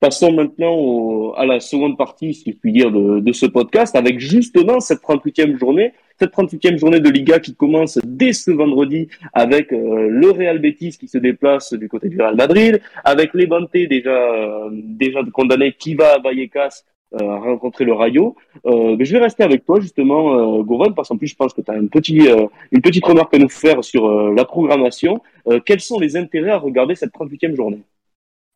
Passons 0.00 0.32
maintenant 0.32 0.74
au, 0.74 1.34
à 1.36 1.46
la 1.46 1.60
seconde 1.60 1.96
partie, 1.96 2.34
si 2.34 2.52
je 2.52 2.56
puis 2.56 2.72
dire, 2.72 2.90
de, 2.90 3.20
de 3.20 3.32
ce 3.32 3.46
podcast, 3.46 3.96
avec 3.96 4.18
justement 4.18 4.80
cette 4.80 5.00
38e 5.00 5.56
journée 5.56 5.94
cette 6.18 6.32
38e 6.32 6.78
journée 6.78 7.00
de 7.00 7.10
Liga 7.10 7.38
qui 7.38 7.54
commence 7.54 7.98
dès 8.04 8.32
ce 8.32 8.50
vendredi 8.50 9.08
avec 9.32 9.72
euh, 9.72 10.08
le 10.08 10.30
Real 10.30 10.58
Betis 10.58 10.96
qui 10.98 11.08
se 11.08 11.18
déplace 11.18 11.72
du 11.72 11.88
côté 11.88 12.08
du 12.08 12.20
Real 12.20 12.36
Madrid, 12.36 12.80
avec 13.04 13.34
Levante 13.34 13.70
déjà 13.72 14.10
euh, 14.10 14.70
déjà 14.72 15.20
condamné 15.32 15.72
qui 15.72 15.94
va 15.94 16.14
à 16.14 16.18
Vallecas 16.18 16.84
euh, 17.22 17.36
rencontrer 17.38 17.84
le 17.84 17.92
Rayo. 17.92 18.34
Euh, 18.66 18.96
mais 18.98 19.04
je 19.04 19.12
vais 19.12 19.22
rester 19.22 19.44
avec 19.44 19.64
toi 19.64 19.78
justement, 19.78 20.58
euh, 20.58 20.90
parce 20.96 21.08
qu'en 21.08 21.16
plus 21.16 21.28
je 21.28 21.36
pense 21.36 21.52
que 21.52 21.60
tu 21.60 21.70
as 21.70 21.74
un 21.74 21.86
petit, 21.86 22.28
une 22.72 22.80
petite 22.80 23.04
remarque 23.04 23.32
à 23.34 23.38
nous 23.38 23.48
faire 23.48 23.84
sur 23.84 24.32
la 24.32 24.44
programmation. 24.44 25.20
quels 25.64 25.80
sont 25.80 26.00
les 26.00 26.16
intérêts 26.16 26.50
à 26.50 26.58
regarder 26.58 26.96
cette 26.96 27.12
38e 27.12 27.54
journée? 27.54 27.82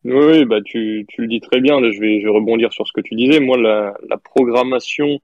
Oui, 0.03 0.43
bah 0.45 0.61
tu, 0.63 1.05
tu 1.07 1.21
le 1.21 1.27
dis 1.27 1.39
très 1.39 1.61
bien. 1.61 1.79
Là, 1.79 1.91
je 1.91 1.99
vais, 2.01 2.19
je 2.19 2.25
vais 2.25 2.33
rebondir 2.33 2.73
sur 2.73 2.85
ce 2.85 2.91
que 2.91 3.01
tu 3.01 3.15
disais. 3.15 3.39
Moi, 3.39 3.57
la, 3.57 3.93
la 4.09 4.17
programmation 4.17 5.19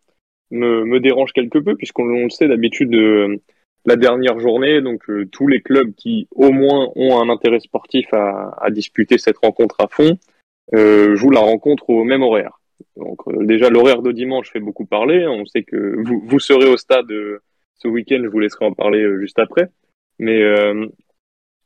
me, 0.51 0.99
dérange 0.99 1.33
quelque 1.33 1.59
peu, 1.59 1.75
puisqu'on 1.75 2.05
le 2.05 2.29
sait 2.29 2.47
d'habitude 2.47 2.93
euh, 2.95 3.37
la 3.85 3.95
dernière 3.95 4.39
journée, 4.39 4.81
donc 4.81 5.09
euh, 5.09 5.25
tous 5.31 5.47
les 5.47 5.61
clubs 5.61 5.93
qui 5.93 6.27
au 6.31 6.51
moins 6.51 6.91
ont 6.95 7.19
un 7.19 7.29
intérêt 7.29 7.59
sportif 7.59 8.07
à, 8.13 8.55
à 8.59 8.71
disputer 8.71 9.17
cette 9.17 9.37
rencontre 9.37 9.75
à 9.79 9.87
fond 9.87 10.17
euh, 10.73 11.15
jouent 11.15 11.29
la 11.29 11.41
rencontre 11.41 11.89
au 11.89 12.03
même 12.03 12.23
horaire. 12.23 12.59
Donc 12.97 13.19
euh, 13.27 13.45
déjà 13.45 13.69
l'horaire 13.69 14.01
de 14.01 14.11
dimanche 14.11 14.51
fait 14.51 14.59
beaucoup 14.59 14.85
parler. 14.85 15.27
On 15.27 15.45
sait 15.45 15.63
que 15.63 15.95
vous, 16.03 16.21
vous 16.25 16.39
serez 16.39 16.67
au 16.67 16.77
stade 16.77 17.11
ce 17.75 17.87
week-end, 17.87 18.21
je 18.23 18.29
vous 18.29 18.39
laisserai 18.39 18.65
en 18.65 18.73
parler 18.73 19.05
juste 19.19 19.37
après. 19.37 19.69
Mais 20.17 20.39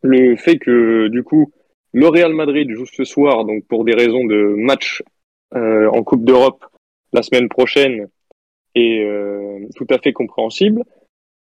le 0.01 0.35
fait 0.37 0.57
que 0.57 1.07
du 1.07 1.23
coup 1.23 1.53
le 1.93 2.07
Real 2.07 2.33
Madrid 2.33 2.69
joue 2.71 2.85
ce 2.85 3.03
soir, 3.03 3.45
donc 3.45 3.65
pour 3.67 3.85
des 3.85 3.93
raisons 3.93 4.25
de 4.25 4.55
match 4.57 5.03
en 5.53 6.03
Coupe 6.03 6.25
d'Europe 6.25 6.65
la 7.13 7.21
semaine 7.21 7.47
prochaine, 7.47 8.07
est 8.75 9.03
euh, 9.03 9.59
tout 9.75 9.87
à 9.89 9.97
fait 9.99 10.13
compréhensible. 10.13 10.83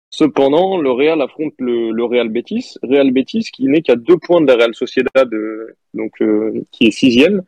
Cependant, 0.09 0.77
le 0.77 0.91
Real 0.91 1.21
affronte 1.21 1.53
le, 1.59 1.91
le 1.91 2.03
Real 2.05 2.29
Betis, 2.29 2.75
Real 2.81 3.11
Betis 3.11 3.49
qui 3.51 3.65
n'est 3.65 3.81
qu'à 3.81 3.95
deux 3.95 4.17
points 4.17 4.41
de 4.41 4.47
la 4.47 4.55
Real 4.55 4.73
Sociedad, 4.73 5.33
euh, 5.33 5.75
donc 5.93 6.21
euh, 6.21 6.63
qui 6.71 6.87
est 6.87 6.91
sixième. 6.91 7.43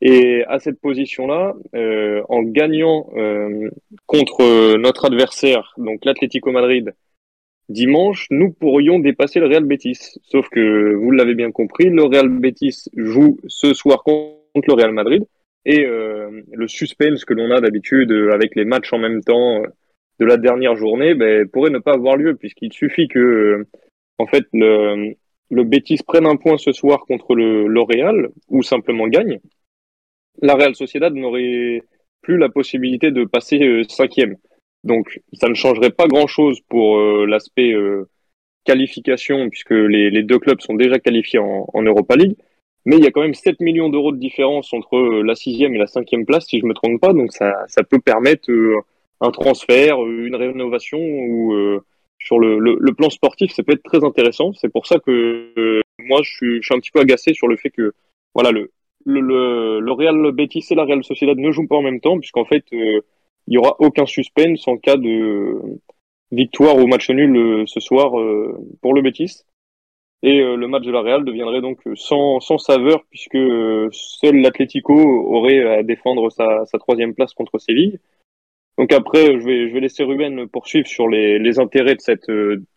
Et 0.00 0.44
à 0.46 0.60
cette 0.60 0.80
position-là, 0.80 1.56
euh, 1.74 2.22
en 2.28 2.42
gagnant 2.42 3.10
contre 4.06 4.76
notre 4.76 5.06
adversaire, 5.06 5.74
donc 5.76 6.04
l'Atlético 6.04 6.52
Madrid, 6.52 6.94
dimanche, 7.68 8.28
nous 8.30 8.52
pourrions 8.52 9.00
dépasser 9.00 9.40
le 9.40 9.46
Real 9.46 9.64
Betis. 9.64 10.20
Sauf 10.22 10.48
que 10.50 10.94
vous 10.94 11.10
l'avez 11.10 11.34
bien 11.34 11.50
compris, 11.50 11.86
le 11.86 12.04
Real 12.04 12.28
Betis 12.28 12.84
joue 12.96 13.38
ce 13.48 13.74
soir 13.74 14.04
contre 14.04 14.68
le 14.68 14.74
Real 14.74 14.92
Madrid. 14.92 15.24
Et 15.68 15.84
euh, 15.84 16.30
le 16.50 16.66
suspense 16.66 17.26
que 17.26 17.34
l'on 17.34 17.50
a 17.50 17.60
d'habitude 17.60 18.10
euh, 18.10 18.32
avec 18.32 18.56
les 18.56 18.64
matchs 18.64 18.90
en 18.94 18.98
même 18.98 19.22
temps 19.22 19.62
euh, 19.62 19.66
de 20.18 20.24
la 20.24 20.38
dernière 20.38 20.76
journée 20.76 21.14
ben, 21.14 21.46
pourrait 21.46 21.70
ne 21.70 21.78
pas 21.78 21.92
avoir 21.92 22.16
lieu, 22.16 22.34
puisqu'il 22.36 22.72
suffit 22.72 23.06
que 23.06 23.66
en 24.16 24.26
fait 24.26 24.46
le, 24.54 25.14
le 25.50 25.64
Betis 25.64 25.98
prenne 26.06 26.26
un 26.26 26.36
point 26.36 26.56
ce 26.56 26.72
soir 26.72 27.04
contre 27.06 27.34
le, 27.34 27.68
le 27.68 27.80
Real, 27.82 28.30
ou 28.48 28.62
simplement 28.62 29.08
gagne. 29.08 29.40
La 30.40 30.54
Real 30.54 30.74
Sociedad 30.74 31.12
n'aurait 31.12 31.82
plus 32.22 32.38
la 32.38 32.48
possibilité 32.48 33.10
de 33.10 33.24
passer 33.24 33.82
cinquième. 33.90 34.36
Donc 34.84 35.20
ça 35.34 35.50
ne 35.50 35.54
changerait 35.54 35.90
pas 35.90 36.06
grand-chose 36.06 36.60
pour 36.68 36.98
l'aspect 37.26 37.74
qualification, 38.64 39.50
puisque 39.50 39.72
les, 39.72 40.22
deux 40.22 40.38
clubs 40.38 40.60
sont 40.60 40.74
déjà 40.74 40.98
qualifiés 40.98 41.40
en 41.40 41.82
Europa 41.82 42.16
League. 42.16 42.36
Mais 42.84 42.96
il 42.96 43.04
y 43.04 43.06
a 43.06 43.10
quand 43.10 43.22
même 43.22 43.34
7 43.34 43.60
millions 43.60 43.88
d'euros 43.88 44.12
de 44.12 44.18
différence 44.18 44.72
entre 44.72 44.96
euh, 44.96 45.22
la 45.22 45.34
sixième 45.34 45.74
et 45.74 45.78
la 45.78 45.86
cinquième 45.86 46.24
place, 46.24 46.46
si 46.46 46.60
je 46.60 46.66
me 46.66 46.74
trompe 46.74 47.00
pas. 47.00 47.12
Donc 47.12 47.32
ça, 47.32 47.54
ça 47.68 47.82
peut 47.82 47.98
permettre 47.98 48.50
euh, 48.50 48.76
un 49.20 49.30
transfert, 49.30 50.02
euh, 50.02 50.26
une 50.26 50.36
rénovation 50.36 50.98
ou 50.98 51.80
sur 52.20 52.38
le, 52.38 52.58
le, 52.58 52.94
plan 52.94 53.10
sportif, 53.10 53.52
ça 53.52 53.62
peut 53.62 53.72
être 53.72 53.82
très 53.82 54.04
intéressant. 54.04 54.52
C'est 54.54 54.72
pour 54.72 54.86
ça 54.86 54.98
que 54.98 55.82
moi, 56.00 56.20
je 56.24 56.30
suis, 56.30 56.56
je 56.56 56.62
suis, 56.62 56.74
un 56.74 56.80
petit 56.80 56.90
peu 56.90 57.00
agacé 57.00 57.32
sur 57.32 57.46
le 57.46 57.56
fait 57.56 57.70
que 57.70 57.92
voilà 58.34 58.50
le 58.50 58.70
le, 59.04 59.20
le, 59.80 59.92
Real 59.92 60.32
Betis 60.32 60.66
et 60.70 60.74
la 60.74 60.84
Real 60.84 61.02
Sociedad 61.04 61.38
ne 61.38 61.50
jouent 61.50 61.68
pas 61.68 61.76
en 61.76 61.82
même 61.82 62.00
temps, 62.00 62.18
puisqu'en 62.18 62.44
fait, 62.44 62.64
il 62.72 63.02
y 63.46 63.56
aura 63.56 63.76
aucun 63.78 64.04
suspense 64.04 64.66
en 64.66 64.76
cas 64.76 64.96
de 64.96 65.56
victoire 66.32 66.76
ou 66.76 66.86
match 66.86 67.08
nul 67.08 67.64
ce 67.66 67.80
soir 67.80 68.12
pour 68.82 68.94
le 68.94 69.00
Betis. 69.00 69.44
Et 70.22 70.40
euh, 70.40 70.56
le 70.56 70.66
match 70.66 70.84
de 70.84 70.90
la 70.90 71.00
Real 71.00 71.24
deviendrait 71.24 71.60
donc 71.60 71.86
euh, 71.86 71.94
sans, 71.94 72.40
sans 72.40 72.58
saveur 72.58 73.04
puisque 73.08 73.36
euh, 73.36 73.88
seul 73.92 74.36
l'Atlético 74.36 74.94
aurait 74.94 75.78
à 75.78 75.82
défendre 75.84 76.30
sa, 76.30 76.64
sa, 76.66 76.78
troisième 76.78 77.14
place 77.14 77.34
contre 77.34 77.58
Séville. 77.58 78.00
Donc 78.78 78.92
après, 78.92 79.38
je 79.38 79.44
vais, 79.44 79.68
je 79.68 79.74
vais 79.74 79.80
laisser 79.80 80.02
Ruben 80.04 80.48
poursuivre 80.48 80.86
sur 80.88 81.08
les, 81.08 81.38
les 81.38 81.58
intérêts 81.60 81.94
de 81.94 82.00
cette, 82.00 82.30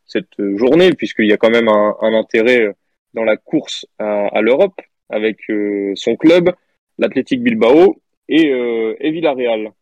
cette 0.05 0.57
journée, 0.57 0.91
puisqu'il 0.93 1.27
y 1.27 1.33
a 1.33 1.37
quand 1.37 1.51
même 1.51 1.67
un, 1.67 1.95
un 2.01 2.13
intérêt 2.13 2.75
dans 3.13 3.23
la 3.23 3.37
course 3.37 3.85
à, 3.99 4.27
à 4.27 4.41
l'Europe 4.41 4.81
avec 5.09 5.37
son 5.95 6.15
club, 6.15 6.51
l'Athletic 6.97 7.43
Bilbao 7.43 8.01
et, 8.29 8.47
et 8.47 9.11
Villarreal. 9.11 9.73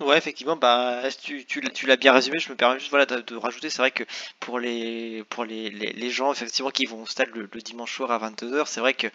Ouais, 0.00 0.18
effectivement, 0.18 0.56
bah, 0.56 1.02
tu, 1.22 1.44
tu, 1.46 1.60
tu 1.72 1.86
l'as 1.86 1.96
bien 1.96 2.12
résumé. 2.12 2.40
Je 2.40 2.50
me 2.50 2.56
permets 2.56 2.80
juste 2.80 2.90
voilà, 2.90 3.06
de, 3.06 3.20
de 3.20 3.36
rajouter. 3.36 3.70
C'est 3.70 3.78
vrai 3.78 3.92
que 3.92 4.02
pour 4.40 4.58
les, 4.58 5.22
pour 5.30 5.44
les, 5.44 5.70
les, 5.70 5.92
les, 5.92 6.10
gens 6.10 6.32
effectivement 6.32 6.70
qui 6.70 6.84
vont 6.86 7.02
au 7.02 7.06
stade 7.06 7.28
le, 7.32 7.46
dimanche 7.62 7.94
soir 7.94 8.10
à 8.10 8.18
22h, 8.18 8.66
c'est 8.66 8.80
vrai 8.80 8.94
que 8.94 9.06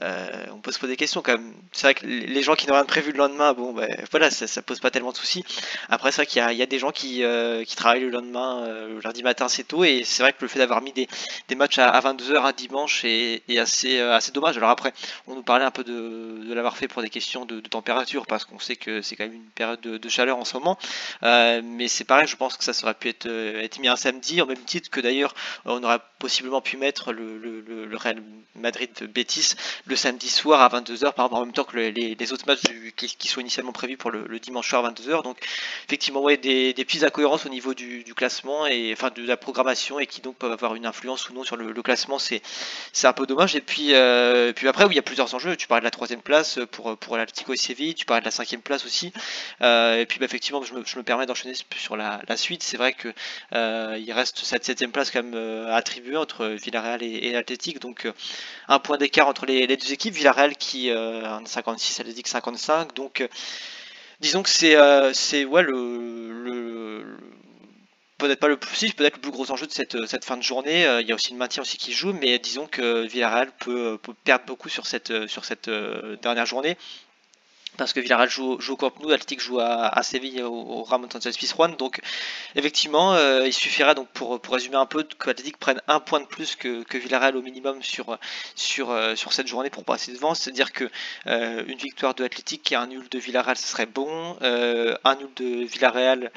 euh, 0.00 0.46
on 0.52 0.58
peut 0.60 0.72
se 0.72 0.78
poser 0.78 0.94
des 0.94 0.96
questions 0.96 1.20
quand 1.20 1.32
même. 1.32 1.52
C'est 1.72 1.86
vrai 1.86 1.94
que 1.94 2.06
les 2.06 2.42
gens 2.42 2.54
qui 2.54 2.66
n'ont 2.66 2.72
rien 2.74 2.86
prévu 2.86 3.12
le 3.12 3.18
lendemain, 3.18 3.52
bon, 3.52 3.74
ben 3.74 3.86
voilà, 4.10 4.30
ça, 4.30 4.46
ça 4.46 4.62
pose 4.62 4.80
pas 4.80 4.90
tellement 4.90 5.12
de 5.12 5.18
soucis. 5.18 5.44
Après, 5.90 6.10
c'est 6.12 6.22
vrai 6.22 6.26
qu'il 6.26 6.42
y 6.50 6.56
y 6.56 6.62
a 6.62 6.66
des 6.66 6.78
gens 6.78 6.92
qui, 6.92 7.22
euh, 7.24 7.62
qui 7.64 7.76
travaillent 7.76 8.00
le 8.00 8.08
lendemain, 8.10 8.64
euh, 8.64 8.88
le 8.88 9.00
lundi 9.00 9.22
matin, 9.22 9.48
c'est 9.48 9.64
tôt, 9.64 9.84
et 9.84 10.02
c'est 10.04 10.22
vrai 10.22 10.32
que 10.32 10.38
le 10.40 10.48
fait 10.48 10.58
d'avoir 10.58 10.80
mis 10.80 10.92
des, 10.94 11.08
des 11.48 11.54
matchs 11.56 11.76
à, 11.78 11.90
à 11.90 12.00
22h 12.00 12.42
à 12.42 12.52
dimanche 12.54 13.04
est, 13.04 13.42
est 13.48 13.58
assez, 13.58 14.00
assez 14.00 14.32
dommage. 14.32 14.56
Alors 14.56 14.70
après, 14.70 14.94
on 15.26 15.34
nous 15.34 15.42
parlait 15.42 15.64
un 15.66 15.70
peu 15.70 15.84
de, 15.84 16.42
de 16.48 16.54
l'avoir 16.54 16.76
fait 16.78 16.88
pour 16.88 17.02
des 17.02 17.10
questions 17.10 17.44
de, 17.44 17.60
de 17.60 17.68
température, 17.68 18.26
parce 18.26 18.44
qu'on 18.46 18.58
sait 18.58 18.76
que 18.76 19.02
c'est 19.02 19.14
quand 19.14 19.24
même 19.24 19.34
une 19.34 19.50
période 19.54 19.80
de, 19.82 19.98
de 19.98 20.08
chaleur 20.08 20.21
en 20.30 20.44
ce 20.44 20.54
moment. 20.54 20.78
Euh, 21.22 21.60
mais 21.64 21.88
c'est 21.88 22.04
pareil, 22.04 22.26
je 22.26 22.36
pense 22.36 22.56
que 22.56 22.64
ça 22.64 22.72
aurait 22.82 22.94
pu 22.94 23.08
être, 23.08 23.26
euh, 23.26 23.62
être 23.62 23.78
mis 23.78 23.88
un 23.88 23.96
samedi, 23.96 24.40
en 24.40 24.46
même 24.46 24.62
titre 24.64 24.90
que 24.90 25.00
d'ailleurs 25.00 25.34
on 25.64 25.82
aurait 25.82 26.00
possiblement 26.18 26.60
pu 26.60 26.76
mettre 26.76 27.12
le, 27.12 27.88
Real 27.96 28.22
Madrid 28.54 28.90
Betis 29.12 29.54
le 29.86 29.96
samedi 29.96 30.28
soir 30.28 30.60
à 30.60 30.68
22h, 30.68 31.14
par 31.14 31.32
en 31.32 31.40
même 31.40 31.52
temps 31.52 31.64
que 31.64 31.76
les, 31.76 32.32
autres 32.32 32.46
matchs 32.46 32.60
qui, 32.96 33.16
qui, 33.16 33.28
sont 33.28 33.40
initialement 33.40 33.72
prévus 33.72 33.96
pour 33.96 34.10
le, 34.10 34.38
dimanche 34.38 34.68
soir 34.68 34.84
à 34.84 34.90
22h. 34.90 35.24
Donc 35.24 35.38
effectivement, 35.88 36.22
ouais, 36.22 36.36
des, 36.36 36.72
des 36.72 36.84
petites 36.84 37.02
incohérences 37.02 37.46
au 37.46 37.48
niveau 37.48 37.74
du, 37.74 38.04
classement 38.14 38.66
et 38.66 38.92
enfin 38.92 39.10
de 39.10 39.26
la 39.26 39.36
programmation 39.36 39.98
et 39.98 40.06
qui 40.06 40.20
donc 40.20 40.36
peuvent 40.36 40.52
avoir 40.52 40.74
une 40.74 40.86
influence 40.86 41.28
ou 41.28 41.34
non 41.34 41.44
sur 41.44 41.56
le, 41.56 41.82
classement. 41.82 42.18
C'est 42.20 42.42
un 43.04 43.12
peu 43.12 43.26
dommage. 43.26 43.56
Et 43.56 43.60
puis 43.60 43.94
euh, 43.94 44.52
puis 44.52 44.68
après, 44.68 44.84
où 44.84 44.90
il 44.90 44.96
y 44.96 45.00
a 45.00 45.02
plusieurs 45.02 45.34
enjeux. 45.34 45.56
Tu 45.56 45.66
parlais 45.66 45.80
de 45.80 45.86
la 45.86 45.90
troisième 45.90 46.22
place 46.22 46.60
pour 46.70 46.96
pour 46.96 47.16
l'Atlético 47.16 47.52
et 47.52 47.56
Séville. 47.56 47.94
Tu 47.94 48.04
parlais 48.04 48.20
de 48.20 48.26
la 48.26 48.30
cinquième 48.30 48.62
place 48.62 48.84
aussi. 48.84 49.12
Bah, 50.18 50.24
effectivement, 50.24 50.62
je 50.62 50.74
me, 50.74 51.02
permets 51.02 51.26
d'enchaîner 51.26 51.54
sur 51.76 51.96
la, 51.96 52.20
suite. 52.36 52.62
C'est 52.62 52.76
vrai 52.76 52.92
que 52.92 53.12
euh, 53.54 53.98
reste 54.10 54.38
cette 54.44 54.64
septième 54.64 54.92
place 54.92 55.10
quand 55.10 55.22
même 55.22 55.34
euh, 55.34 55.74
attribuée 55.74 56.16
entre 56.16 56.46
Villarreal 56.46 57.02
et, 57.02 57.06
et 57.06 57.32
l'Athletic. 57.32 57.80
Donc 57.80 58.06
euh, 58.06 58.12
un 58.68 58.78
point 58.78 58.98
d'écart 58.98 59.28
entre 59.28 59.46
les, 59.46 59.66
deux 59.66 59.92
équipes. 59.92 60.14
Villarreal 60.14 60.56
qui 60.56 60.92
en 60.92 61.44
56, 61.44 62.00
Athletic 62.00 62.28
55. 62.28 62.94
Donc 62.94 63.26
disons 64.20 64.42
que 64.42 64.50
c'est 64.50 65.44
ouais 65.44 65.62
le, 65.62 67.18
peut-être 68.18 68.40
pas 68.40 68.48
le 68.48 68.56
plus, 68.56 68.92
peut-être 68.92 69.16
le 69.16 69.20
plus 69.20 69.30
gros 69.30 69.50
enjeu 69.50 69.66
de 69.66 69.72
cette, 69.72 70.24
fin 70.24 70.36
de 70.36 70.42
journée. 70.42 70.86
il 71.00 71.06
y 71.06 71.12
a 71.12 71.14
aussi 71.14 71.32
le 71.32 71.38
maintien 71.38 71.62
aussi 71.62 71.78
qui 71.78 71.92
joue, 71.92 72.12
mais 72.12 72.38
disons 72.38 72.66
que 72.66 73.06
Villarreal 73.06 73.50
peut, 73.58 73.98
perdre 74.24 74.44
beaucoup 74.46 74.68
sur 74.68 74.86
cette 74.86 75.12
dernière 76.22 76.46
journée 76.46 76.76
parce 77.76 77.92
que 77.92 78.00
Villarreal 78.00 78.28
joue, 78.28 78.58
au 78.68 78.76
Camp 78.76 78.92
Nou, 79.00 79.10
Athletic 79.10 79.40
joue 79.40 79.58
à, 79.60 80.02
Séville 80.02 80.42
au, 80.42 80.52
au 80.52 80.82
Ramon 80.82 81.08
Sanchez 81.10 81.30
Pizjuan. 81.30 81.74
Donc 81.76 82.00
effectivement, 82.54 83.14
euh, 83.14 83.46
il 83.46 83.52
suffira 83.52 83.94
donc 83.94 84.08
pour, 84.08 84.40
pour 84.40 84.54
résumer 84.54 84.76
un 84.76 84.86
peu 84.86 85.02
que 85.04 85.30
Athletic 85.30 85.56
prenne 85.56 85.80
un 85.88 86.00
point 86.00 86.20
de 86.20 86.26
plus 86.26 86.56
que, 86.56 86.82
que 86.82 86.98
Villarreal 86.98 87.36
au 87.36 87.42
minimum 87.42 87.82
sur, 87.82 88.18
sur, 88.54 88.90
euh, 88.90 89.14
sur 89.14 89.32
cette 89.32 89.46
journée 89.46 89.70
pour 89.70 89.84
passer 89.84 90.12
devant. 90.12 90.34
C'est-à-dire 90.34 90.72
que 90.72 90.90
euh, 91.26 91.64
une 91.66 91.78
victoire 91.78 92.14
de 92.14 92.24
Athletic 92.24 92.70
et 92.72 92.76
un 92.76 92.86
nul 92.86 93.08
de 93.08 93.18
Villarreal, 93.18 93.56
ce 93.56 93.66
serait 93.66 93.86
bon. 93.86 94.36
un 94.42 95.14
nul 95.16 95.30
de 95.36 95.64
Villarreal, 95.64 96.30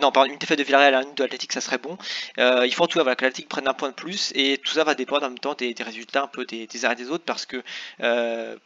non, 0.00 0.10
pardon, 0.12 0.32
une 0.32 0.38
défaite 0.38 0.58
de 0.58 0.64
Villarreal 0.64 0.94
et 0.94 0.96
un 0.96 1.04
nul 1.04 1.14
de 1.14 1.24
Athletic, 1.24 1.52
ça 1.52 1.60
serait 1.60 1.78
bon. 1.78 1.98
il 2.38 2.72
faut 2.74 2.84
en 2.84 2.86
tout 2.86 2.98
cas 2.98 3.14
que 3.14 3.24
l'Athletic 3.24 3.48
prenne 3.48 3.68
un 3.68 3.74
point 3.74 3.90
de 3.90 3.94
plus 3.94 4.32
et 4.34 4.58
tout 4.58 4.72
ça 4.72 4.84
va 4.84 4.94
dépendre 4.94 5.26
en 5.26 5.28
même 5.28 5.38
temps 5.38 5.54
des, 5.54 5.74
des 5.74 5.82
résultats 5.82 6.22
un 6.22 6.26
peu 6.28 6.44
des, 6.44 6.66
des 6.66 6.84
uns 6.84 6.92
et 6.92 6.96
des 6.96 7.10
autres 7.10 7.24
parce 7.24 7.46
que 7.46 7.62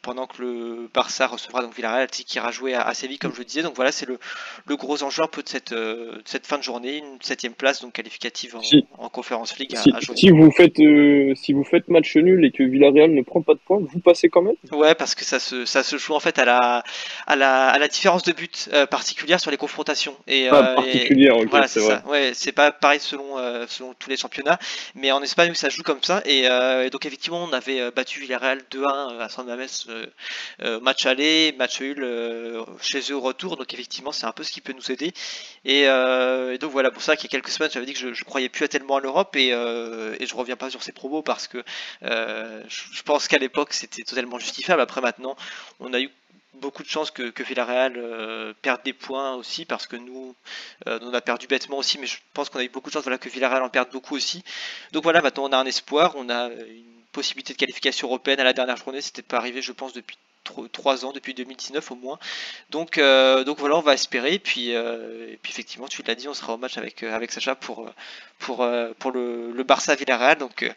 pendant 0.02 0.26
que 0.26 0.42
le 0.42 0.90
Barça 0.92 1.26
recevra 1.26 1.62
donc 1.62 1.74
Villarreal, 1.74 2.08
qui 2.12 2.36
ira 2.36 2.50
jouer 2.50 2.74
à, 2.74 2.92
Séville, 2.94 3.18
comme 3.18 3.32
je 3.32 3.38
le 3.38 3.44
disais. 3.44 3.62
Donc 3.62 3.74
voilà, 3.74 3.92
c'est 3.92 4.06
le, 4.06 4.18
le, 4.66 4.76
gros 4.76 5.02
enjeu 5.02 5.22
un 5.22 5.28
peu 5.28 5.42
de 5.42 5.48
cette, 5.48 5.72
euh, 5.72 6.18
cette 6.24 6.46
fin 6.46 6.58
de 6.58 6.62
journée, 6.62 6.98
une 6.98 7.18
septième 7.20 7.54
place 7.54 7.80
donc 7.82 7.92
qualificative 7.92 8.56
en, 8.98 9.08
conférence 9.08 9.58
League 9.58 9.74
si, 9.76 9.92
Si 10.14 10.30
vous 10.30 10.50
faites 10.50 10.78
euh, 10.80 11.34
si 11.34 11.52
vous 11.52 11.64
faites 11.64 11.88
match 11.88 12.16
nul 12.16 12.44
et 12.44 12.50
que 12.50 12.62
Villarreal 12.62 13.12
ne 13.12 13.22
prend 13.22 13.42
pas 13.42 13.54
de 13.54 13.58
points, 13.58 13.80
vous 13.80 14.00
passez 14.00 14.28
quand 14.28 14.42
même? 14.42 14.54
Ouais, 14.72 14.94
parce 14.94 15.14
que 15.14 15.24
ça 15.24 15.38
se, 15.38 15.64
ça 15.64 15.82
se 15.82 15.96
joue 15.96 16.14
en 16.14 16.20
fait 16.20 16.38
à 16.38 16.44
la 16.44 16.82
à 17.26 17.36
la, 17.36 17.68
à 17.68 17.78
la 17.78 17.88
différence 17.88 18.22
de 18.22 18.32
but 18.32 18.68
euh, 18.72 18.86
particulière 18.86 19.40
sur 19.40 19.50
les 19.50 19.56
confrontations. 19.56 20.14
Et, 20.26 20.48
ah, 20.48 20.74
particulière, 20.76 21.36
voilà, 21.50 21.68
c'est 21.68 21.80
ça. 21.80 22.02
Ouais, 22.08 22.32
c'est 22.34 22.52
pas 22.52 22.72
pareil 22.72 23.00
selon 23.00 23.36
selon 23.68 23.94
tous 23.98 24.10
les 24.10 24.16
championnats, 24.16 24.58
mais 24.94 25.12
en 25.12 25.22
Espagne 25.22 25.54
ça 25.54 25.68
joue 25.68 25.82
comme 25.82 26.02
ça. 26.02 26.22
Et, 26.24 26.48
donc 26.90 27.06
effectivement, 27.06 27.44
on 27.48 27.52
avait 27.52 27.90
battu 27.90 28.20
Villarreal 28.20 28.60
2-1 28.70 29.18
à 29.18 29.28
San 29.28 29.46
Mamés, 29.46 29.66
match 30.80 31.06
aller, 31.06 31.54
match 31.58 31.80
nul 31.80 32.01
euh, 32.04 32.64
chez 32.80 33.00
eux 33.10 33.16
au 33.16 33.20
retour. 33.20 33.56
Donc 33.56 33.72
effectivement, 33.72 34.12
c'est 34.12 34.26
un 34.26 34.32
peu 34.32 34.42
ce 34.42 34.52
qui 34.52 34.60
peut 34.60 34.72
nous 34.72 34.90
aider. 34.90 35.12
Et, 35.64 35.88
euh, 35.88 36.58
donc 36.58 36.72
voilà, 36.72 36.90
pour 36.90 37.02
ça 37.02 37.16
qu'il 37.16 37.24
y 37.24 37.30
a 37.30 37.32
quelques 37.32 37.50
semaines, 37.50 37.70
j'avais 37.72 37.86
dit 37.86 37.92
que 37.92 37.98
je, 37.98 38.12
je 38.12 38.24
croyais 38.24 38.48
plus 38.48 38.68
tellement 38.68 38.96
à 38.96 39.00
l'Europe 39.00 39.34
et, 39.36 39.52
euh, 39.52 40.16
et 40.20 40.26
je 40.26 40.34
reviens 40.34 40.56
pas 40.56 40.70
sur 40.70 40.82
ces 40.82 40.92
promos 40.92 41.22
parce 41.22 41.48
que 41.48 41.62
je, 42.02 43.02
pense 43.04 43.28
qu'à 43.28 43.38
l'époque 43.38 43.72
c'était 43.72 44.02
totalement 44.02 44.38
justifiable. 44.38 44.80
Après 44.80 45.00
maintenant, 45.00 45.36
on 45.80 45.92
a 45.92 46.00
eu 46.00 46.10
beaucoup 46.54 46.82
de 46.82 46.88
chances 46.88 47.10
que, 47.10 47.42
Villarreal 47.42 48.54
perde 48.62 48.82
des 48.84 48.92
points 48.92 49.34
aussi 49.34 49.64
parce 49.64 49.86
que 49.86 49.96
nous 49.96 50.34
on 50.86 51.14
a 51.14 51.20
perdu 51.20 51.46
bêtement 51.46 51.78
aussi. 51.78 51.98
Mais 51.98 52.06
je 52.06 52.18
pense 52.34 52.48
qu'on 52.48 52.58
a 52.58 52.64
eu 52.64 52.68
beaucoup 52.68 52.90
de 52.90 52.94
chances 52.94 53.04
voilà, 53.04 53.18
que 53.18 53.28
Villarreal 53.28 53.62
en 53.62 53.68
perde 53.68 53.90
beaucoup 53.90 54.14
aussi. 54.14 54.44
Donc 54.92 55.02
voilà. 55.02 55.22
Maintenant 55.22 55.44
on 55.44 55.52
a 55.52 55.58
un 55.58 55.66
espoir. 55.66 56.14
On 56.16 56.28
a 56.30 56.48
une 56.48 56.92
possibilité 57.12 57.52
de 57.52 57.58
qualification 57.58 58.08
européenne 58.08 58.40
à 58.40 58.44
la 58.44 58.52
dernière 58.52 58.76
journée. 58.76 59.00
C'était 59.00 59.22
pas 59.22 59.36
arrivé 59.38 59.62
je 59.62 59.72
pense 59.72 59.92
depuis 59.92 60.16
3 60.44 61.04
ans 61.04 61.12
depuis 61.12 61.34
2019 61.34 61.90
au 61.90 61.94
moins. 61.96 62.18
Donc, 62.70 62.98
euh, 62.98 63.44
donc 63.44 63.58
voilà, 63.58 63.76
on 63.76 63.80
va 63.80 63.94
espérer. 63.94 64.34
Et 64.34 64.38
puis, 64.38 64.74
euh, 64.74 65.32
et 65.32 65.38
puis 65.42 65.52
effectivement, 65.52 65.88
tu 65.88 66.02
l'as 66.02 66.14
dit, 66.14 66.28
on 66.28 66.34
sera 66.34 66.54
au 66.54 66.58
match 66.58 66.78
avec, 66.78 67.02
euh, 67.02 67.14
avec 67.14 67.32
Sacha 67.32 67.54
pour, 67.54 67.90
pour, 68.38 68.66
pour 68.98 69.12
le, 69.12 69.52
le 69.52 69.62
Barça 69.64 69.94
Villarreal. 69.94 70.38
Donc 70.38 70.70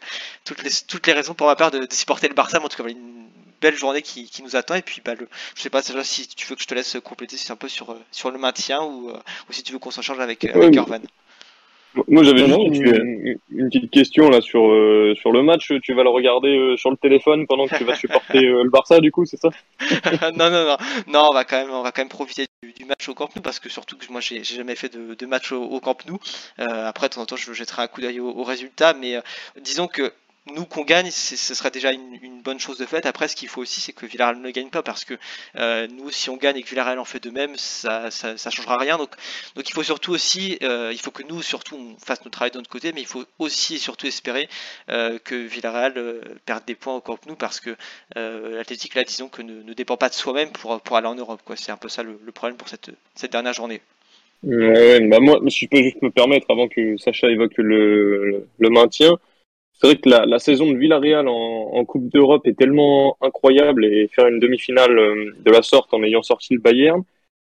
toutes, 0.44 0.62
les, 0.62 0.70
toutes 0.86 1.06
les 1.06 1.12
raisons 1.12 1.34
pour 1.34 1.46
ma 1.46 1.56
part 1.56 1.70
de, 1.70 1.86
supporter 1.90 2.28
le 2.28 2.34
Barça. 2.34 2.58
Mais 2.58 2.66
en 2.66 2.68
tout 2.68 2.82
cas, 2.82 2.88
une 2.88 3.28
belle 3.60 3.76
journée 3.76 4.02
qui, 4.02 4.28
qui 4.28 4.42
nous 4.42 4.56
attend. 4.56 4.74
Et 4.74 4.82
puis, 4.82 5.02
bah, 5.04 5.14
le, 5.14 5.28
je 5.54 5.62
sais 5.62 5.70
pas 5.70 5.82
Sacha, 5.82 6.04
si 6.04 6.26
tu 6.28 6.46
veux 6.46 6.56
que 6.56 6.62
je 6.62 6.66
te 6.66 6.74
laisse 6.74 6.96
compléter 7.02 7.36
un 7.48 7.56
peu 7.56 7.68
sur, 7.68 7.96
sur 8.12 8.30
le 8.30 8.38
maintien 8.38 8.82
ou, 8.82 9.10
ou 9.10 9.52
si 9.52 9.62
tu 9.62 9.72
veux 9.72 9.78
qu'on 9.78 9.90
s'en 9.90 10.02
charge 10.02 10.20
avec, 10.20 10.44
avec 10.44 10.74
moi, 12.08 12.22
j'avais 12.22 12.42
une, 12.46 13.38
une, 13.50 13.68
petite 13.68 13.90
question 13.90 14.28
là 14.28 14.40
sur 14.40 14.66
euh, 14.70 15.14
sur 15.16 15.32
le 15.32 15.42
match. 15.42 15.72
Tu 15.82 15.94
vas 15.94 16.02
le 16.02 16.10
regarder 16.10 16.56
euh, 16.56 16.76
sur 16.76 16.90
le 16.90 16.96
téléphone 16.96 17.46
pendant 17.46 17.66
que 17.66 17.76
tu 17.76 17.84
vas 17.84 17.94
supporter 17.96 18.44
euh, 18.44 18.62
le 18.62 18.70
Barça, 18.70 19.00
du 19.00 19.10
coup, 19.10 19.24
c'est 19.24 19.38
ça? 19.38 19.50
Non, 20.36 20.50
non, 20.50 20.64
non, 20.64 20.76
non. 21.06 21.28
On 21.30 21.34
va 21.34 21.44
quand 21.44 21.56
même, 21.56 21.70
on 21.70 21.82
va 21.82 21.92
quand 21.92 22.02
même 22.02 22.08
profiter 22.08 22.46
du, 22.62 22.84
match 22.84 23.08
au 23.08 23.14
Camp 23.14 23.28
Nou 23.34 23.42
parce 23.42 23.58
que 23.58 23.68
surtout 23.68 23.96
que 23.96 24.10
moi, 24.10 24.20
j'ai 24.20 24.44
jamais 24.44 24.76
fait 24.76 24.92
de, 24.92 25.14
de 25.14 25.26
match 25.26 25.52
au, 25.52 25.80
Camp 25.80 25.96
Nou. 26.06 26.18
après, 26.58 27.08
de 27.08 27.14
temps 27.14 27.22
en 27.22 27.26
temps, 27.26 27.36
je 27.36 27.52
jetterai 27.52 27.82
un 27.82 27.88
coup 27.88 28.00
d'œil 28.00 28.20
au, 28.20 28.28
au, 28.28 28.44
résultat, 28.44 28.94
mais 28.94 29.16
disons 29.60 29.88
que 29.88 30.12
nous 30.54 30.64
qu'on 30.64 30.82
gagne, 30.82 31.10
ce 31.10 31.54
serait 31.54 31.70
déjà 31.70 31.92
une, 31.92 32.40
bonne 32.42 32.60
chose 32.60 32.78
de 32.78 32.86
fait. 32.86 33.04
Après, 33.06 33.26
ce 33.26 33.34
qu'il 33.34 33.48
faut 33.48 33.62
aussi, 33.62 33.80
c'est 33.80 33.92
que 33.92 34.06
Villarreal 34.06 34.40
ne 34.40 34.50
gagne 34.50 34.68
pas 34.68 34.82
parce 34.82 35.04
que 35.04 35.14
euh, 35.56 35.88
nous, 35.88 36.10
si 36.10 36.30
on 36.30 36.36
gagne 36.36 36.56
et 36.56 36.62
que 36.62 36.68
Villarreal 36.68 37.00
en 37.00 37.04
fait 37.04 37.20
de 37.20 37.30
même, 37.30 37.56
ça, 37.56 38.10
ça, 38.12 38.50
changera 38.50 38.76
rien. 38.76 38.96
Donc, 38.96 39.10
il 39.56 39.72
faut 39.72 39.82
surtout 39.82 40.12
aussi, 40.12 40.56
euh, 40.62 40.90
il 40.92 41.00
faut 41.00 41.10
que 41.10 41.24
nous, 41.24 41.42
surtout, 41.42 41.76
on 41.76 41.96
fasse 41.98 42.20
notre 42.20 42.30
travail 42.30 42.52
de 42.52 42.58
notre 42.58 42.70
côté, 42.70 42.92
mais 42.92 43.00
il 43.00 43.06
faut 43.06 43.24
aussi 43.40 43.74
et 43.74 43.78
surtout 43.78 44.06
espérer 44.06 44.48
euh, 44.88 45.18
que 45.18 45.34
Villarreal 45.34 45.94
perde 46.44 46.64
des 46.66 46.76
points 46.76 46.94
au 46.94 47.00
Camp 47.00 47.18
Nou 47.26 47.34
parce 47.34 47.60
que 47.60 47.74
l'Athletic, 48.14 48.94
là, 48.94 49.02
disons 49.02 49.28
que 49.28 49.42
ne, 49.42 49.72
dépend 49.72 49.96
pas 49.96 50.08
de 50.08 50.14
soi-même 50.14 50.50
pour, 50.50 50.80
pour 50.80 50.96
aller 50.96 51.08
en 51.08 51.16
Europe. 51.16 51.40
C'est 51.56 51.72
un 51.72 51.76
peu 51.76 51.88
ça 51.88 52.04
le, 52.04 52.16
problème 52.32 52.56
pour 52.56 52.68
cette, 52.68 52.90
cette 53.16 53.32
dernière 53.32 53.54
journée. 53.54 53.80
Bah 54.42 55.18
moi, 55.18 55.40
si 55.48 55.64
je 55.64 55.68
peux 55.68 55.82
juste 55.82 56.00
me 56.02 56.10
permettre, 56.10 56.46
avant 56.50 56.68
que 56.68 56.96
Sacha 56.98 57.28
évoque 57.28 57.56
le 57.58 58.46
maintien, 58.60 59.16
c'est 59.78 59.86
vrai 59.88 59.96
que 59.96 60.08
la, 60.08 60.24
la, 60.24 60.38
saison 60.38 60.70
de 60.70 60.76
Villarreal 60.76 61.28
en, 61.28 61.34
en 61.34 61.84
Coupe 61.84 62.08
d'Europe 62.08 62.46
est 62.46 62.56
tellement 62.56 63.16
incroyable 63.20 63.84
et 63.84 64.08
faire 64.08 64.26
une 64.26 64.38
demi-finale 64.38 64.98
euh, 64.98 65.34
de 65.44 65.50
la 65.50 65.62
sorte 65.62 65.92
en 65.92 66.02
ayant 66.02 66.22
sorti 66.22 66.54
le 66.54 66.60
Bayern, 66.60 67.02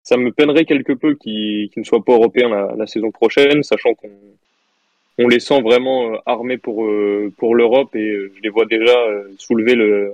ça 0.03 0.17
me 0.17 0.33
peinerait 0.33 0.65
quelque 0.65 0.93
peu 0.93 1.15
qu'ils 1.15 1.71
ne 1.77 1.85
soient 1.85 2.05
pas 2.05 2.15
européens 2.15 2.49
la, 2.49 2.75
la, 2.77 2.87
saison 2.87 3.13
prochaine, 3.13 3.63
sachant 3.63 3.95
qu'on 3.95 4.11
on 5.19 5.29
les 5.29 5.41
sent 5.41 5.63
vraiment 5.63 6.15
euh, 6.15 6.17
armés 6.27 6.59
pour, 6.59 6.85
euh, 6.85 7.33
pour 7.37 7.55
l'Europe 7.55 7.95
et 7.95 8.31
je 8.35 8.43
les 8.43 8.49
vois 8.49 8.67
déjà 8.67 8.95
soulever 9.39 9.75
le, 9.75 10.13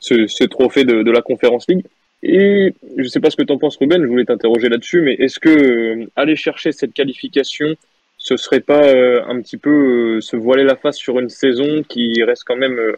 ce, 0.00 0.26
ce 0.26 0.44
trophée 0.44 0.84
de, 0.84 1.04
de, 1.04 1.10
la 1.10 1.22
Conférence 1.22 1.66
League. 1.68 1.84
Et 2.24 2.74
je 2.96 3.04
sais 3.04 3.20
pas 3.20 3.30
ce 3.30 3.36
que 3.36 3.42
tu 3.42 3.52
en 3.52 3.58
penses 3.58 3.76
Ruben, 3.76 4.02
je 4.02 4.08
voulais 4.08 4.24
t'interroger 4.24 4.68
là-dessus, 4.68 5.02
mais 5.02 5.14
est-ce 5.14 5.38
que 5.40 6.08
aller 6.16 6.36
chercher 6.36 6.72
cette 6.72 6.92
qualification 6.92 7.76
ce 8.22 8.36
serait 8.36 8.60
pas 8.60 8.84
euh, 8.84 9.24
un 9.26 9.42
petit 9.42 9.56
peu 9.56 10.18
euh, 10.18 10.20
se 10.20 10.36
voiler 10.36 10.62
la 10.62 10.76
face 10.76 10.96
sur 10.96 11.18
une 11.18 11.28
saison 11.28 11.82
qui 11.82 12.22
reste 12.22 12.44
quand 12.44 12.54
même 12.54 12.78
euh, 12.78 12.96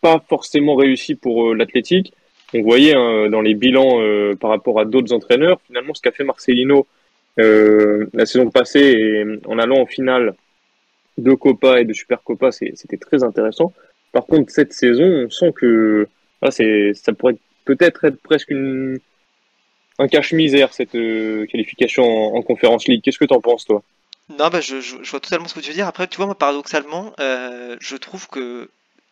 pas 0.00 0.20
forcément 0.28 0.74
réussie 0.74 1.14
pour 1.14 1.54
l'athlétique. 1.54 2.12
On 2.52 2.62
voyait 2.62 2.96
hein, 2.96 3.30
dans 3.30 3.42
les 3.42 3.54
bilans 3.54 4.00
par 4.40 4.50
rapport 4.50 4.80
à 4.80 4.86
d'autres 4.86 5.12
entraîneurs, 5.12 5.60
finalement, 5.66 5.92
ce 5.92 6.00
qu'a 6.00 6.12
fait 6.12 6.24
Marcelino 6.24 6.86
la 7.36 8.24
saison 8.24 8.48
passée 8.50 9.22
en 9.44 9.58
allant 9.58 9.80
en 9.80 9.86
finale 9.86 10.34
de 11.18 11.34
Copa 11.34 11.80
et 11.80 11.84
de 11.84 11.92
Super 11.92 12.22
Copa, 12.22 12.50
c'était 12.50 12.96
très 12.96 13.22
intéressant. 13.22 13.74
Par 14.12 14.24
contre, 14.24 14.50
cette 14.50 14.72
saison, 14.72 15.26
on 15.26 15.30
sent 15.30 15.52
que 15.52 16.08
ça 16.50 17.12
pourrait 17.12 17.36
peut-être 17.66 18.04
être 18.04 18.20
presque 18.22 18.50
une, 18.50 18.98
un 19.98 20.08
cache-misère, 20.08 20.72
cette 20.72 20.92
qualification 21.50 22.04
en, 22.04 22.38
en 22.38 22.42
Conférence 22.42 22.88
League. 22.88 23.02
Qu'est-ce 23.02 23.18
que 23.18 23.26
tu 23.26 23.34
en 23.34 23.42
penses, 23.42 23.66
toi? 23.66 23.82
Non, 24.28 24.48
bah, 24.48 24.60
je, 24.60 24.80
je, 24.80 24.96
vois 25.10 25.20
totalement 25.20 25.48
ce 25.48 25.54
que 25.54 25.60
tu 25.60 25.68
veux 25.68 25.74
dire. 25.74 25.86
Après, 25.86 26.06
tu 26.06 26.16
vois, 26.16 26.26
moi, 26.26 26.36
paradoxalement, 26.36 27.12
euh, 27.20 27.76
je 27.80 27.96
trouve 27.96 28.28
que 28.28 28.70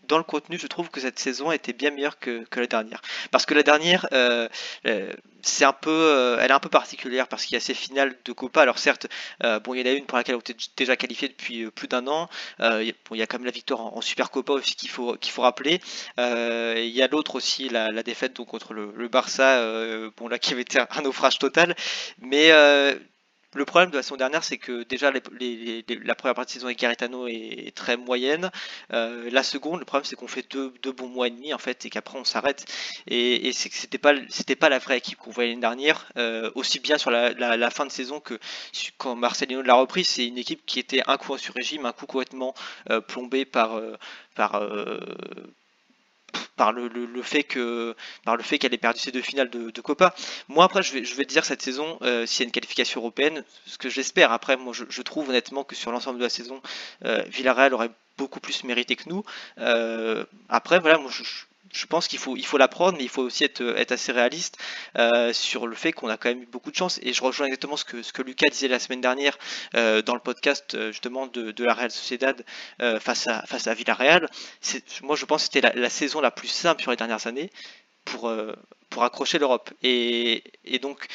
dans 0.09 0.19
le 0.19 0.25
contenu, 0.25 0.59
je 0.59 0.67
trouve 0.67 0.91
que 0.91 1.01
cette 1.01 1.19
saison 1.19 1.53
était 1.53 1.73
bien 1.73 1.91
meilleure 1.91 2.19
que, 2.19 2.45
que 2.45 2.61
la 2.61 2.67
dernière. 2.67 3.03
Parce 3.31 3.47
que 3.47 3.55
la 3.55 3.63
dernière, 3.63 4.07
euh, 4.13 4.49
euh 4.87 5.13
c'est 5.43 5.65
un 5.65 5.73
peu, 5.73 5.91
euh, 5.93 6.39
elle 6.41 6.51
est 6.51 6.55
un 6.55 6.59
peu 6.59 6.69
particulière 6.69 7.29
parce 7.29 7.45
qu'il 7.45 7.55
y 7.55 7.57
a 7.57 7.61
ces 7.61 7.73
finales 7.73 8.17
de 8.25 8.33
Copa. 8.33 8.63
Alors 8.63 8.79
certes, 8.79 9.07
euh, 9.45 9.61
bon, 9.61 9.75
il 9.75 9.81
y 9.81 9.83
en 9.89 9.93
a 9.93 9.95
une 9.95 10.05
pour 10.05 10.19
laquelle 10.19 10.35
on 10.35 10.41
était 10.41 10.57
déjà 10.77 10.97
qualifié 10.97 11.29
depuis 11.29 11.71
plus 11.71 11.87
d'un 11.87 12.09
an. 12.09 12.29
bon, 12.59 12.83
il 13.13 13.19
y 13.19 13.23
a 13.23 13.29
quand 13.29 13.39
même 13.39 13.45
la 13.45 13.53
victoire 13.53 13.81
en, 13.81 14.01
Super 14.01 14.33
Copa 14.33 14.55
aussi 14.55 14.75
qu'il 14.75 14.91
faut 14.91 15.15
qu'il 15.17 15.33
faut 15.33 15.43
rappeler. 15.43 15.81
il 16.19 16.89
y 16.89 17.01
a 17.03 17.07
l'autre 17.07 17.37
aussi, 17.37 17.69
la, 17.69 17.93
la, 17.93 18.03
défaite 18.03 18.35
donc 18.35 18.49
contre 18.49 18.75
le, 18.75 18.93
le 18.97 19.09
Barça, 19.09 19.61
bon 20.17 20.27
là 20.27 20.41
qui 20.41 20.53
avait 20.53 20.63
été 20.63 20.81
un 20.81 21.03
naufrage 21.03 21.39
total. 21.39 21.77
Mais 22.19 22.51
le 23.55 23.65
problème 23.65 23.91
de 23.91 23.97
la 23.97 24.03
saison 24.03 24.17
dernière, 24.17 24.45
c'est 24.45 24.59
que 24.59 24.83
déjà 24.83 25.11
la 25.11 26.15
première 26.15 26.35
partie 26.35 26.55
de 26.55 26.59
saison 26.59 26.67
avec 26.67 26.79
Garitano 26.79 27.27
est, 27.27 27.75
très 27.75 27.97
moyenne. 27.97 28.51
Euh, 28.93 29.31
la 29.31 29.43
seconde, 29.43 29.81
le 29.81 29.85
problème, 29.85 30.05
c'est 30.05 30.17
qu'on 30.17 30.29
fait 30.29 30.47
deux, 30.51 30.73
bons 30.93 31.09
mois 31.09 31.29
et 31.29 31.31
demi 31.31 31.55
en 31.55 31.59
fait, 31.59 31.85
et 31.87 31.91
qu'après 31.91 32.19
on 32.19 32.25
s'arrête. 32.25 32.65
Et, 33.07 33.53
c'est 33.53 33.69
que 33.69 33.77
c'était 33.77 33.99
pas 33.99 34.13
pas 34.59 34.69
la 34.69 34.79
vraie 34.79 34.99
équipe 34.99 35.19
qu'on 35.19 35.31
voyait 35.31 35.51
l'année 35.51 35.61
dernière, 35.61 36.11
euh, 36.17 36.51
aussi 36.55 36.81
bien 36.81 36.99
sur 36.99 37.11
la, 37.11 37.71
fin 37.71 37.87
de 37.87 37.91
saison 37.91 38.21
que 38.21 38.39
quand 38.99 39.17
Marcelino 39.17 39.63
l'a 39.63 39.75
repris. 39.75 40.05
C'est 40.05 40.27
une 40.27 40.39
équipe 40.39 40.65
qui 40.67 40.79
était 40.79 41.03
un 41.07 41.17
coup 41.17 41.37
sur 41.39 41.55
régime, 41.55 41.87
un 41.87 41.93
coup 41.93 42.07
complètement 42.07 42.55
euh, 42.91 43.01
plombé 43.01 43.45
par 43.45 43.81
par 44.35 44.61
par 46.57 46.73
le, 46.73 47.23
fait 47.23 47.43
qu'elle 47.45 47.95
ait 48.75 48.79
perdu 48.79 49.01
ses 49.01 49.13
deux 49.13 49.23
finales 49.23 49.51
de, 49.51 49.81
Copa. 49.81 50.15
Moi 50.49 50.65
après 50.65 50.83
je 50.83 50.93
vais 51.15 51.25
te 51.25 51.33
dire 51.33 51.45
cette 51.45 51.63
saison 51.63 51.99
euh, 52.03 52.27
s'il 52.27 52.41
y 52.41 52.45
a 52.45 52.47
une 52.47 52.53
qualification 52.53 53.01
européenne, 53.01 53.45
ce 53.67 53.79
que 53.79 53.89
j'espère. 53.89 54.33
Après 54.33 54.57
je, 54.73 55.03
trouve 55.03 55.29
honnêtement 55.29 55.65
que 55.65 55.75
sur 55.77 55.93
l'ensemble 55.93 56.19
de 56.19 56.25
la 56.25 56.31
saison, 56.31 56.61
euh, 57.05 57.23
Villarreal 57.29 57.75
aurait 57.75 57.91
beaucoup 58.19 58.41
plus 58.41 58.65
mérité 58.65 58.97
que 58.97 59.09
nous. 59.09 59.23
Euh, 59.59 60.25
après 60.49 60.81
voilà 60.81 60.99
moi 60.99 61.11
je 61.11 61.23
pense 61.85 62.09
qu'il 62.09 62.19
faut, 62.19 62.37
il 62.37 62.47
faut 62.47 62.57
l'apprendre, 62.57 62.97
mais 62.97 63.05
il 63.05 63.11
faut 63.11 63.23
aussi 63.23 63.45
être, 63.45 63.61
être 63.77 63.93
assez 63.93 64.13
réaliste 64.13 64.57
euh, 64.97 65.35
sur 65.35 65.67
le 65.67 65.75
fait 65.75 65.93
qu'on 65.93 66.09
a 66.09 66.17
quand 66.17 66.31
même 66.31 66.43
eu 66.43 66.47
beaucoup 66.47 66.71
de 66.71 66.77
chance. 66.77 66.99
Et 67.03 67.13
je 67.13 67.23
rejoins 67.23 67.47
exactement 67.47 67.77
ce 67.77 67.85
que, 67.85 68.03
ce 68.03 68.15
que 68.15 68.23
Lucas 68.23 68.49
disait 68.49 68.69
la 68.69 68.79
semaine 68.79 69.03
dernière 69.03 69.37
euh, 69.75 70.01
dans 70.01 70.15
le 70.15 70.21
podcast 70.21 70.75
euh, 70.75 70.93
justement 70.93 71.27
de, 71.27 71.53
la 71.63 71.75
Real 71.75 71.91
Sociedad 71.91 72.45
face, 73.01 73.27
à, 73.27 73.45
face 73.47 73.67
à 73.67 73.75
Villarreal. 73.75 74.29
Moi, 75.03 75.17
je 75.17 75.25
pense 75.27 75.43
que 75.43 75.53
c'était 75.53 75.61
la, 75.61 75.75
la, 75.75 75.91
saison 75.91 76.21
la 76.21 76.31
plus 76.31 76.49
simple 76.49 76.81
sur 76.81 76.93
les 76.93 76.97
dernières 76.97 77.27
années 77.27 77.51
pour, 78.05 78.33
pour 78.89 79.05
accrocher 79.05 79.39
l'Europe. 79.39 79.71
Et, 79.83 80.43
donc, 80.81 81.07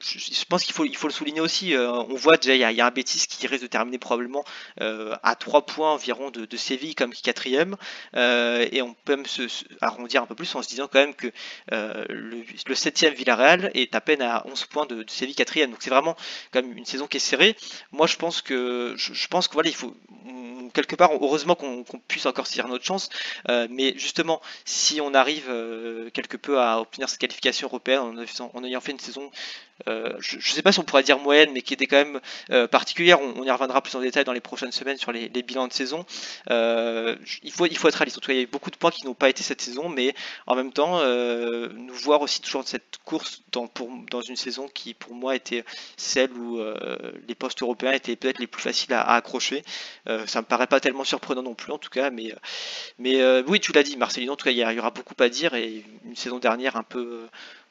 je 0.00 0.44
pense 0.44 0.64
qu'il 0.64 0.74
faut, 0.74 0.84
il 0.84 0.96
faut 0.96 1.06
le 1.06 1.12
souligner 1.12 1.40
aussi. 1.40 1.74
Euh, 1.74 1.90
on 1.90 2.14
voit 2.14 2.36
déjà, 2.36 2.54
il 2.54 2.76
y, 2.76 2.80
a, 2.80 2.86
un 2.86 2.90
Bétis 2.90 3.26
qui 3.26 3.46
risque 3.46 3.62
de 3.62 3.68
terminer 3.68 3.98
probablement 3.98 4.44
euh, 4.82 5.16
à 5.22 5.34
3 5.34 5.64
points 5.64 5.92
environ 5.92 6.30
de, 6.30 6.56
Séville 6.56 6.94
comme 6.94 7.14
quatrième. 7.14 7.76
Euh, 8.14 8.66
et 8.72 8.82
on 8.82 8.92
peut 8.92 9.16
même 9.16 9.26
se, 9.26 9.42
arrondir 9.80 10.22
un 10.22 10.26
peu 10.26 10.34
plus 10.34 10.54
en 10.54 10.62
se 10.62 10.68
disant 10.68 10.88
quand 10.90 11.00
même 11.00 11.14
que 11.14 11.28
le, 11.70 12.44
le 12.66 12.74
7 12.74 13.04
Villarreal 13.14 13.70
est 13.74 13.94
à 13.94 14.00
peine 14.00 14.22
à 14.22 14.46
11 14.46 14.66
points 14.66 14.86
de, 14.86 15.04
Séville 15.08 15.34
quatrième. 15.34 15.70
Donc 15.70 15.82
c'est 15.82 15.90
vraiment 15.90 16.16
quand 16.50 16.62
même 16.62 16.76
une 16.76 16.86
saison 16.86 17.06
qui 17.06 17.16
est 17.16 17.20
serrée. 17.20 17.56
Moi 17.92 18.06
je 18.06 18.16
pense 18.16 18.42
que, 18.42 18.94
je, 18.96 19.28
pense 19.28 19.48
que 19.48 19.54
voilà, 19.54 19.70
il 19.70 19.74
faut 19.74 19.96
quelque 20.74 20.96
part, 20.96 21.10
heureusement 21.12 21.54
qu'on 21.54 21.84
puisse 22.06 22.26
encore 22.26 22.46
tirer 22.46 22.68
notre 22.68 22.84
chance. 22.84 23.08
mais 23.48 23.94
justement, 23.96 24.42
si 24.66 25.00
on 25.00 25.14
arrive 25.14 25.46
quelque 26.12 26.36
peu 26.36 26.60
à 26.60 26.80
obtenir 26.80 27.08
cette 27.08 27.20
qualification 27.20 27.68
européenne 27.68 28.00
en, 28.00 28.50
en 28.52 28.64
ayant 28.64 28.80
fait 28.80 28.92
une 28.92 29.00
saison 29.00 29.30
euh, 29.88 30.12
je 30.20 30.36
ne 30.36 30.42
sais 30.42 30.62
pas 30.62 30.72
si 30.72 30.80
on 30.80 30.84
pourrait 30.84 31.02
dire 31.02 31.18
moyenne, 31.18 31.50
mais 31.52 31.62
qui 31.62 31.74
était 31.74 31.86
quand 31.86 31.96
même 31.96 32.20
euh, 32.50 32.66
particulière. 32.66 33.20
On, 33.20 33.44
y 33.44 33.50
reviendra 33.50 33.82
plus 33.82 33.94
en 33.94 34.00
détail 34.00 34.24
dans 34.24 34.32
les 34.32 34.40
prochaines 34.40 34.72
semaines 34.72 34.96
sur 34.96 35.12
les, 35.12 35.28
bilans 35.28 35.68
de 35.68 35.72
saison. 35.72 36.04
Euh, 36.50 37.16
il, 37.42 37.52
faut, 37.52 37.66
être 37.66 37.94
réaliste. 37.94 38.18
En 38.18 38.20
tout 38.20 38.28
cas, 38.28 38.32
il 38.32 38.36
y 38.36 38.40
a 38.40 38.42
eu 38.42 38.46
beaucoup 38.46 38.70
de 38.70 38.76
points 38.76 38.90
qui 38.90 39.04
n'ont 39.04 39.14
pas 39.14 39.28
été 39.28 39.42
cette 39.42 39.60
saison, 39.60 39.88
mais 39.88 40.14
en 40.46 40.54
même 40.54 40.72
temps, 40.72 41.00
nous 41.04 41.94
voir 41.94 42.22
aussi 42.22 42.40
toujours 42.40 42.66
cette 42.66 42.98
course 43.04 43.42
dans, 43.52 44.20
une 44.22 44.36
saison 44.36 44.68
qui, 44.68 44.94
pour 44.94 45.14
moi, 45.14 45.36
était 45.36 45.64
celle 45.96 46.32
où 46.32 46.60
les 47.28 47.34
postes 47.34 47.62
européens 47.62 47.92
étaient 47.92 48.16
peut-être 48.16 48.38
les 48.38 48.46
plus 48.46 48.62
faciles 48.62 48.92
à, 48.94 49.02
accrocher. 49.14 49.62
ça 50.26 50.40
me 50.40 50.46
paraît 50.46 50.66
pas 50.66 50.80
tellement 50.80 51.04
surprenant 51.04 51.42
non 51.42 51.54
plus, 51.54 51.72
en 51.72 51.78
tout 51.78 51.90
cas, 51.90 52.10
mais, 52.10 52.34
mais 52.98 53.40
oui, 53.42 53.60
tu 53.60 53.72
l'as 53.72 53.82
dit, 53.82 53.96
Marcelino. 53.96 54.32
En 54.32 54.36
tout 54.36 54.44
cas, 54.44 54.50
il 54.50 54.58
y, 54.58 54.78
aura 54.78 54.90
beaucoup 54.90 55.14
à 55.18 55.28
dire 55.28 55.54
et 55.54 55.84
une 56.04 56.16
saison 56.16 56.38
dernière 56.38 56.76
un 56.76 56.82
peu 56.82 57.26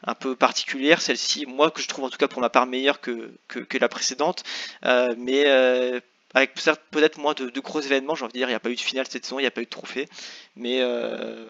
un 0.05 0.13
peu 0.13 0.35
particulière, 0.35 1.01
celle-ci, 1.01 1.45
moi 1.45 1.71
que 1.71 1.81
je 1.81 1.87
trouve 1.87 2.05
en 2.05 2.09
tout 2.09 2.17
cas 2.17 2.27
pour 2.27 2.41
ma 2.41 2.49
part 2.49 2.67
meilleure 2.67 3.01
que, 3.01 3.31
que, 3.47 3.77
la 3.77 3.89
précédente, 3.89 4.43
euh, 4.85 5.15
mais 5.17 5.43
euh, 5.47 5.99
avec 6.33 6.53
peut-être 6.91 7.17
moins 7.17 7.33
de, 7.33 7.59
gros 7.59 7.81
événements, 7.81 8.15
j'ai 8.15 8.23
envie 8.23 8.33
de 8.33 8.37
dire, 8.37 8.47
il 8.47 8.51
n'y 8.51 8.55
a 8.55 8.59
pas 8.59 8.69
eu 8.69 8.75
de 8.75 8.81
finale 8.81 9.07
cette 9.09 9.25
saison, 9.25 9.39
il 9.39 9.43
n'y 9.43 9.47
a 9.47 9.51
pas 9.51 9.61
eu 9.61 9.65
de 9.65 9.69
trophée, 9.69 10.07
mais, 10.55 10.81
euh, 10.81 11.49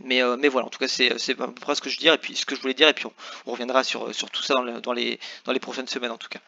mais, 0.00 0.22
mais 0.38 0.48
voilà, 0.48 0.66
en 0.66 0.70
tout 0.70 0.78
cas 0.78 0.88
c'est 0.88 1.12
à 1.12 1.34
peu 1.34 1.52
près 1.52 1.74
ce 1.74 1.80
que 1.80 1.90
je 1.90 1.98
dire, 1.98 2.12
et 2.12 2.18
puis 2.18 2.34
ce 2.34 2.44
que 2.46 2.56
je 2.56 2.60
voulais 2.60 2.74
dire, 2.74 2.88
et 2.88 2.94
puis 2.94 3.06
on, 3.46 3.50
reviendra 3.50 3.84
sur, 3.84 4.14
sur 4.14 4.30
tout 4.30 4.42
ça 4.42 4.54
dans, 4.54 4.80
dans, 4.80 4.92
les, 4.92 5.20
dans 5.44 5.52
les 5.52 5.60
prochaines 5.60 5.88
semaines 5.88 6.10
en 6.12 6.18
tout 6.18 6.28
cas. 6.28 6.40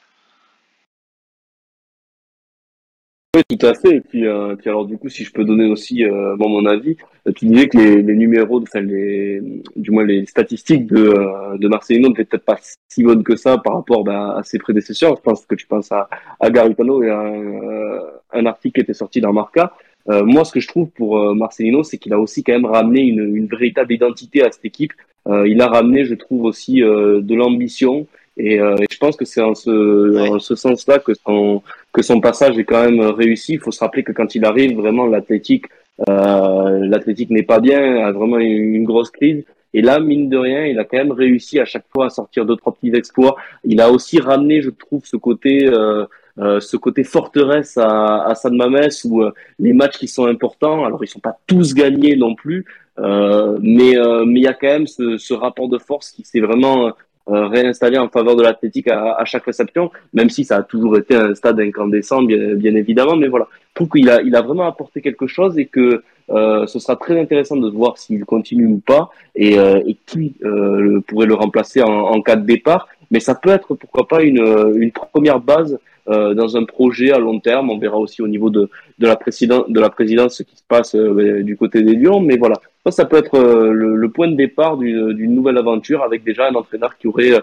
Oui, 3.39 3.57
tout 3.57 3.67
à 3.67 3.75
fait. 3.75 3.97
Et 3.97 4.01
puis, 4.01 4.27
euh, 4.27 4.57
puis 4.57 4.69
alors 4.69 4.85
du 4.85 4.99
coup, 4.99 5.09
si 5.09 5.23
je 5.23 5.33
peux 5.33 5.45
donner 5.45 5.67
aussi 5.67 6.05
euh, 6.05 6.35
mon 6.39 6.67
avis, 6.67 6.97
euh, 7.29 7.33
tu 7.33 7.47
disais 7.47 7.69
que 7.69 7.79
les, 7.79 8.03
les 8.03 8.17
numéros, 8.17 8.61
enfin 8.61 8.81
les, 8.81 9.41
du 9.77 9.93
moins 9.93 10.05
les 10.05 10.27
statistiques 10.27 10.87
de, 10.87 10.97
euh, 10.97 11.57
de 11.57 11.69
Marcelino 11.69 12.09
n'étaient 12.09 12.25
peut-être 12.25 12.45
pas 12.45 12.59
si 12.89 13.05
bonnes 13.05 13.23
que 13.23 13.37
ça 13.37 13.57
par 13.59 13.75
rapport 13.75 14.03
bah, 14.03 14.35
à 14.37 14.43
ses 14.43 14.59
prédécesseurs. 14.59 15.15
Je 15.17 15.23
pense 15.23 15.47
que 15.47 15.55
tu 15.55 15.69
penses 15.69 15.93
à, 15.93 16.09
à 16.41 16.51
Garicano 16.51 17.01
et 17.05 17.11
à 17.11 17.21
un, 17.21 18.01
un, 18.33 18.47
article 18.47 18.75
qui 18.75 18.81
était 18.81 18.95
sorti 18.95 19.21
dans 19.21 19.33
Marca. 19.33 19.73
moi, 20.09 20.45
ce 20.45 20.51
que 20.53 20.59
je 20.59 20.67
trouve 20.67 20.89
pour 20.91 21.35
Marcelino, 21.37 21.85
c'est 21.85 21.99
qu'il 21.99 22.13
a 22.15 22.19
aussi 22.19 22.43
quand 22.43 22.55
même 22.55 22.67
ramené 22.67 23.03
une, 23.03 23.37
une 23.37 23.47
véritable 23.47 23.93
identité 23.93 24.43
à 24.43 24.51
cette 24.51 24.65
équipe. 24.65 24.95
il 25.29 25.61
a 25.61 25.69
ramené, 25.69 26.05
je 26.07 26.15
trouve 26.15 26.43
aussi, 26.43 26.81
de 26.81 27.35
l'ambition. 27.35 28.09
Et, 28.39 28.61
euh, 28.61 28.77
et, 28.77 28.87
je 28.91 28.99
pense 28.99 29.17
que 29.17 29.25
c'est 29.25 29.43
en 29.43 29.55
ce, 29.55 30.31
en 30.31 30.39
ce 30.39 30.55
sens-là 30.55 31.01
que 31.01 31.13
son, 31.15 31.63
que 31.99 32.05
son 32.05 32.21
passage 32.21 32.57
est 32.61 32.69
quand 32.71 32.85
même 32.89 33.01
réussi. 33.01 33.55
Il 33.55 33.63
faut 33.65 33.73
se 33.73 33.81
rappeler 33.81 34.05
que 34.05 34.13
quand 34.13 34.31
il 34.37 34.45
arrive, 34.45 34.73
vraiment, 34.77 35.07
l'athlétique, 35.15 35.67
euh, 36.09 36.79
l'athlétique 36.93 37.31
n'est 37.31 37.49
pas 37.55 37.59
bien, 37.69 37.83
a 38.07 38.13
vraiment 38.13 38.39
une 38.39 38.85
grosse 38.85 39.11
crise. 39.11 39.43
Et 39.75 39.83
là, 39.83 39.99
mine 39.99 40.29
de 40.35 40.39
rien, 40.49 40.63
il 40.73 40.79
a 40.79 40.85
quand 40.85 40.97
même 40.97 41.11
réussi 41.11 41.59
à 41.59 41.65
chaque 41.65 41.89
fois 41.93 42.07
à 42.07 42.11
sortir 42.11 42.47
deux 42.47 42.57
trois 42.57 42.73
petits 42.73 42.95
exploits. 42.95 43.35
Il 43.65 43.81
a 43.81 43.91
aussi 43.91 44.17
ramené, 44.21 44.63
je 44.63 44.71
trouve, 44.71 45.03
ce 45.05 45.17
côté, 45.17 45.67
euh, 45.67 46.05
euh, 46.39 46.61
ce 46.61 46.77
côté 46.77 47.03
forteresse 47.03 47.77
à, 47.77 48.23
à 48.31 48.35
San 48.37 48.57
Mames 48.57 48.91
où 49.05 49.23
euh, 49.23 49.33
les 49.59 49.73
matchs 49.73 49.99
qui 49.99 50.09
sont 50.17 50.27
importants, 50.27 50.85
alors 50.87 51.03
ils 51.03 51.09
sont 51.09 51.27
pas 51.31 51.37
tous 51.49 51.75
gagnés 51.75 52.15
non 52.15 52.37
plus, 52.37 52.65
euh, 53.01 53.59
mais 53.61 53.93
mais 54.27 54.41
il 54.41 54.45
y 54.51 54.53
a 54.55 54.55
quand 54.55 54.73
même 54.77 54.87
ce, 54.87 55.19
ce 55.19 55.35
rapport 55.35 55.69
de 55.69 55.79
force 55.79 56.11
qui 56.15 56.23
s'est 56.25 56.45
vraiment 56.49 56.77
euh, 56.87 56.91
réinstallé 57.29 57.99
en 57.99 58.09
faveur 58.09 58.37
de 58.37 58.43
l'athlétique 58.43 58.89
à, 58.89 59.15
à, 59.15 59.25
chaque 59.25 59.45
réception, 59.45 59.91
même 60.13 60.31
si 60.31 60.45
ça 60.45 60.57
a 60.57 60.63
toujours 60.63 60.99
été 60.99 61.15
un 61.15 61.35
stade 61.35 61.61
incandescent, 61.61 62.23
bien, 62.23 62.55
bien 62.55 62.75
évidemment. 62.75 63.17
Mais 63.17 63.29
voilà, 63.29 63.49
je 63.53 63.75
trouve 63.75 63.89
qu'il 63.91 64.09
a, 64.11 64.23
il 64.23 64.35
a 64.35 64.43
vraiment 64.43 64.67
apporté 64.67 65.01
quelque 65.01 65.27
chose 65.27 65.59
et 65.59 65.67
que 65.67 66.03
euh, 66.31 66.67
ce 66.67 66.79
sera 66.79 66.97
très 66.97 67.19
intéressant 67.19 67.57
de 67.57 67.71
voir 67.71 67.97
s'il 67.97 68.25
continue 68.25 68.67
ou 68.67 68.79
pas 68.79 69.11
et, 69.35 69.59
euh, 69.59 69.81
et 69.87 69.97
qui 70.07 70.35
euh, 70.45 71.01
pourrait 71.07 71.27
le 71.27 71.35
remplacer 71.35 71.83
en, 71.83 71.89
en, 71.89 72.21
cas 72.21 72.37
de 72.37 72.45
départ. 72.45 72.89
Mais 73.11 73.21
ça 73.21 73.35
peut 73.35 73.51
être 73.51 73.75
pourquoi 73.75 74.07
pas 74.07 74.23
une, 74.23 74.75
une 74.77 74.93
première 74.93 75.41
base 75.41 75.79
euh, 76.11 76.33
dans 76.33 76.57
un 76.57 76.65
projet 76.65 77.13
à 77.13 77.19
long 77.19 77.39
terme. 77.39 77.69
On 77.69 77.77
verra 77.77 77.99
aussi 77.99 78.23
au 78.23 78.29
niveau 78.29 78.49
de, 78.49 78.71
de 78.99 79.07
la 79.07 79.17
présidence, 79.17 79.69
de 79.69 79.79
la 79.79 79.91
présidence 79.91 80.37
ce 80.39 80.43
qui 80.43 80.57
se 80.57 80.63
passe 80.67 80.95
euh, 80.95 81.43
du 81.43 81.55
côté 81.55 81.83
des 81.83 81.95
Lions. 81.95 82.21
Mais 82.21 82.39
voilà, 82.39 82.57
ça, 82.87 82.91
ça 82.93 83.05
peut 83.05 83.19
être 83.19 83.35
euh, 83.35 83.73
le, 83.73 83.95
le, 83.95 84.09
point 84.09 84.29
de 84.29 84.35
départ 84.35 84.79
d'une 84.79 85.35
nouvelle 85.35 85.59
aventure 85.59 86.03
avec 86.03 86.25
déjà 86.25 86.49
un 86.49 86.55
entraîneur 86.55 86.97
qui 86.97 87.09
aurait 87.09 87.35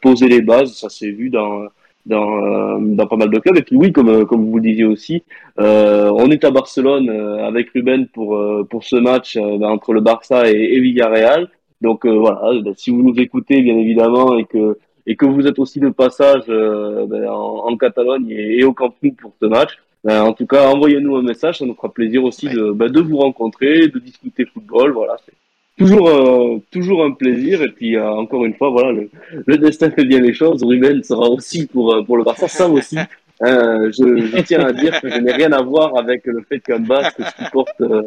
posé 0.00 0.28
les 0.28 0.40
bases. 0.40 0.74
Ça 0.74 0.88
s'est 0.88 1.10
vu 1.10 1.30
dans 1.30 1.64
dans, 2.04 2.78
dans 2.80 3.08
pas 3.08 3.16
mal 3.16 3.30
de 3.30 3.40
clubs. 3.40 3.56
Et 3.56 3.62
puis 3.62 3.74
oui, 3.74 3.90
comme, 3.90 4.24
comme 4.26 4.48
vous 4.48 4.60
disiez 4.60 4.84
aussi, 4.84 5.24
euh, 5.58 6.08
on 6.14 6.30
est 6.30 6.44
à 6.44 6.52
Barcelone 6.52 7.10
avec 7.10 7.70
Ruben 7.70 8.06
pour, 8.06 8.40
pour 8.70 8.84
ce 8.84 8.94
match 8.94 9.36
entre 9.36 9.92
le 9.92 10.00
Barça 10.00 10.48
et, 10.48 10.54
et 10.54 10.80
Villarreal. 10.80 11.48
Donc 11.80 12.06
voilà, 12.06 12.52
ben, 12.62 12.72
si 12.76 12.90
vous 12.92 13.02
nous 13.02 13.18
écoutez 13.18 13.60
bien 13.62 13.76
évidemment 13.76 14.38
et 14.38 14.44
que 14.44 14.78
et 15.06 15.16
que 15.16 15.24
vous 15.26 15.46
êtes 15.46 15.58
aussi 15.58 15.80
de 15.80 15.88
passage 15.88 16.44
euh, 16.48 17.06
ben, 17.06 17.28
en, 17.28 17.68
en, 17.68 17.76
Catalogne 17.76 18.28
et, 18.30 18.58
et, 18.58 18.64
au 18.64 18.72
Camp 18.72 18.94
Nou 19.02 19.12
pour 19.12 19.32
ce 19.40 19.46
match, 19.46 19.78
ben, 20.04 20.22
en 20.22 20.32
tout 20.32 20.46
cas, 20.46 20.68
envoyez-nous 20.68 21.16
un 21.16 21.22
message, 21.22 21.58
ça 21.58 21.66
nous 21.66 21.74
fera 21.74 21.92
plaisir 21.92 22.24
aussi 22.24 22.48
de, 22.48 22.72
ben, 22.72 22.88
de 22.88 23.00
vous 23.00 23.18
rencontrer, 23.18 23.88
de 23.88 23.98
discuter 23.98 24.44
football, 24.46 24.92
voilà. 24.92 25.16
C'est 25.24 25.34
toujours, 25.76 26.08
euh, 26.08 26.58
toujours 26.70 27.04
un 27.04 27.12
plaisir. 27.12 27.62
Et 27.62 27.68
puis, 27.68 27.96
euh, 27.96 28.08
encore 28.08 28.44
une 28.44 28.54
fois, 28.54 28.70
voilà, 28.70 28.92
le, 28.92 29.10
le, 29.46 29.58
destin 29.58 29.90
fait 29.90 30.04
bien 30.04 30.20
les 30.20 30.32
choses. 30.32 30.62
Ruben 30.62 31.02
sera 31.02 31.28
aussi 31.28 31.66
pour, 31.66 31.94
euh, 31.94 32.02
pour 32.02 32.16
le 32.16 32.24
Barça, 32.24 32.48
ça 32.48 32.68
aussi. 32.68 32.98
Euh, 33.42 33.90
je, 33.92 34.26
je, 34.26 34.42
tiens 34.42 34.64
à 34.64 34.72
dire 34.72 34.98
que 35.00 35.10
je 35.10 35.18
n'ai 35.18 35.32
rien 35.32 35.52
à 35.52 35.62
voir 35.62 35.96
avec 35.98 36.24
le 36.24 36.42
fait 36.48 36.60
qu'un 36.60 36.78
Basque 36.78 37.20
supporte, 37.38 37.80
euh, 37.82 38.02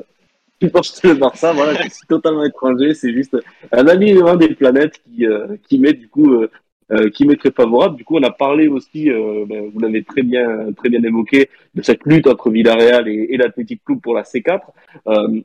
supporte 0.62 1.02
le 1.04 1.14
Barça. 1.16 1.54
Voilà, 1.54 1.74
je 1.84 1.89
suis 1.89 2.08
totalement 2.08 2.43
étranger. 2.43 2.93
C'est 2.93 3.14
juste 3.14 3.38
un 3.72 3.88
alignement 3.88 4.36
des 4.36 4.56
planètes 4.56 5.00
qui, 5.04 5.26
qui 5.68 5.80
met 5.80 5.93
du 5.93 6.08
coup 6.08 6.34
euh, 6.34 6.50
qui 7.13 7.25
m'est 7.25 7.35
très 7.35 7.51
favorable. 7.51 7.97
Du 7.97 8.03
coup, 8.03 8.17
on 8.17 8.23
a 8.23 8.31
parlé 8.31 8.67
aussi, 8.67 9.09
euh, 9.09 9.45
ben, 9.47 9.69
vous 9.71 9.79
l'avez 9.79 10.03
très 10.03 10.23
bien 10.23 10.71
très 10.73 10.89
bien 10.89 11.03
évoqué, 11.03 11.49
de 11.75 11.81
cette 11.81 12.03
lutte 12.05 12.27
entre 12.27 12.49
Villarreal 12.49 13.07
et, 13.07 13.27
et 13.29 13.37
l'Athletic 13.37 13.83
Club 13.85 13.99
pour 13.99 14.15
la 14.15 14.23
C4. 14.23 14.61
Euh, 15.07 15.41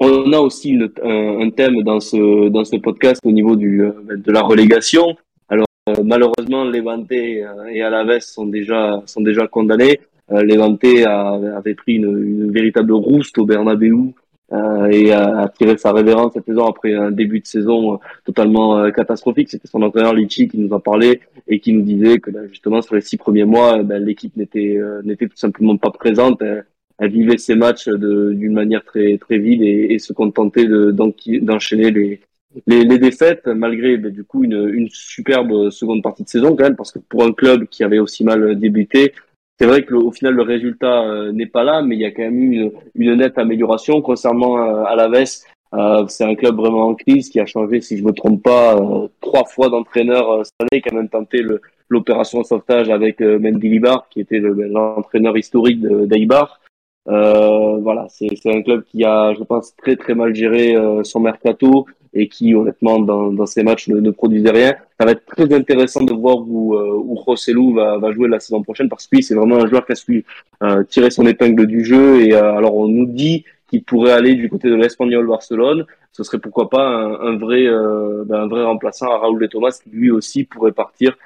on 0.00 0.32
a 0.32 0.38
aussi 0.38 0.78
un, 1.02 1.50
thème 1.50 1.82
dans 1.82 1.98
ce 1.98 2.48
dans 2.48 2.64
ce 2.64 2.76
podcast 2.76 3.20
au 3.24 3.32
niveau 3.32 3.56
du 3.56 3.82
euh, 3.82 3.92
de 4.08 4.32
la 4.32 4.42
relégation. 4.42 5.16
Alors 5.48 5.66
malheureusement, 6.04 6.64
Levante 6.64 7.10
et 7.10 7.42
Alaves 7.82 8.20
sont 8.20 8.46
déjà 8.46 9.02
sont 9.06 9.22
déjà 9.22 9.46
condamnés. 9.48 10.00
Levante 10.30 10.84
avait 10.84 11.74
pris 11.74 11.94
une, 11.94 12.04
une 12.04 12.52
véritable 12.52 12.92
rouste 12.92 13.38
au 13.38 13.46
Bernabeu 13.46 14.12
euh, 14.50 14.86
et 14.90 15.12
a, 15.12 15.40
a, 15.40 15.48
tiré 15.48 15.76
sa 15.76 15.92
révérence 15.92 16.32
cette 16.32 16.46
saison 16.46 16.66
après 16.66 16.94
un 16.94 17.10
début 17.10 17.40
de 17.40 17.46
saison 17.46 17.94
euh, 17.94 17.96
totalement 18.24 18.78
euh, 18.78 18.90
catastrophique. 18.90 19.50
C'était 19.50 19.68
son 19.68 19.82
entraîneur 19.82 20.14
Litchi 20.14 20.48
qui 20.48 20.56
nous 20.56 20.72
en 20.72 20.80
parlait 20.80 21.20
et 21.46 21.60
qui 21.60 21.74
nous 21.74 21.82
disait 21.82 22.18
que 22.18 22.30
ben, 22.30 22.48
justement 22.48 22.80
sur 22.80 22.94
les 22.94 23.02
six 23.02 23.18
premiers 23.18 23.44
mois, 23.44 23.82
ben, 23.82 24.02
l'équipe 24.02 24.34
n'était 24.36 24.78
n'était 25.04 25.28
tout 25.28 25.36
simplement 25.36 25.76
pas 25.76 25.90
présente. 25.90 26.42
Elle, 26.42 27.10
vivait 27.10 27.36
ses 27.38 27.54
matchs 27.54 27.88
d'une 27.88 28.54
manière 28.54 28.84
très 28.84 29.18
très 29.18 29.38
vide 29.38 29.62
et, 29.62 29.92
et 29.92 29.98
se 29.98 30.12
contentait 30.12 30.66
d'enchaîner 30.66 31.90
les, 31.90 32.20
les, 32.66 32.84
les, 32.84 32.98
défaites 32.98 33.46
malgré 33.46 33.98
ben, 33.98 34.10
du 34.10 34.24
coup 34.24 34.44
une, 34.44 34.68
une 34.72 34.88
superbe 34.90 35.70
seconde 35.70 36.02
partie 36.02 36.24
de 36.24 36.28
saison 36.28 36.56
quand 36.56 36.64
même 36.64 36.76
parce 36.76 36.90
que 36.90 36.98
pour 36.98 37.22
un 37.22 37.32
club 37.32 37.66
qui 37.68 37.84
avait 37.84 37.98
aussi 37.98 38.24
mal 38.24 38.58
débuté 38.58 39.12
c'est 39.58 39.66
vrai 39.66 39.84
que 39.84 39.94
au 39.94 40.12
final 40.12 40.34
le 40.34 40.42
résultat 40.42 41.02
euh, 41.02 41.32
n'est 41.32 41.46
pas 41.46 41.64
là, 41.64 41.82
mais 41.82 41.96
il 41.96 42.00
y 42.00 42.04
a 42.04 42.10
quand 42.10 42.22
même 42.22 42.52
eu 42.52 42.70
une, 42.94 43.14
nette 43.14 43.38
amélioration 43.38 44.00
concernant 44.02 44.58
euh, 44.58 44.84
Alaves. 44.84 45.42
Euh, 45.74 46.06
c'est 46.08 46.24
un 46.24 46.34
club 46.34 46.56
vraiment 46.56 46.86
en 46.86 46.94
crise 46.94 47.28
qui 47.28 47.40
a 47.40 47.46
changé, 47.46 47.80
si 47.80 47.98
je 47.98 48.04
me 48.04 48.12
trompe 48.12 48.42
pas, 48.42 48.76
euh, 48.76 49.08
trois 49.20 49.44
fois 49.44 49.68
d'entraîneur 49.68 50.46
cette 50.46 50.54
année, 50.60 50.80
qui 50.80 50.88
a 50.88 50.94
même 50.94 51.10
tenté 51.10 51.42
l'opération 51.88 52.42
sauvetage 52.42 52.88
avec 52.88 53.20
Mendilibar, 53.20 54.08
qui 54.08 54.20
était 54.20 54.38
l'entraîneur 54.38 55.36
historique 55.36 55.80
d'Aibar. 55.80 56.60
Euh, 57.08 57.78
voilà, 57.78 58.06
c'est 58.10 58.28
un 58.46 58.62
club 58.62 58.84
qui 58.84 59.04
a, 59.04 59.32
je 59.32 59.42
pense, 59.42 59.74
très 59.76 59.96
très 59.96 60.14
mal 60.14 60.34
géré 60.34 60.76
euh, 60.76 61.02
son 61.04 61.20
mercato 61.20 61.86
et 62.14 62.28
qui, 62.28 62.54
honnêtement, 62.54 62.98
dans, 63.00 63.32
dans 63.32 63.46
ces 63.46 63.62
matchs 63.62 63.88
ne, 63.88 64.10
produisait 64.10 64.50
rien. 64.50 64.74
Ça 64.98 65.06
va 65.06 65.12
être 65.12 65.24
très 65.26 65.52
intéressant 65.52 66.02
de 66.02 66.12
voir 66.12 66.38
où, 66.38 66.74
euh, 66.74 66.92
où 66.92 67.14
Rossellou 67.14 67.74
va, 67.74 67.98
va 67.98 68.12
jouer 68.12 68.28
la 68.28 68.40
saison 68.40 68.62
prochaine 68.62 68.88
parce 68.88 69.06
que 69.06 69.16
lui, 69.16 69.22
c'est 69.22 69.34
vraiment 69.34 69.56
un 69.56 69.66
joueur 69.66 69.86
qui 69.86 69.92
a 69.92 69.94
su 69.94 70.24
euh, 70.62 70.82
tirer 70.84 71.10
son 71.10 71.26
épingle 71.26 71.66
du 71.66 71.84
jeu. 71.84 72.22
Et 72.22 72.34
euh, 72.34 72.56
alors, 72.56 72.74
on 72.76 72.88
nous 72.88 73.06
dit 73.06 73.44
qu'il 73.68 73.84
pourrait 73.84 74.12
aller 74.12 74.34
du 74.34 74.48
côté 74.48 74.68
de 74.68 74.74
l'Espagnol 74.74 75.26
Barcelone. 75.26 75.84
Ce 76.12 76.24
serait 76.24 76.38
pourquoi 76.38 76.68
pas 76.70 76.86
un, 76.86 77.20
un 77.20 77.36
vrai, 77.36 77.66
euh, 77.66 78.24
ben, 78.26 78.42
un 78.42 78.48
vrai 78.48 78.64
remplaçant 78.64 79.10
à 79.10 79.18
Raoul 79.18 79.40
de 79.40 79.46
Thomas 79.46 79.78
qui 79.82 79.90
lui 79.90 80.10
aussi 80.10 80.44
pourrait 80.44 80.72
partir 80.72 81.16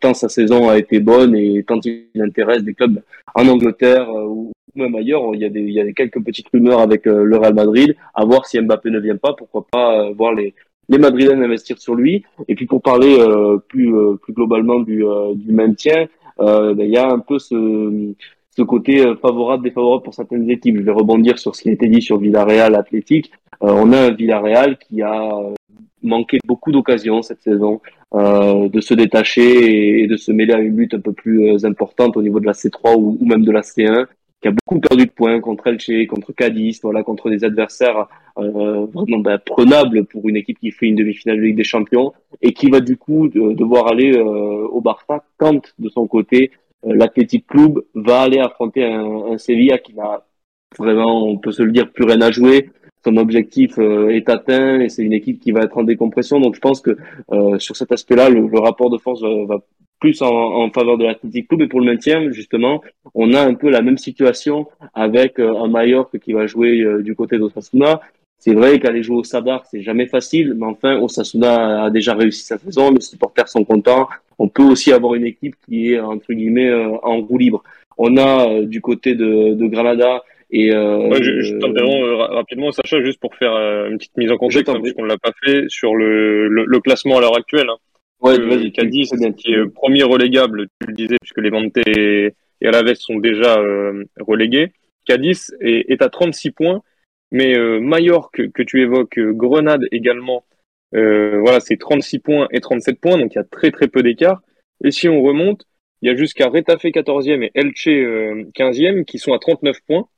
tant 0.00 0.14
sa 0.14 0.28
saison 0.28 0.68
a 0.68 0.78
été 0.78 0.98
bonne 0.98 1.36
et 1.36 1.62
tant 1.62 1.78
il 1.84 2.20
intéresse 2.20 2.64
des 2.64 2.74
clubs 2.74 3.00
en 3.36 3.46
Angleterre 3.46 4.08
ou 4.10 4.50
même 4.74 4.96
ailleurs. 4.96 5.22
Il 5.32 5.40
y 5.40 5.44
a 5.44 5.48
des, 5.48 5.60
il 5.60 5.70
y 5.70 5.80
a 5.80 5.92
quelques 5.92 6.20
petites 6.24 6.48
rumeurs 6.48 6.80
avec 6.80 7.06
le 7.06 7.36
Real 7.36 7.54
Madrid. 7.54 7.94
À 8.12 8.24
voir 8.24 8.46
si 8.46 8.60
Mbappé 8.60 8.90
ne 8.90 8.98
vient 8.98 9.16
pas, 9.16 9.32
pourquoi 9.32 9.64
pas 9.70 10.10
voir 10.10 10.34
les 10.34 10.54
les 10.90 10.98
Madrilènes 10.98 11.42
investir 11.42 11.78
sur 11.78 11.94
lui. 11.94 12.24
Et 12.48 12.54
puis 12.54 12.66
pour 12.66 12.82
parler 12.82 13.16
euh, 13.18 13.58
plus 13.68 13.96
euh, 13.96 14.16
plus 14.16 14.34
globalement 14.34 14.80
du, 14.80 15.06
euh, 15.06 15.34
du 15.34 15.52
maintien, 15.52 16.06
ben, 16.38 16.74
il 16.78 16.88
y 16.88 16.96
a 16.96 17.06
un 17.06 17.18
peu 17.18 17.38
ce 17.38 18.14
ce 18.60 18.64
côté 18.64 19.02
favorable 19.22 19.64
défavorable 19.64 20.02
pour 20.02 20.14
certaines 20.14 20.48
équipes. 20.50 20.76
Je 20.76 20.82
vais 20.82 20.92
rebondir 20.92 21.38
sur 21.38 21.54
ce 21.56 21.62
qui 21.62 21.70
a 21.70 21.72
été 21.72 21.88
dit 21.88 22.02
sur 22.02 22.18
Villarreal 22.18 22.74
Athlétique. 22.74 23.32
on 23.60 23.92
a 23.92 23.98
un 23.98 24.10
Villarreal 24.10 24.76
qui 24.78 25.00
a 25.02 25.30
manqué 26.02 26.38
beaucoup 26.46 26.72
d'occasions 26.72 27.22
cette 27.22 27.42
saison 27.42 27.80
de 28.12 28.80
se 28.80 28.94
détacher 28.94 30.02
et, 30.02 30.06
de 30.06 30.16
se 30.16 30.30
mêler 30.32 30.52
à 30.52 30.58
une 30.58 30.76
lutte 30.76 30.94
un 30.94 31.00
peu 31.00 31.12
plus 31.12 31.64
importante 31.64 32.16
au 32.16 32.22
niveau 32.22 32.40
de 32.40 32.46
la 32.46 32.52
C3 32.52 32.96
ou, 32.96 33.18
même 33.24 33.44
de 33.44 33.52
la 33.52 33.62
C1 33.62 34.06
qui 34.40 34.48
a 34.48 34.52
beaucoup 34.52 34.80
perdu 34.80 35.04
de 35.04 35.10
points 35.10 35.38
contre 35.40 35.66
Elche, 35.66 36.06
contre 36.08 36.32
Cadiz, 36.32 36.80
voilà, 36.82 37.02
contre 37.02 37.28
des 37.28 37.44
adversaires 37.44 38.08
euh, 38.38 38.86
vraiment 38.86 39.18
ben, 39.18 39.38
prenables 39.38 40.06
pour 40.06 40.28
une 40.28 40.36
équipe 40.36 40.58
qui 40.58 40.70
fait 40.70 40.86
une 40.86 40.96
demi-finale 40.96 41.36
de 41.36 41.42
Ligue 41.42 41.56
des 41.56 41.64
Champions 41.64 42.14
et 42.40 42.54
qui 42.54 42.70
va 42.70 42.80
du 42.80 42.96
coup 42.96 43.28
devoir 43.28 43.88
aller 43.88 44.16
euh, 44.16 44.66
au 44.68 44.80
Barça 44.80 45.24
quand 45.36 45.74
de 45.78 45.88
son 45.90 46.06
côté 46.06 46.52
euh, 46.52 46.69
l'Athletic 46.84 47.46
Club 47.46 47.82
va 47.94 48.22
aller 48.22 48.38
affronter 48.38 48.84
un, 48.84 49.32
un 49.32 49.38
Sevilla 49.38 49.78
qui 49.78 49.94
n'a 49.94 50.24
vraiment, 50.78 51.26
on 51.26 51.38
peut 51.38 51.52
se 51.52 51.62
le 51.62 51.72
dire, 51.72 51.90
plus 51.90 52.04
rien 52.04 52.20
à 52.20 52.30
jouer. 52.30 52.70
Son 53.04 53.16
objectif 53.16 53.78
euh, 53.78 54.10
est 54.10 54.28
atteint 54.28 54.80
et 54.80 54.88
c'est 54.88 55.02
une 55.02 55.14
équipe 55.14 55.40
qui 55.40 55.52
va 55.52 55.62
être 55.62 55.78
en 55.78 55.84
décompression. 55.84 56.38
Donc 56.40 56.54
je 56.54 56.60
pense 56.60 56.80
que 56.80 56.96
euh, 57.32 57.58
sur 57.58 57.76
cet 57.76 57.92
aspect-là, 57.92 58.28
le, 58.28 58.46
le, 58.46 58.58
rapport 58.58 58.90
de 58.90 58.98
force 58.98 59.22
va, 59.22 59.44
va 59.46 59.58
plus 60.00 60.20
en, 60.22 60.28
en, 60.28 60.70
faveur 60.70 60.98
de 60.98 61.04
l'Athletic 61.04 61.48
Club. 61.48 61.62
Et 61.62 61.68
pour 61.68 61.80
le 61.80 61.86
maintien, 61.86 62.30
justement, 62.32 62.82
on 63.14 63.32
a 63.34 63.40
un 63.40 63.54
peu 63.54 63.70
la 63.70 63.82
même 63.82 63.98
situation 63.98 64.66
avec 64.94 65.38
euh, 65.38 65.56
un 65.56 65.68
Mallorca 65.68 66.18
qui 66.18 66.32
va 66.32 66.46
jouer 66.46 66.80
euh, 66.80 67.02
du 67.02 67.14
côté 67.14 67.38
d'Osasuna. 67.38 68.00
C'est 68.40 68.54
vrai 68.54 68.80
qu'aller 68.80 69.02
jouer 69.02 69.18
au 69.18 69.24
Sadar, 69.24 69.64
c'est 69.70 69.82
jamais 69.82 70.06
facile, 70.06 70.54
mais 70.56 70.66
enfin, 70.66 70.98
Osasuna 70.98 71.84
a 71.84 71.90
déjà 71.90 72.14
réussi 72.14 72.44
sa 72.44 72.58
saison, 72.58 72.90
les 72.90 73.00
supporters 73.00 73.48
sont 73.48 73.64
contents. 73.64 74.08
On 74.38 74.48
peut 74.48 74.62
aussi 74.62 74.92
avoir 74.92 75.14
une 75.14 75.26
équipe 75.26 75.54
qui 75.66 75.92
est, 75.92 76.00
entre 76.00 76.32
guillemets, 76.32 76.70
euh, 76.70 76.96
en 77.02 77.20
roue 77.20 77.38
libre. 77.38 77.62
On 77.98 78.16
a 78.16 78.62
du 78.62 78.80
côté 78.80 79.14
de, 79.14 79.54
de 79.54 79.66
Granada 79.66 80.22
et 80.50 80.72
euh, 80.72 81.08
ouais, 81.08 81.22
je, 81.22 81.40
je 81.42 81.54
t'interromps 81.56 82.34
rapidement, 82.34 82.72
Sacha, 82.72 83.04
juste 83.04 83.20
pour 83.20 83.34
faire 83.36 83.52
une 83.86 83.98
petite 83.98 84.16
mise 84.16 84.32
en 84.32 84.36
contexte, 84.36 84.68
hein, 84.68 84.80
parce 84.80 84.94
qu'on 84.94 85.04
l'a 85.04 85.18
pas 85.18 85.32
fait 85.44 85.66
sur 85.68 85.94
le, 85.94 86.48
le, 86.48 86.64
le 86.64 86.80
classement 86.80 87.18
à 87.18 87.20
l'heure 87.20 87.36
actuelle. 87.36 87.68
Hein. 87.68 87.76
Ouais, 88.20 88.38
vas-y, 88.38 88.70
Cadiz, 88.72 89.10
qui 89.36 89.52
est 89.52 89.66
premier 89.66 90.02
relégable, 90.02 90.66
tu 90.80 90.88
le 90.88 90.92
disais, 90.92 91.16
puisque 91.20 91.38
les 91.38 91.48
Vente 91.48 91.76
et, 91.86 92.34
et 92.60 92.66
Alaves 92.66 92.94
sont 92.94 93.18
déjà 93.18 93.58
euh, 93.58 94.04
relégués. 94.20 94.72
Cadiz 95.06 95.56
est, 95.60 95.90
est, 95.90 96.02
à 96.02 96.10
36 96.10 96.50
points, 96.50 96.82
mais 97.30 97.56
euh, 97.56 97.80
Mallorca, 97.80 98.42
que 98.54 98.62
tu 98.62 98.82
évoques, 98.82 99.18
euh, 99.18 99.32
Grenade 99.32 99.82
également, 99.92 100.44
euh, 100.94 101.38
voilà, 101.40 101.60
c'est 101.60 101.76
36 101.76 102.18
points 102.18 102.48
et 102.50 102.60
37 102.60 103.00
points, 103.00 103.18
donc 103.18 103.32
il 103.34 103.36
y 103.36 103.40
a 103.40 103.44
très 103.44 103.70
très 103.70 103.88
peu 103.88 104.02
d'écart. 104.02 104.42
Et 104.84 104.90
si 104.90 105.08
on 105.08 105.22
remonte, 105.22 105.66
il 106.02 106.08
y 106.08 106.12
a 106.12 106.16
jusqu'à 106.16 106.48
Retafe 106.48 106.84
14e 106.84 107.42
et 107.42 107.50
Elche 107.54 107.86
15e 107.86 109.04
qui 109.04 109.18
sont 109.18 109.32
à 109.32 109.38
39 109.38 109.80
points, 109.86 110.08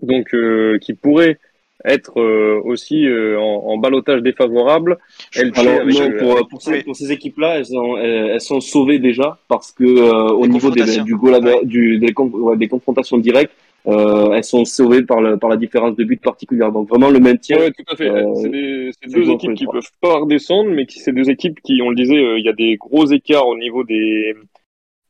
donc 0.00 0.34
qui 0.80 0.94
pourraient 0.94 1.38
être 1.84 2.20
euh, 2.20 2.60
aussi 2.64 3.06
euh, 3.06 3.38
en, 3.38 3.72
en 3.72 3.78
balotage 3.78 4.22
défavorable. 4.22 4.98
Alors, 5.34 5.84
non, 5.84 6.10
pour, 6.18 6.48
pour, 6.48 6.62
ces, 6.62 6.82
pour 6.82 6.96
ces 6.96 7.10
équipes-là, 7.12 7.58
elles, 7.58 7.66
sont, 7.66 7.96
elles, 7.96 8.40
sont 8.40 8.60
sauvées 8.60 8.98
déjà 8.98 9.38
parce 9.48 9.72
que 9.72 9.84
euh, 9.84 10.32
au 10.32 10.46
niveau 10.46 10.70
des, 10.70 11.00
du 11.02 11.16
goal, 11.16 11.40
du, 11.64 11.98
des, 11.98 12.12
ouais, 12.16 12.56
des 12.56 12.68
confrontations 12.68 13.18
directes, 13.18 13.52
euh, 13.86 14.32
elles 14.32 14.44
sont 14.44 14.64
sauvées 14.64 15.02
par, 15.02 15.20
le, 15.20 15.36
par 15.38 15.50
la 15.50 15.56
différence 15.56 15.96
de 15.96 16.04
but 16.04 16.20
particulière. 16.20 16.70
Donc 16.72 16.88
vraiment 16.88 17.10
le 17.10 17.20
maintien. 17.20 17.58
Ouais, 17.58 17.70
tout 17.70 17.84
à 17.92 17.96
fait. 17.96 18.08
Euh, 18.08 18.90
c'est 19.00 19.10
deux 19.10 19.30
équipes 19.30 19.54
qui 19.54 19.66
peuvent 19.66 19.90
pas 20.00 20.18
redescendre, 20.18 20.70
mais 20.70 20.86
qui 20.86 20.98
c'est 21.00 21.12
deux 21.12 21.30
équipes 21.30 21.60
qui, 21.62 21.80
on 21.82 21.90
le 21.90 21.96
disait, 21.96 22.38
il 22.38 22.44
y 22.44 22.48
a 22.48 22.52
des 22.52 22.76
gros 22.76 23.06
écarts 23.06 23.48
au 23.48 23.56
niveau 23.56 23.84
des 23.84 24.34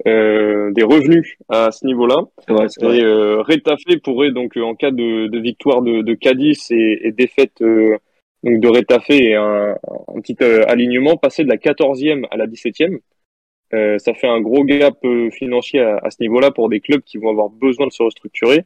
euh, 0.06 0.72
des 0.72 0.82
revenus 0.82 1.36
à 1.48 1.70
ce 1.70 1.86
niveau-là. 1.86 2.24
Et 2.48 3.02
euh, 3.02 3.42
Retafe 3.42 4.00
pourrait 4.02 4.32
donc 4.32 4.56
en 4.56 4.74
cas 4.74 4.90
de, 4.90 5.28
de 5.28 5.38
victoire 5.38 5.82
de, 5.82 6.02
de 6.02 6.14
Cadiz 6.14 6.66
et, 6.70 7.06
et 7.06 7.12
défaite 7.12 7.62
euh, 7.62 7.96
donc 8.42 8.60
de 8.60 8.68
Retafe 8.68 9.10
et 9.10 9.36
un, 9.36 9.76
un 10.08 10.20
petit 10.20 10.36
euh, 10.42 10.64
alignement 10.66 11.16
passer 11.16 11.44
de 11.44 11.48
la 11.48 11.56
14e 11.56 12.26
à 12.30 12.36
la 12.36 12.46
17e. 12.46 12.98
Euh, 13.74 13.98
ça 13.98 14.12
fait 14.12 14.28
un 14.28 14.40
gros 14.40 14.64
gap 14.64 14.98
euh, 15.04 15.30
financier 15.30 15.80
à, 15.80 16.10
ce 16.10 16.18
niveau-là 16.20 16.50
pour 16.50 16.68
des 16.68 16.80
clubs 16.80 17.02
qui 17.02 17.16
vont 17.16 17.30
avoir 17.30 17.48
besoin 17.48 17.86
de 17.86 17.92
se 17.92 18.02
restructurer. 18.02 18.64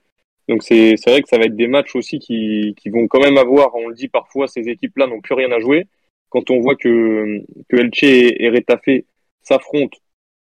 Donc 0.49 0.63
c'est 0.63 0.95
vrai 1.07 1.23
que 1.23 1.29
ça 1.29 1.39
va 1.39 1.45
être 1.45 1.57
des 1.57 1.69
matchs 1.69 1.95
aussi 1.97 2.19
qui, 2.19 2.75
vont 2.87 3.09
quand 3.09 3.21
même 3.21 3.39
avoir, 3.39 3.75
on 3.75 3.89
le 3.89 3.95
dit 3.95 4.09
parfois, 4.09 4.47
ces 4.47 4.69
équipes-là 4.69 5.07
n'ont 5.07 5.21
plus 5.21 5.35
rien 5.35 5.51
à 5.53 5.61
jouer. 5.61 5.87
Quand 6.29 6.51
on 6.51 6.61
voit 6.61 6.77
que, 6.77 7.41
que 7.69 7.77
Elche 7.77 8.03
et, 8.03 8.45
et 8.45 9.05
s'affrontent 9.43 9.99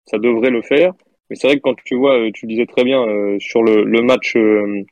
ça 0.07 0.19
devrait 0.19 0.51
le 0.51 0.63
faire. 0.63 0.93
Mais 1.29 1.37
c'est 1.37 1.47
vrai 1.47 1.57
que 1.57 1.61
quand 1.63 1.77
tu 1.85 1.97
vois, 1.97 2.19
euh, 2.19 2.31
tu 2.33 2.47
disais 2.47 2.67
très 2.67 2.83
bien 2.83 3.05
sur 3.39 3.63
le, 3.63 3.85
le 3.85 4.03
match 4.03 4.35
de, 4.35 4.85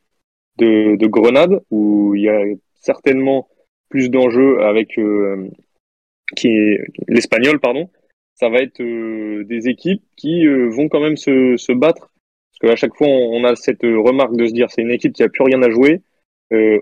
de, 0.97 1.07
Grenade, 1.07 1.61
où 1.71 2.15
il 2.15 2.23
y 2.23 2.29
a 2.29 2.41
certainement 2.75 3.49
plus 3.89 4.11
d'enjeux 4.11 4.61
avec 4.61 4.97
l'espagnol, 7.09 7.59
pardon, 7.59 7.91
ça 8.39 8.49
va 8.49 8.59
être 8.59 8.80
des 8.80 9.68
équipes 9.68 10.03
qui 10.16 10.47
vont 10.47 10.89
quand 10.89 11.01
même 11.01 11.16
se, 11.16 11.57
se 11.57 11.72
battre. 11.72 12.11
Parce 12.61 12.72
qu'à 12.72 12.76
chaque 12.76 12.97
fois, 12.97 13.09
on, 13.09 13.45
a 13.45 13.57
cette 13.57 13.82
remarque 13.82 14.36
de 14.36 14.47
se 14.47 14.53
dire 14.53 14.68
c'est 14.70 14.82
une 14.82 14.91
équipe 14.91 15.12
qui 15.12 15.22
a 15.22 15.28
plus 15.28 15.45
rien 15.45 15.62
à 15.62 15.70
jouer. 15.70 16.03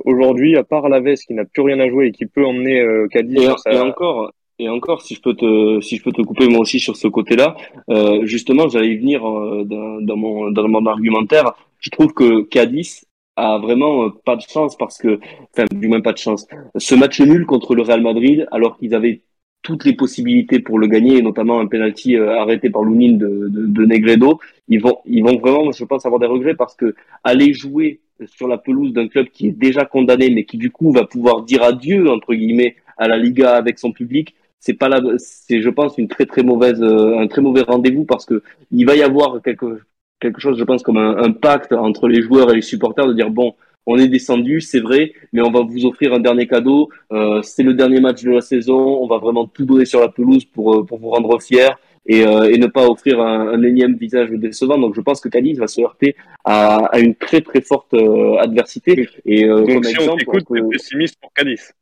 Aujourd'hui, 0.04 0.56
à 0.56 0.64
part 0.64 0.88
Laves 0.88 1.14
qui 1.14 1.34
n'a 1.34 1.44
plus 1.44 1.62
rien 1.62 1.80
à 1.80 1.88
jouer 1.88 2.06
et 2.06 2.12
qui 2.12 2.26
peut 2.26 2.44
emmener 2.44 2.84
Cadiz. 3.10 3.38
Et, 3.66 3.74
et 3.74 3.78
encore, 3.78 4.32
et 4.58 4.68
encore, 4.70 5.02
si 5.02 5.14
je 5.14 5.20
peux 5.20 5.34
te, 5.34 5.80
si 5.82 5.96
je 5.96 6.02
peux 6.02 6.12
te 6.12 6.22
couper 6.22 6.48
moi 6.48 6.60
aussi 6.60 6.80
sur 6.80 6.96
ce 6.96 7.08
côté-là, 7.08 7.56
euh, 7.90 8.24
justement, 8.24 8.68
j'allais 8.68 8.88
y 8.88 8.96
venir 8.96 9.26
euh, 9.28 9.64
dans, 9.64 10.00
dans, 10.00 10.16
mon, 10.16 10.50
dans 10.50 10.66
mon 10.66 10.86
argumentaire. 10.86 11.52
Je 11.78 11.90
trouve 11.90 12.14
que 12.14 12.42
Cadiz 12.42 13.04
a 13.36 13.58
vraiment 13.58 14.04
euh, 14.04 14.10
pas 14.24 14.36
de 14.36 14.40
chance 14.40 14.76
parce 14.78 14.96
que, 14.96 15.20
enfin, 15.52 15.66
du 15.70 15.88
moins 15.88 16.00
pas 16.00 16.14
de 16.14 16.18
chance. 16.18 16.46
Ce 16.78 16.94
match 16.94 17.20
nul 17.20 17.44
contre 17.44 17.74
le 17.74 17.82
Real 17.82 18.00
Madrid, 18.00 18.46
alors 18.50 18.78
qu'ils 18.78 18.94
avaient 18.94 19.20
toutes 19.66 19.84
les 19.84 19.94
possibilités 19.94 20.60
pour 20.60 20.78
le 20.78 20.86
gagner, 20.86 21.18
et 21.18 21.22
notamment 21.22 21.58
un 21.58 21.66
penalty 21.66 22.14
euh, 22.16 22.38
arrêté 22.38 22.70
par 22.70 22.84
Lounine 22.84 23.18
de, 23.18 23.84
Negredo, 23.84 24.38
ils 24.68 24.80
vont, 24.80 24.98
ils 25.06 25.24
vont 25.24 25.38
vraiment, 25.40 25.72
je 25.72 25.84
pense, 25.84 26.06
avoir 26.06 26.20
des 26.20 26.28
regrets 26.28 26.54
parce 26.54 26.76
que 26.76 26.94
aller 27.24 27.52
jouer 27.52 27.98
sur 28.26 28.46
la 28.46 28.58
pelouse 28.58 28.92
d'un 28.92 29.08
club 29.08 29.26
qui 29.32 29.48
est 29.48 29.58
déjà 29.58 29.84
condamné, 29.84 30.30
mais 30.30 30.44
qui 30.44 30.56
du 30.56 30.70
coup 30.70 30.92
va 30.92 31.04
pouvoir 31.04 31.42
dire 31.42 31.64
adieu 31.64 32.08
entre 32.08 32.32
guillemets 32.32 32.76
à 32.96 33.08
la 33.08 33.18
Liga 33.18 33.56
avec 33.56 33.80
son 33.80 33.90
public, 33.90 34.36
c'est 34.60 34.74
pas 34.74 34.88
la, 34.88 35.00
c'est 35.18 35.60
je 35.60 35.68
pense 35.68 35.98
une 35.98 36.06
très 36.06 36.26
très 36.26 36.44
mauvaise, 36.44 36.80
euh, 36.80 37.18
un 37.18 37.26
très 37.26 37.42
mauvais 37.42 37.62
rendez-vous 37.62 38.04
parce 38.04 38.24
que 38.24 38.44
il 38.70 38.86
va 38.86 38.94
y 38.94 39.02
avoir 39.02 39.42
quelque 39.42 39.80
quelque 40.20 40.40
chose, 40.40 40.58
je 40.58 40.64
pense, 40.64 40.84
comme 40.84 40.96
un, 40.96 41.32
pacte 41.32 41.72
entre 41.72 42.06
les 42.08 42.22
joueurs 42.22 42.50
et 42.52 42.54
les 42.54 42.62
supporters 42.62 43.06
de 43.08 43.14
dire 43.14 43.30
bon, 43.30 43.54
on 43.86 43.96
est 43.98 44.08
descendu, 44.08 44.60
c'est 44.60 44.80
vrai, 44.80 45.12
mais 45.32 45.40
on 45.42 45.50
va 45.50 45.60
vous 45.62 45.86
offrir 45.86 46.12
un 46.12 46.20
dernier 46.20 46.46
cadeau. 46.46 46.90
Euh, 47.12 47.40
c'est 47.42 47.62
le 47.62 47.74
dernier 47.74 48.00
match 48.00 48.22
de 48.22 48.32
la 48.32 48.40
saison, 48.40 48.78
on 49.02 49.06
va 49.06 49.18
vraiment 49.18 49.46
tout 49.46 49.64
donner 49.64 49.84
sur 49.84 50.00
la 50.00 50.08
pelouse 50.08 50.44
pour 50.44 50.74
euh, 50.74 50.84
pour 50.84 50.98
vous 50.98 51.10
rendre 51.10 51.40
fiers. 51.40 51.70
Et, 52.08 52.24
euh, 52.24 52.44
et 52.44 52.56
ne 52.56 52.68
pas 52.68 52.86
offrir 52.86 53.20
un, 53.20 53.48
un, 53.48 53.62
énième 53.64 53.96
visage 53.96 54.30
décevant. 54.30 54.78
Donc 54.78 54.94
je 54.94 55.00
pense 55.00 55.20
que 55.20 55.28
Cadiz 55.28 55.58
va 55.58 55.66
se 55.66 55.80
heurter 55.80 56.14
à, 56.44 56.84
à 56.84 57.00
une 57.00 57.16
très 57.16 57.40
très 57.40 57.60
forte 57.60 57.94
euh, 57.94 58.36
adversité. 58.36 59.08
Et 59.24 59.44
Donc, 59.44 59.66
comme 59.66 59.82
si 59.82 59.90
exemple, 59.90 60.12
on 60.12 60.16
t'écoute, 60.16 60.44
on 60.50 60.68
pessimiste 60.68 61.18
pour 61.20 61.32
Cadiz 61.32 61.72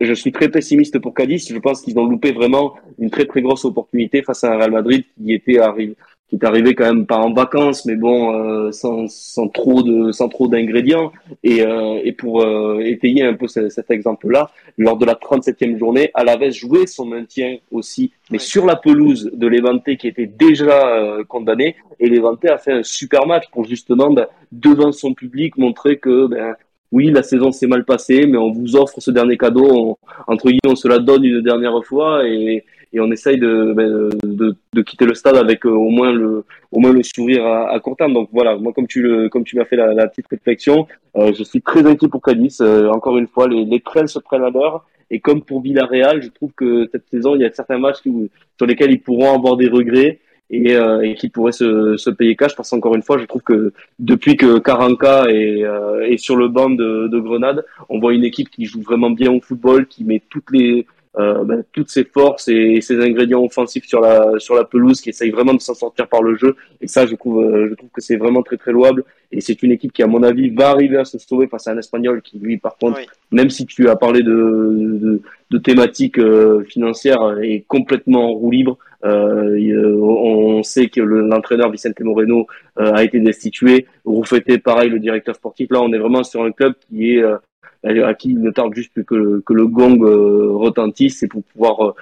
je 0.00 0.14
suis 0.14 0.32
très 0.32 0.48
pessimiste 0.48 0.98
pour 0.98 1.14
Cadiz. 1.14 1.46
Je 1.48 1.58
pense 1.58 1.82
qu'ils 1.82 1.98
ont 1.98 2.06
loupé 2.06 2.32
vraiment 2.32 2.74
une 2.98 3.10
très 3.10 3.26
très 3.26 3.42
grosse 3.42 3.64
opportunité 3.64 4.22
face 4.22 4.44
à 4.44 4.54
un 4.54 4.56
Real 4.56 4.70
Madrid 4.70 5.04
qui 5.16 5.32
était 5.34 5.58
arrivé, 5.58 5.94
qui 6.30 6.36
est 6.36 6.44
arrivé 6.44 6.76
quand 6.76 6.84
même 6.84 7.06
pas 7.06 7.18
en 7.18 7.32
vacances, 7.32 7.84
mais 7.86 7.96
bon, 7.96 8.32
euh, 8.32 8.70
sans, 8.70 9.08
sans 9.08 9.48
trop 9.48 9.82
de 9.82 10.12
sans 10.12 10.28
trop 10.28 10.46
d'ingrédients. 10.46 11.12
Et, 11.42 11.66
euh, 11.66 12.00
et 12.04 12.12
pour 12.12 12.42
euh, 12.42 12.78
étayer 12.84 13.24
un 13.24 13.34
peu 13.34 13.48
cet 13.48 13.90
exemple-là, 13.90 14.48
lors 14.78 14.96
de 14.96 15.04
la 15.04 15.14
37e 15.14 15.76
journée, 15.76 16.12
Alaves 16.14 16.52
jouait 16.52 16.86
son 16.86 17.04
maintien 17.04 17.56
aussi, 17.72 18.12
mais 18.30 18.38
sur 18.38 18.64
la 18.64 18.76
pelouse 18.76 19.28
de 19.34 19.46
Levante 19.48 19.96
qui 19.96 20.06
était 20.06 20.26
déjà 20.26 21.18
condamné. 21.28 21.74
Et 21.98 22.08
Levante 22.08 22.44
a 22.44 22.58
fait 22.58 22.72
un 22.74 22.82
super 22.84 23.26
match 23.26 23.46
pour 23.50 23.64
justement 23.64 24.10
ben, 24.10 24.26
devant 24.52 24.92
son 24.92 25.14
public 25.14 25.58
montrer 25.58 25.98
que 25.98 26.28
ben, 26.28 26.54
oui, 26.92 27.10
la 27.10 27.24
saison 27.24 27.50
s'est 27.50 27.66
mal 27.66 27.84
passée, 27.84 28.26
mais 28.26 28.38
on 28.38 28.52
vous 28.52 28.76
offre 28.76 29.00
ce 29.00 29.10
dernier 29.10 29.36
cadeau. 29.36 29.98
entre 30.28 30.46
guillemets, 30.46 30.60
on 30.68 30.76
se 30.76 30.86
la 30.86 30.98
donne 31.00 31.24
une 31.24 31.40
dernière 31.40 31.84
fois 31.84 32.26
et, 32.26 32.64
et 32.92 33.00
on 33.00 33.10
essaye 33.10 33.38
de, 33.38 33.72
ben, 33.74 34.10
de, 34.22 34.56
de, 34.72 34.82
quitter 34.82 35.06
le 35.06 35.14
stade 35.14 35.36
avec 35.36 35.64
euh, 35.64 35.70
au 35.70 35.90
moins 35.90 36.12
le 36.12 36.44
au 36.72 36.80
moins 36.80 36.92
le 36.92 37.02
sourire 37.02 37.46
à, 37.46 37.70
à 37.70 37.80
court 37.80 37.96
terme. 37.96 38.12
Donc 38.12 38.28
voilà, 38.32 38.56
moi 38.56 38.72
comme 38.72 38.86
tu 38.86 39.02
le 39.02 39.28
comme 39.28 39.44
tu 39.44 39.56
m'as 39.56 39.64
fait 39.64 39.76
la, 39.76 39.94
la, 39.94 40.08
petite 40.08 40.26
réflexion, 40.28 40.86
euh, 41.16 41.32
je 41.32 41.44
suis 41.44 41.62
très 41.62 41.86
inquiet 41.86 42.08
pour 42.08 42.22
Cadiz. 42.22 42.60
Euh, 42.60 42.88
encore 42.88 43.16
une 43.18 43.28
fois, 43.28 43.48
les, 43.48 43.64
les 43.64 43.80
trains 43.80 44.06
se 44.06 44.18
prennent 44.18 44.44
à 44.44 44.50
l'heure. 44.50 44.84
Et 45.12 45.18
comme 45.18 45.42
pour 45.42 45.60
Villarreal, 45.60 46.22
je 46.22 46.28
trouve 46.28 46.52
que 46.52 46.88
cette 46.92 47.08
saison, 47.08 47.34
il 47.34 47.42
y 47.42 47.44
a 47.44 47.50
certains 47.52 47.78
matchs 47.78 47.98
sur 48.02 48.66
lesquels 48.66 48.92
ils 48.92 49.00
pourront 49.00 49.34
avoir 49.34 49.56
des 49.56 49.68
regrets 49.68 50.20
et, 50.50 50.74
euh, 50.74 51.00
et 51.02 51.14
qui 51.14 51.28
pourrait 51.28 51.52
se, 51.52 51.96
se 51.96 52.10
payer 52.10 52.36
cash 52.36 52.56
parce 52.56 52.70
qu'encore 52.70 52.96
une 52.96 53.02
fois 53.02 53.18
je 53.18 53.24
trouve 53.24 53.42
que 53.42 53.72
depuis 53.98 54.36
que 54.36 54.58
Caranca 54.58 55.30
est, 55.30 55.62
euh, 55.62 56.06
est 56.06 56.16
sur 56.16 56.36
le 56.36 56.48
banc 56.48 56.70
de, 56.70 57.08
de, 57.08 57.20
Grenade 57.20 57.64
on 57.88 58.00
voit 58.00 58.12
une 58.14 58.24
équipe 58.24 58.50
qui 58.50 58.66
joue 58.66 58.82
vraiment 58.82 59.10
bien 59.10 59.30
au 59.32 59.40
football 59.40 59.86
qui 59.86 60.04
met 60.04 60.20
toutes 60.28 60.50
les 60.52 60.86
euh, 61.18 61.42
ben, 61.42 61.64
toutes 61.72 61.90
ses 61.90 62.04
forces 62.04 62.46
et, 62.46 62.80
ses 62.80 63.00
ingrédients 63.00 63.42
offensifs 63.42 63.84
sur 63.84 64.00
la 64.00 64.38
sur 64.38 64.54
la 64.54 64.64
pelouse 64.64 65.00
qui 65.00 65.08
essaye 65.08 65.30
vraiment 65.30 65.54
de 65.54 65.60
s'en 65.60 65.74
sortir 65.74 66.06
par 66.06 66.22
le 66.22 66.36
jeu 66.36 66.54
et 66.80 66.86
ça 66.86 67.04
je 67.04 67.16
trouve 67.16 67.42
euh, 67.42 67.68
je 67.68 67.74
trouve 67.74 67.90
que 67.90 68.00
c'est 68.00 68.16
vraiment 68.16 68.42
très 68.42 68.56
très 68.56 68.70
louable 68.70 69.04
et 69.32 69.40
c'est 69.40 69.60
une 69.64 69.72
équipe 69.72 69.92
qui 69.92 70.04
à 70.04 70.06
mon 70.06 70.22
avis 70.22 70.50
va 70.50 70.70
arriver 70.70 70.98
à 70.98 71.04
se 71.04 71.18
sauver 71.18 71.48
face 71.48 71.66
à 71.66 71.72
un 71.72 71.78
espagnol 71.78 72.22
qui 72.22 72.38
lui 72.38 72.58
par 72.58 72.76
contre 72.76 73.00
même 73.32 73.50
si 73.50 73.66
tu 73.66 73.88
as 73.88 73.96
parlé 73.96 74.22
de 74.22 74.30
de, 74.30 75.22
de 75.50 75.58
thématiques 75.58 76.18
euh, 76.18 76.62
financières 76.62 77.38
est 77.42 77.64
complètement 77.66 78.30
en 78.30 78.32
roue 78.34 78.52
libre 78.52 78.78
euh, 79.04 79.96
on 80.00 80.62
sait 80.62 80.88
que 80.88 81.00
l'entraîneur 81.00 81.70
Vicente 81.70 82.00
Moreno 82.00 82.46
euh, 82.78 82.92
a 82.92 83.04
été 83.04 83.20
destitué. 83.20 83.86
Roufeté, 84.04 84.58
pareil, 84.58 84.90
le 84.90 84.98
directeur 84.98 85.34
sportif. 85.34 85.70
Là, 85.70 85.80
on 85.80 85.92
est 85.92 85.98
vraiment 85.98 86.22
sur 86.22 86.42
un 86.42 86.52
club 86.52 86.74
qui 86.88 87.12
est 87.12 87.22
euh, 87.22 87.36
à 87.84 88.14
qui 88.14 88.30
il 88.30 88.40
ne 88.40 88.50
tarde 88.50 88.74
juste 88.74 89.02
que, 89.04 89.14
le, 89.14 89.40
que 89.40 89.52
le 89.54 89.66
gong 89.66 89.98
retentisse 90.00 91.22
et 91.22 91.28
pour 91.28 91.42
pouvoir 91.44 91.94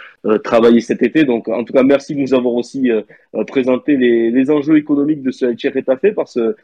travailler 0.43 0.81
cet 0.81 1.03
été. 1.03 1.25
Donc, 1.25 1.49
en 1.49 1.65
tout 1.65 1.73
cas, 1.73 1.83
merci 1.83 2.15
de 2.15 2.21
nous 2.21 2.35
avoir 2.35 2.55
aussi 2.55 2.91
présenté 3.47 3.97
les, 3.97 4.31
les, 4.31 4.51
enjeux 4.51 4.77
économiques 4.77 5.23
de 5.23 5.31
ce 5.31 5.47
Elche 5.47 5.73
Retafe 5.73 6.15
parce 6.17 6.35
que 6.35 6.57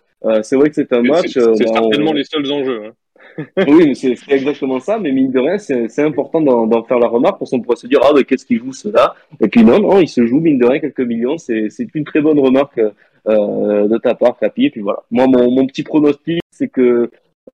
c'est 0.43 0.57
vrai 0.57 0.69
que 0.69 0.75
c'est 0.75 0.93
un 0.93 1.03
match. 1.03 1.33
C'est 1.33 1.69
certainement 1.69 2.13
les 2.13 2.25
seuls 2.25 2.51
enjeux. 2.51 2.87
Hein. 2.87 2.93
oui, 3.69 3.95
c'est 3.95 4.17
exactement 4.29 4.81
ça, 4.81 4.99
mais 4.99 5.13
mine 5.13 5.31
de 5.31 5.39
rien, 5.39 5.59
c'est 5.59 6.03
important 6.03 6.41
d'en 6.41 6.83
faire 6.85 6.99
la 6.99 7.09
remarque 7.09 7.39
parce 7.39 7.51
qu'on 7.51 7.61
pourrait 7.61 7.77
se 7.77 7.87
dire, 7.87 8.01
ah, 8.03 8.13
mais 8.15 8.25
qu'est-ce 8.25 8.47
qu'il 8.47 8.59
joue 8.59 8.73
cela? 8.73 9.15
Et 9.41 9.49
puis 9.49 9.65
non, 9.65 9.81
non, 9.81 10.01
il 10.01 10.09
se 10.09 10.27
joue, 10.27 10.41
mine 10.41 10.59
de 10.59 10.67
rien, 10.67 10.81
quelques 10.81 11.01
millions, 11.01 11.39
c'est 11.39 11.69
une 11.95 12.05
très 12.05 12.21
bonne 12.21 12.39
remarque 12.39 12.81
euh, 13.27 13.89
de 13.89 13.99
ta 13.99 14.15
part, 14.15 14.37
Capi. 14.39 14.67
Et 14.67 14.71
puis 14.71 14.81
voilà, 14.83 15.03
moi, 15.11 15.27
mon, 15.27 15.51
mon 15.51 15.67
petit 15.67 15.83
pronostic, 15.83 16.41
c'est 16.51 16.69
que 16.69 17.11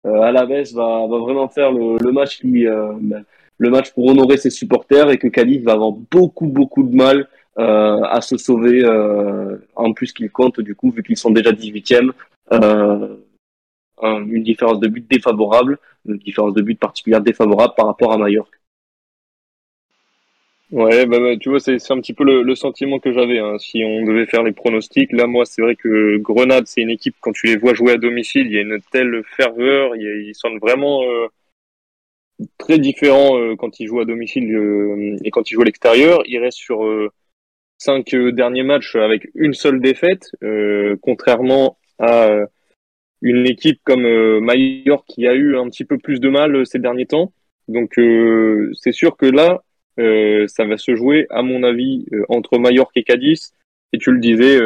euh, 0.06 0.20
Alaves 0.22 0.72
va, 0.72 1.06
va 1.06 1.18
vraiment 1.18 1.48
faire 1.48 1.72
euh, 1.72 1.98
le 2.00 3.70
match 3.70 3.92
pour 3.92 4.06
honorer 4.06 4.36
ses 4.36 4.50
supporters 4.50 5.10
et 5.10 5.18
que 5.18 5.28
Cadiz 5.28 5.62
va 5.62 5.72
avoir 5.72 5.92
beaucoup, 5.92 6.46
beaucoup 6.46 6.82
de 6.82 6.94
mal 6.94 7.28
euh, 7.58 8.00
à 8.04 8.20
se 8.20 8.36
sauver, 8.36 8.82
euh, 8.84 9.56
en 9.76 9.92
plus 9.92 10.12
qu'ils 10.12 10.30
comptent, 10.30 10.60
du 10.60 10.74
coup, 10.74 10.90
vu 10.90 11.02
qu'ils 11.02 11.16
sont 11.16 11.30
déjà 11.30 11.52
18e. 11.52 12.12
Euh, 12.52 13.16
une 14.02 14.42
différence 14.42 14.80
de 14.80 14.88
but 14.88 15.06
défavorable, 15.10 15.78
une 16.06 16.16
différence 16.16 16.54
de 16.54 16.62
but 16.62 16.78
particulière 16.78 17.20
défavorable 17.20 17.74
par 17.76 17.86
rapport 17.86 18.12
à 18.12 18.16
Mallorca. 18.16 18.59
Ouais, 20.70 21.04
bah, 21.06 21.18
bah, 21.18 21.36
tu 21.36 21.48
vois, 21.48 21.58
c'est 21.58 21.74
un 21.90 22.00
petit 22.00 22.12
peu 22.14 22.24
le, 22.24 22.54
sentiment 22.54 23.00
que 23.00 23.12
j'avais. 23.12 23.38
Hein. 23.38 23.58
Si 23.58 23.82
on 23.84 24.04
devait 24.04 24.26
faire 24.26 24.44
les 24.44 24.52
pronostics, 24.52 25.12
là, 25.12 25.26
moi, 25.26 25.44
c'est 25.44 25.62
vrai 25.62 25.74
que 25.74 26.16
Grenade, 26.18 26.66
c'est 26.66 26.80
une 26.80 26.90
équipe, 26.90 27.16
quand 27.20 27.32
tu 27.32 27.46
les 27.46 27.56
vois 27.56 27.74
jouer 27.74 27.92
à 27.92 27.96
domicile, 27.96 28.46
il 28.46 28.52
y 28.52 28.58
a 28.58 28.62
une 28.62 28.78
telle 28.92 29.22
ferveur, 29.36 29.96
ils 29.96 30.34
sont 30.34 30.56
vraiment 30.58 31.02
euh, 31.02 31.26
très 32.58 32.78
différents 32.78 33.36
euh, 33.38 33.56
quand 33.56 33.80
ils 33.80 33.88
jouent 33.88 34.00
à 34.00 34.04
domicile 34.04 34.54
euh, 34.54 35.16
et 35.24 35.30
quand 35.30 35.50
ils 35.50 35.54
jouent 35.54 35.62
à 35.62 35.64
l'extérieur. 35.64 36.22
Ils 36.26 36.38
restent 36.38 36.58
sur 36.58 36.86
cinq 37.78 38.14
derniers 38.14 38.62
matchs 38.62 38.94
avec 38.94 39.28
une 39.34 39.54
seule 39.54 39.80
défaite, 39.80 40.30
contrairement 41.02 41.78
à 41.98 42.46
une 43.22 43.46
équipe 43.46 43.80
comme 43.84 44.04
euh, 44.04 44.40
Mallorca 44.40 45.04
qui 45.08 45.26
a 45.26 45.34
eu 45.34 45.56
un 45.56 45.68
petit 45.68 45.84
peu 45.84 45.98
plus 45.98 46.20
de 46.20 46.28
mal 46.28 46.56
euh, 46.56 46.64
ces 46.64 46.78
derniers 46.78 47.06
temps. 47.06 47.32
Donc 47.68 47.98
euh, 47.98 48.70
c'est 48.74 48.92
sûr 48.92 49.16
que 49.16 49.26
là, 49.26 49.62
euh, 50.00 50.46
ça 50.48 50.64
va 50.64 50.76
se 50.76 50.94
jouer, 50.96 51.26
à 51.30 51.42
mon 51.42 51.62
avis, 51.62 52.06
entre 52.28 52.58
Mallorca 52.58 52.92
et 52.96 53.04
Cadiz. 53.04 53.52
Et 53.92 53.98
tu 53.98 54.12
le 54.12 54.20
disais, 54.20 54.58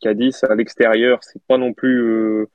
Cadiz 0.00 0.42
à 0.44 0.54
l'extérieur, 0.54 1.18
c'est 1.22 1.42
pas 1.46 1.58
non 1.58 1.74
plus 1.74 2.46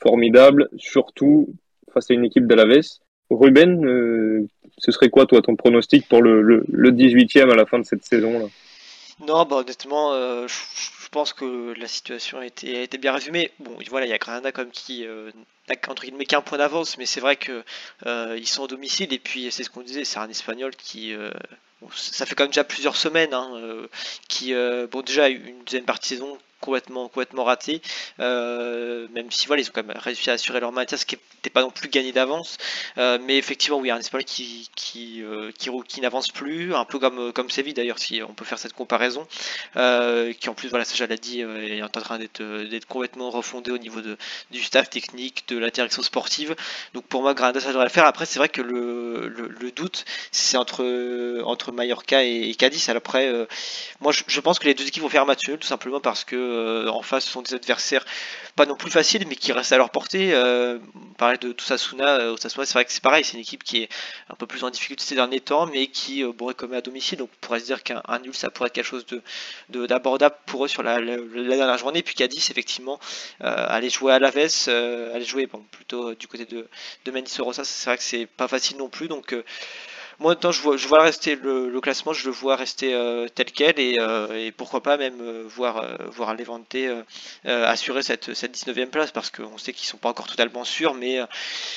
formidable, 0.00 0.68
surtout 0.76 1.48
face 1.92 2.10
à 2.10 2.14
une 2.14 2.24
équipe 2.24 2.48
d'Alaves. 2.48 2.98
Ruben, 3.30 4.48
ce 4.78 4.90
serait 4.90 5.10
quoi 5.10 5.26
toi 5.26 5.40
ton 5.40 5.54
pronostic 5.54 6.08
pour 6.08 6.22
le, 6.22 6.42
le, 6.42 6.64
le 6.68 6.90
18e 6.90 7.52
à 7.52 7.54
la 7.54 7.66
fin 7.66 7.78
de 7.78 7.84
cette 7.84 8.04
saison 8.04 8.40
là 8.40 8.46
Non, 9.20 9.44
bah 9.44 9.56
honnêtement, 9.56 10.12
je 10.46 10.54
je 11.08 11.10
pense 11.10 11.32
que 11.32 11.72
la 11.78 11.88
situation 11.88 12.38
a 12.38 12.44
été, 12.44 12.86
bien 12.98 13.14
résumée. 13.14 13.50
Bon, 13.60 13.78
voilà, 13.88 14.04
il 14.04 14.10
y 14.10 14.12
a 14.12 14.18
Granada 14.18 14.52
comme 14.52 14.70
qui 14.70 15.06
euh, 15.06 15.30
n'a 15.66 15.74
qu'un 15.74 16.42
point 16.42 16.58
d'avance, 16.58 16.98
mais 16.98 17.06
c'est 17.06 17.20
vrai 17.20 17.36
que 17.36 17.64
euh, 18.04 18.36
ils 18.38 18.46
sont 18.46 18.64
au 18.64 18.66
domicile 18.66 19.10
et 19.14 19.18
puis 19.18 19.50
c'est 19.50 19.64
ce 19.64 19.70
qu'on 19.70 19.80
disait, 19.80 20.04
c'est 20.04 20.18
un 20.18 20.28
Espagnol 20.28 20.76
qui 20.76 21.14
euh, 21.14 21.30
ça 21.94 22.26
fait 22.26 22.34
quand 22.34 22.44
même 22.44 22.50
déjà 22.50 22.62
plusieurs 22.62 22.96
semaines 22.96 23.32
hein, 23.32 23.50
qui 24.28 24.52
bon 24.52 25.00
déjà 25.00 25.28
une 25.28 25.64
deuxième 25.64 25.86
partie 25.86 26.08
saison 26.08 26.36
complètement, 26.60 27.08
complètement 27.08 27.44
raté. 27.44 27.80
Euh, 28.20 29.06
même 29.12 29.30
si 29.30 29.46
voilà, 29.46 29.62
ils 29.62 29.68
ont 29.68 29.72
quand 29.74 29.84
même 29.84 29.96
réussi 29.96 30.30
à 30.30 30.34
assurer 30.34 30.60
leur 30.60 30.72
maintien, 30.72 30.98
ce 30.98 31.06
qui 31.06 31.16
n'était 31.36 31.50
pas 31.50 31.62
non 31.62 31.70
plus 31.70 31.88
gagné 31.88 32.12
d'avance. 32.12 32.58
Euh, 32.98 33.18
mais 33.22 33.38
effectivement, 33.38 33.78
oui, 33.78 33.90
un 33.90 33.98
Espagnol 33.98 34.24
qui, 34.24 34.68
qui, 34.74 35.22
euh, 35.22 35.52
qui, 35.56 35.70
qui 35.86 36.00
n'avance 36.00 36.28
plus, 36.28 36.74
un 36.74 36.84
peu 36.84 36.98
comme, 36.98 37.32
comme 37.32 37.50
Séville 37.50 37.74
d'ailleurs, 37.74 37.98
si 37.98 38.22
on 38.22 38.34
peut 38.34 38.44
faire 38.44 38.58
cette 38.58 38.72
comparaison. 38.72 39.26
qui 39.74 40.48
en 40.48 40.54
plus, 40.54 40.68
voilà, 40.68 40.84
ça 40.84 41.06
l'a 41.06 41.16
dit, 41.16 41.40
est 41.40 41.82
en 41.82 41.88
train 41.88 42.18
d'être, 42.18 42.42
complètement 42.88 43.30
refondé 43.30 43.70
au 43.70 43.78
niveau 43.78 44.00
de, 44.00 44.16
du 44.50 44.62
staff 44.62 44.90
technique, 44.90 45.44
de 45.48 45.58
la 45.58 45.70
direction 45.70 46.02
sportive. 46.02 46.56
Donc 46.94 47.06
pour 47.06 47.22
moi, 47.22 47.34
Granada, 47.34 47.60
ça 47.60 47.68
devrait 47.68 47.84
le 47.84 47.90
faire. 47.90 48.06
Après, 48.06 48.26
c'est 48.26 48.38
vrai 48.38 48.48
que 48.48 48.62
le, 48.62 49.28
le, 49.28 49.70
doute, 49.70 50.04
c'est 50.32 50.56
entre, 50.56 51.42
entre 51.44 51.72
Mallorca 51.72 52.24
et, 52.24 52.54
Cadiz. 52.54 52.88
Alors 52.88 52.98
après, 52.98 53.30
moi, 54.00 54.12
je, 54.12 54.40
pense 54.40 54.58
que 54.58 54.64
les 54.64 54.74
deux 54.74 54.86
équipes 54.86 55.02
vont 55.02 55.08
faire 55.08 55.26
match 55.26 55.46
nul, 55.48 55.58
tout 55.58 55.66
simplement 55.66 56.00
parce 56.00 56.24
que 56.24 56.47
euh, 56.48 56.88
en 56.88 57.02
face 57.02 57.24
ce 57.24 57.30
sont 57.30 57.42
des 57.42 57.54
adversaires 57.54 58.04
pas 58.58 58.66
non 58.66 58.74
plus 58.74 58.90
faciles 58.90 59.24
mais 59.28 59.36
qui 59.36 59.52
restent 59.52 59.72
à 59.72 59.76
leur 59.76 59.90
portée. 59.90 60.34
Euh, 60.34 60.80
pareil 61.16 61.38
de 61.38 61.52
Tosasuna, 61.52 62.18
euh, 62.18 62.36
c'est 62.40 62.52
vrai 62.56 62.84
que 62.84 62.90
c'est 62.90 63.02
pareil, 63.02 63.22
c'est 63.24 63.34
une 63.34 63.40
équipe 63.40 63.62
qui 63.62 63.82
est 63.82 63.88
un 64.28 64.34
peu 64.34 64.46
plus 64.46 64.64
en 64.64 64.70
difficulté 64.70 65.04
ces 65.04 65.14
derniers 65.14 65.40
temps 65.40 65.66
mais 65.66 65.86
qui 65.86 66.24
euh, 66.24 66.32
commettre 66.32 66.78
à 66.78 66.80
domicile 66.80 67.18
donc 67.18 67.30
on 67.32 67.46
pourrait 67.46 67.60
se 67.60 67.66
dire 67.66 67.84
qu'un 67.84 68.02
nul 68.20 68.34
ça 68.34 68.50
pourrait 68.50 68.66
être 68.66 68.72
quelque 68.72 68.84
chose 68.84 69.06
de 69.06 69.86
d'abordable 69.86 70.34
pour 70.46 70.64
eux 70.64 70.68
sur 70.68 70.82
la, 70.82 71.00
dernière 71.00 71.78
journée 71.78 72.02
puis 72.02 72.14
Cadiz 72.14 72.50
effectivement 72.50 72.98
aller 73.40 73.90
jouer 73.90 74.12
à 74.12 74.18
Laves, 74.18 74.68
aller 74.68 75.24
jouer 75.24 75.46
bon, 75.46 75.64
plutôt 75.70 76.14
du 76.14 76.26
côté 76.26 76.44
de, 76.44 76.66
de 77.04 77.22
c'est 77.26 77.42
vrai 77.42 77.96
que 77.96 78.02
c'est 78.02 78.26
pas 78.26 78.48
facile 78.48 78.76
non 78.78 78.88
plus 78.88 79.06
donc 79.06 79.34
moi, 80.20 80.36
je 80.42 80.60
vois, 80.60 80.76
je 80.76 80.88
vois 80.88 81.02
rester 81.02 81.36
le, 81.36 81.80
classement, 81.80 82.12
je 82.12 82.26
le 82.26 82.32
vois 82.32 82.56
rester 82.56 82.92
euh, 82.92 83.28
tel 83.32 83.46
quel 83.52 83.78
et, 83.78 83.96
euh, 84.00 84.46
et, 84.46 84.50
pourquoi 84.50 84.82
pas 84.82 84.96
même 84.96 85.20
euh, 85.20 85.44
voir, 85.46 85.84
voir 86.10 86.34
Levante 86.34 86.74
assurer 87.44 88.02
cette, 88.02 88.34
cette 88.34 88.56
19e 88.56 88.86
place 88.86 89.12
parce 89.12 89.30
qu'on 89.30 89.58
sait 89.58 89.72
qu'ils 89.72 89.86
sont 89.86 89.96
pas 89.96 90.08
encore 90.08 90.26
totalement 90.26 90.64
sûrs. 90.64 90.94
Mais, 90.94 91.20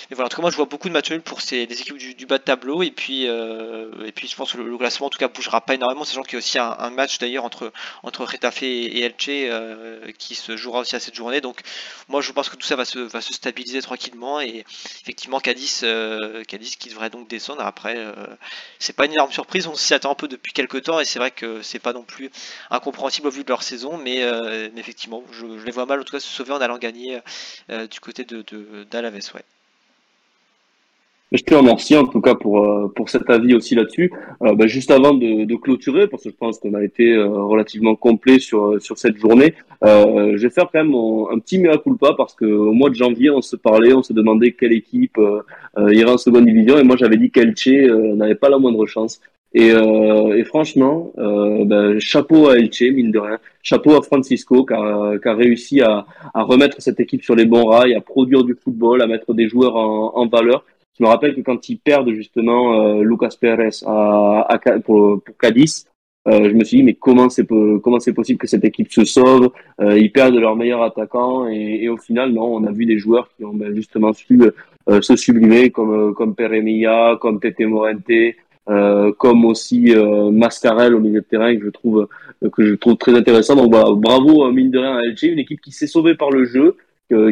mais 0.09 0.15
voilà, 0.15 0.25
en 0.25 0.29
tout 0.29 0.37
cas, 0.37 0.41
moi, 0.41 0.49
je 0.49 0.55
vois 0.55 0.65
beaucoup 0.65 0.87
de 0.87 0.93
matchs 0.93 1.11
nuls 1.11 1.21
pour 1.21 1.41
ces, 1.41 1.67
les 1.67 1.81
équipes 1.81 1.97
du, 1.97 2.25
bas 2.25 2.39
de 2.39 2.43
tableau 2.43 2.81
et 2.81 2.89
puis, 2.89 3.25
et 3.25 4.11
puis 4.15 4.27
je 4.27 4.35
pense 4.35 4.53
que 4.53 4.57
le, 4.57 4.77
classement 4.77 5.07
en 5.07 5.09
tout 5.11 5.19
cas 5.19 5.27
bougera 5.27 5.61
pas 5.61 5.75
énormément, 5.75 6.03
sachant 6.03 6.23
qu'il 6.23 6.33
y 6.33 6.35
a 6.37 6.39
aussi 6.39 6.57
un, 6.57 6.89
match 6.89 7.19
d'ailleurs 7.19 7.45
entre, 7.45 7.71
entre 8.01 8.25
Retafe 8.25 8.63
et, 8.63 9.01
Elche 9.01 10.15
qui 10.17 10.33
se 10.33 10.57
jouera 10.57 10.79
aussi 10.79 10.95
à 10.95 10.99
cette 10.99 11.15
journée. 11.15 11.41
Donc, 11.41 11.61
moi, 12.07 12.21
je 12.21 12.31
pense 12.31 12.49
que 12.49 12.55
tout 12.55 12.65
ça 12.65 12.75
va 12.75 12.85
se, 12.85 12.97
va 12.97 13.21
se 13.21 13.33
stabiliser 13.33 13.81
tranquillement 13.81 14.41
et 14.41 14.65
effectivement, 15.01 15.39
Cadiz, 15.39 15.85
Cadiz 16.47 16.75
qui 16.75 16.89
devrait 16.89 17.11
donc 17.11 17.27
descendre 17.27 17.61
après 17.63 17.97
c'est 18.79 18.95
pas 18.95 19.05
une 19.05 19.13
énorme 19.13 19.31
surprise, 19.31 19.67
on 19.67 19.75
s'y 19.75 19.93
attend 19.93 20.11
un 20.11 20.15
peu 20.15 20.27
depuis 20.27 20.53
quelques 20.53 20.83
temps 20.83 20.99
et 20.99 21.05
c'est 21.05 21.19
vrai 21.19 21.31
que 21.31 21.61
c'est 21.61 21.79
pas 21.79 21.93
non 21.93 22.03
plus 22.03 22.31
incompréhensible 22.69 23.27
au 23.27 23.31
vu 23.31 23.43
de 23.43 23.49
leur 23.49 23.63
saison, 23.63 23.97
mais, 23.97 24.23
euh, 24.23 24.69
effectivement, 24.77 25.23
je, 25.31 25.45
les 25.45 25.71
vois 25.71 25.85
mal 25.85 25.99
en 26.01 26.03
tout 26.03 26.13
cas 26.13 26.19
se 26.19 26.27
sauver 26.27 26.53
en 26.53 26.61
allant 26.61 26.77
gagner 26.77 27.19
euh, 27.69 27.87
du 27.87 27.99
côté 27.99 28.23
de 28.23 28.43
d'Alaves. 28.89 29.19
Je 31.31 31.43
te 31.43 31.55
remercie 31.55 31.95
en 31.95 32.05
tout 32.05 32.19
cas 32.19 32.35
pour 32.35 32.59
euh, 32.59 32.91
pour 32.93 33.09
cet 33.09 33.29
avis 33.29 33.53
aussi 33.55 33.73
là-dessus. 33.73 34.11
Euh, 34.41 34.53
bah, 34.53 34.67
juste 34.67 34.91
avant 34.91 35.13
de, 35.13 35.45
de, 35.45 35.55
clôturer, 35.55 36.07
parce 36.07 36.23
que 36.23 36.29
je 36.29 36.35
pense 36.35 36.59
qu'on 36.59 36.73
a 36.73 36.83
été 36.83 37.13
euh, 37.13 37.25
relativement 37.25 37.95
complet 37.95 38.37
sur 38.39 38.81
sur 38.81 38.97
cette 38.97 39.15
journée, 39.15 39.53
je 39.81 40.37
vais 40.37 40.49
faire 40.49 40.67
quand 40.71 40.83
même 40.83 40.93
un, 41.33 41.39
petit 41.39 41.57
mea 41.57 41.77
culpa 41.77 42.13
parce 42.17 42.35
que 42.35 42.43
au 42.45 42.73
mois 42.73 42.89
de 42.89 42.95
janvier, 42.95 43.29
on 43.29 43.41
se 43.41 43.55
parlait, 43.55 43.93
on 43.93 44.03
se 44.03 44.11
demandait 44.11 44.51
quelle 44.51 44.73
équipe 44.73 45.17
irait 45.77 46.11
en 46.11 46.17
seconde 46.17 46.45
division, 46.45 46.77
et 46.77 46.83
moi 46.83 46.97
j'avais 46.97 47.17
dit 47.17 47.31
qu'Elche 47.31 47.67
n'avait 48.19 48.35
pas 48.35 48.49
la 48.49 48.59
moindre 48.59 48.85
chance. 48.85 49.21
Et, 49.53 49.69
et 49.69 50.43
franchement, 50.43 51.13
ben, 51.17 51.99
chapeau 51.99 52.49
à 52.49 52.57
Elche, 52.57 52.83
mine 52.83 53.11
de 53.11 53.19
rien. 53.19 53.37
Chapeau 53.63 53.91
à 53.97 54.01
Francisco 54.01 54.65
qui 54.65 54.73
a, 54.73 55.17
qui 55.21 55.27
a 55.27 55.33
réussi 55.33 55.81
à, 55.81 56.05
à, 56.33 56.43
remettre 56.43 56.81
cette 56.81 56.99
équipe 56.99 57.23
sur 57.23 57.35
les 57.35 57.45
bons 57.45 57.65
rails, 57.65 57.95
à 57.95 58.01
produire 58.01 58.43
du 58.43 58.55
football, 58.55 59.01
à 59.01 59.07
mettre 59.07 59.33
des 59.33 59.47
joueurs 59.47 59.75
en, 59.75 60.15
en 60.15 60.27
valeur. 60.27 60.63
Je 61.01 61.05
me 61.07 61.09
rappelle 61.09 61.33
que 61.33 61.41
quand 61.41 61.67
ils 61.67 61.79
perdent 61.79 62.11
justement 62.11 62.79
euh, 62.79 63.01
Lucas 63.01 63.35
Pérez 63.41 63.69
pour, 64.85 65.19
pour 65.23 65.37
Cadiz, 65.39 65.87
euh, 66.27 66.47
je 66.47 66.53
me 66.53 66.63
suis 66.63 66.77
dit 66.77 66.83
mais 66.83 66.93
comment 66.93 67.27
c'est 67.27 67.47
comment 67.47 67.99
c'est 67.99 68.13
possible 68.13 68.37
que 68.37 68.45
cette 68.45 68.63
équipe 68.65 68.91
se 68.93 69.03
sauve 69.03 69.49
euh, 69.79 69.97
Ils 69.97 70.11
perdent 70.11 70.35
leur 70.35 70.55
meilleur 70.55 70.83
attaquant 70.83 71.47
et, 71.47 71.89
au 71.89 71.97
final 71.97 72.33
non, 72.33 72.53
on 72.53 72.67
a 72.67 72.71
vu 72.71 72.85
des 72.85 72.99
joueurs 72.99 73.29
qui 73.35 73.43
ont 73.43 73.53
ben, 73.55 73.73
justement 73.73 74.13
su 74.13 74.39
se 75.01 75.15
sublimer 75.15 75.71
comme 75.71 76.13
comme 76.13 76.35
Peremilla, 76.35 77.17
comme 77.19 77.39
Tete 77.39 77.61
Morente, 77.61 78.35
comme 79.17 79.45
aussi 79.45 79.95
Mascarel 80.31 80.93
au 80.93 80.99
milieu 80.99 81.21
de 81.21 81.25
terrain 81.25 81.55
que 81.57 81.65
je 81.65 81.69
trouve 81.71 82.07
que 82.53 82.63
je 82.63 82.75
trouve 82.75 82.97
très 82.97 83.15
intéressant. 83.15 83.55
Donc 83.55 83.71
bravo 83.71 84.51
mine 84.51 84.69
de 84.69 84.77
rien 84.77 84.97
à 84.97 85.01
LG, 85.01 85.23
une 85.23 85.39
équipe 85.39 85.61
qui 85.61 85.71
s'est 85.71 85.87
sauvée 85.87 86.13
par 86.13 86.29
le 86.29 86.45
jeu, 86.45 86.75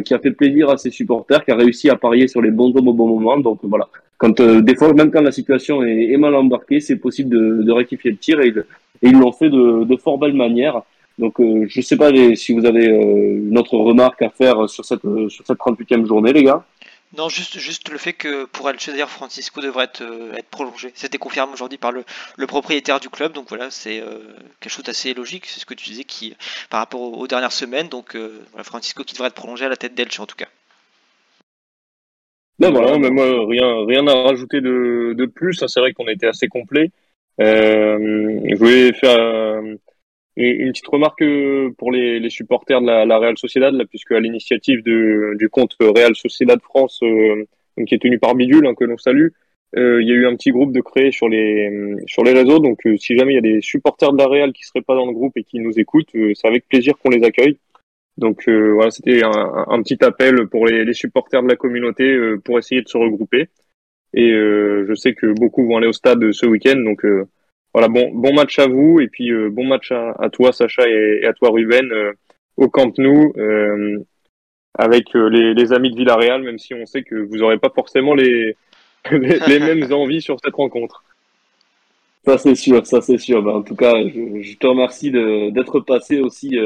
qui 0.04 0.14
a 0.14 0.18
fait 0.18 0.30
plaisir 0.30 0.70
à 0.70 0.76
ses 0.76 0.90
supporters, 0.90 1.44
qui 1.44 1.50
a 1.50 1.56
réussi 1.56 1.90
à 1.90 1.96
parier 1.96 2.28
sur 2.28 2.42
les 2.42 2.50
bons 2.50 2.72
hommes 2.76 2.88
au 2.88 2.92
bon 2.92 3.08
moment. 3.08 3.38
Donc 3.38 3.60
voilà, 3.62 3.88
quand 4.20 4.38
euh, 4.40 4.60
des 4.60 4.76
fois, 4.76 4.92
même 4.92 5.10
quand 5.10 5.22
la 5.22 5.32
situation 5.32 5.82
est, 5.82 6.16
mal 6.18 6.34
embarquée, 6.34 6.80
c'est 6.80 6.96
possible 6.96 7.30
de, 7.30 7.62
de, 7.62 7.72
rectifier 7.72 8.10
le 8.10 8.18
tir 8.18 8.40
et, 8.40 8.52
ils 9.00 9.18
l'ont 9.18 9.32
fait 9.32 9.48
de, 9.48 9.84
de, 9.84 9.96
fort 9.96 10.18
belle 10.18 10.34
manière. 10.34 10.82
Donc 11.18 11.40
euh, 11.40 11.64
je 11.66 11.80
ne 11.80 11.82
sais 11.82 11.96
pas 11.96 12.10
si 12.34 12.52
vous 12.52 12.66
avez 12.66 12.86
euh, 12.90 13.48
une 13.48 13.56
autre 13.56 13.78
remarque 13.78 14.20
à 14.20 14.28
faire 14.28 14.68
sur 14.68 14.84
cette, 14.84 15.06
sur 15.28 15.46
cette 15.46 15.56
38e 15.56 16.04
journée, 16.04 16.34
les 16.34 16.44
gars. 16.44 16.62
Non, 17.16 17.28
juste, 17.28 17.58
juste 17.58 17.88
le 17.90 17.98
fait 17.98 18.12
que 18.12 18.44
pour 18.44 18.68
Alceder, 18.68 19.06
Francisco 19.08 19.60
devrait 19.60 19.84
être, 19.84 20.02
euh, 20.02 20.32
être 20.34 20.48
prolongé. 20.48 20.92
C'était 20.94 21.18
confirmé 21.18 21.52
aujourd'hui 21.52 21.76
par 21.76 21.90
le, 21.90 22.04
propriétaire 22.46 23.00
du 23.00 23.08
club, 23.08 23.32
donc 23.32 23.48
voilà, 23.48 23.68
c'est 23.70 24.00
euh, 24.00 24.20
quelque 24.60 24.72
chose 24.72 24.84
d'assez 24.84 25.12
logique, 25.12 25.46
c'est 25.46 25.58
ce 25.58 25.66
que 25.66 25.74
tu 25.74 25.90
disais 25.90 26.04
qui, 26.04 26.36
par 26.70 26.78
rapport 26.78 27.00
aux, 27.00 27.26
dernières 27.26 27.50
semaines. 27.50 27.88
Donc 27.88 28.14
euh, 28.14 28.40
voilà, 28.52 28.62
Francisco 28.62 29.02
qui 29.02 29.14
devrait 29.14 29.28
être 29.28 29.34
prolongé 29.34 29.64
à 29.64 29.68
la 29.68 29.76
tête 29.76 29.94
d'Elche 29.94 30.20
en 30.20 30.26
tout 30.26 30.36
cas. 30.36 30.48
Non, 32.60 32.70
voilà, 32.70 32.96
mais 32.98 33.10
moi, 33.10 33.24
rien, 33.48 33.86
rien 33.86 34.06
à 34.06 34.14
rajouter 34.22 34.60
de, 34.60 35.26
plus. 35.34 35.64
C'est 35.66 35.80
vrai 35.80 35.92
qu'on 35.92 36.06
était 36.06 36.28
assez 36.28 36.46
complet. 36.46 36.90
je 37.38 38.54
voulais 38.56 38.92
faire 38.92 39.18
une 40.40 40.72
petite 40.72 40.86
remarque 40.86 41.22
euh, 41.22 41.70
pour 41.76 41.92
les, 41.92 42.30
supporters 42.30 42.80
de 42.80 42.86
la, 42.86 43.04
la, 43.04 43.18
Real 43.18 43.36
Sociedad, 43.36 43.74
là, 43.74 43.84
puisque 43.84 44.12
à 44.12 44.20
l'initiative 44.20 44.82
du 44.82 45.48
compte 45.50 45.76
Real 45.80 46.14
Sociedad 46.14 46.60
France, 46.60 47.00
euh, 47.02 47.44
qui 47.86 47.94
est 47.94 47.98
tenu 47.98 48.18
par 48.18 48.34
Bidule, 48.34 48.66
hein, 48.66 48.74
que 48.74 48.84
l'on 48.84 48.98
salue, 48.98 49.28
euh, 49.76 50.02
il 50.02 50.08
y 50.08 50.12
a 50.12 50.14
eu 50.14 50.26
un 50.26 50.34
petit 50.36 50.50
groupe 50.50 50.72
de 50.72 50.80
créé 50.80 51.12
sur 51.12 51.28
les 51.28 51.96
sur 52.06 52.24
les 52.24 52.32
réseaux. 52.32 52.58
Donc, 52.58 52.84
euh, 52.86 52.96
si 52.96 53.16
jamais 53.16 53.32
il 53.32 53.36
y 53.36 53.38
a 53.38 53.42
des 53.42 53.60
supporters 53.60 54.12
de 54.12 54.18
la 54.18 54.26
Real 54.26 54.52
qui 54.52 54.64
seraient 54.64 54.82
pas 54.82 54.94
dans 54.94 55.06
le 55.06 55.12
groupe 55.12 55.36
et 55.36 55.44
qui 55.44 55.60
nous 55.60 55.78
écoutent, 55.78 56.10
c'est 56.34 56.48
avec 56.48 56.66
plaisir 56.68 56.94
qu'on 56.98 57.10
les 57.10 57.24
accueille. 57.24 57.58
Donc 58.16 58.48
voilà, 58.48 58.90
c'était 58.90 59.22
un, 59.24 59.64
un, 59.68 59.82
petit 59.82 60.04
appel 60.04 60.46
pour 60.48 60.66
les, 60.66 60.84
les 60.84 60.92
supporters 60.92 61.42
de 61.42 61.48
la 61.48 61.56
communauté 61.56 62.18
pour 62.44 62.58
essayer 62.58 62.82
de 62.82 62.88
se 62.88 62.98
regrouper. 62.98 63.48
Et 64.12 64.30
je 64.30 64.94
sais 64.94 65.14
que 65.14 65.26
beaucoup 65.26 65.66
vont 65.66 65.78
aller 65.78 65.86
au 65.86 65.92
stade 65.92 66.32
ce 66.32 66.44
week-end, 66.44 66.76
donc 66.76 67.04
voilà, 67.72 67.88
bon, 67.88 68.10
bon 68.12 68.34
match 68.34 68.58
à 68.58 68.66
vous 68.66 69.00
et 69.00 69.08
puis 69.08 69.30
euh, 69.30 69.48
bon 69.50 69.64
match 69.64 69.92
à, 69.92 70.28
toi, 70.30 70.52
Sacha, 70.52 70.88
et, 70.88 71.24
à 71.24 71.32
toi, 71.32 71.50
Ruben, 71.50 71.90
euh, 71.92 72.12
au 72.56 72.68
Camp 72.68 72.96
Nou, 72.98 73.32
euh, 73.36 73.98
avec 74.76 75.14
les, 75.14 75.54
les, 75.54 75.72
amis 75.72 75.90
de 75.90 75.96
Villarreal, 75.96 76.42
même 76.42 76.58
si 76.58 76.74
on 76.74 76.86
sait 76.86 77.02
que 77.02 77.14
vous 77.14 77.36
n'aurez 77.38 77.58
pas 77.58 77.70
forcément 77.74 78.14
les, 78.14 78.56
les, 79.10 79.60
mêmes 79.60 79.92
envies 79.92 80.20
sur 80.20 80.38
cette 80.42 80.54
rencontre. 80.54 81.04
Ça, 82.24 82.38
c'est 82.38 82.54
sûr, 82.54 82.84
ça, 82.86 83.00
c'est 83.00 83.18
sûr. 83.18 83.42
Ben, 83.42 83.52
en 83.52 83.62
tout 83.62 83.76
cas, 83.76 83.94
je, 84.02 84.42
je 84.42 84.56
te 84.56 84.66
remercie 84.66 85.10
d'être 85.10 85.80
passé 85.80 86.20
aussi 86.20 86.58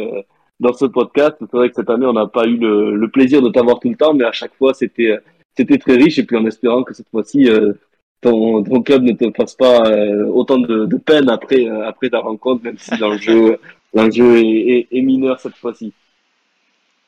dans 0.58 0.72
ce 0.72 0.86
podcast. 0.86 1.36
C'est 1.38 1.52
vrai 1.52 1.68
que 1.68 1.76
cette 1.76 1.90
année, 1.90 2.06
on 2.06 2.12
n'a 2.12 2.26
pas 2.26 2.46
eu 2.46 2.56
le, 2.56 2.96
le 2.96 3.08
plaisir 3.08 3.40
de 3.40 3.50
t'avoir 3.50 3.78
tout 3.78 3.88
le 3.88 3.96
temps, 3.96 4.14
mais 4.14 4.24
à 4.24 4.32
chaque 4.32 4.54
fois, 4.54 4.74
c'était 4.74 5.16
c'était 5.56 5.78
très 5.78 5.94
riche. 5.94 6.18
Et 6.18 6.24
puis, 6.24 6.36
en 6.36 6.44
espérant 6.44 6.82
que 6.82 6.92
cette 6.92 7.08
fois-ci, 7.08 7.48
ton, 8.24 8.82
club 8.82 9.02
ne 9.02 9.12
te 9.12 9.30
fasse 9.36 9.54
pas 9.54 9.82
euh, 9.86 10.24
autant 10.26 10.58
de, 10.58 10.96
peine 10.96 11.28
après, 11.28 11.66
euh, 11.66 11.86
après 11.86 12.08
ta 12.08 12.20
rencontre, 12.20 12.64
même 12.64 12.78
si 12.78 12.96
l'enjeu, 12.96 13.58
est, 13.94 15.02
mineur 15.02 15.38
cette 15.40 15.56
fois-ci. 15.56 15.92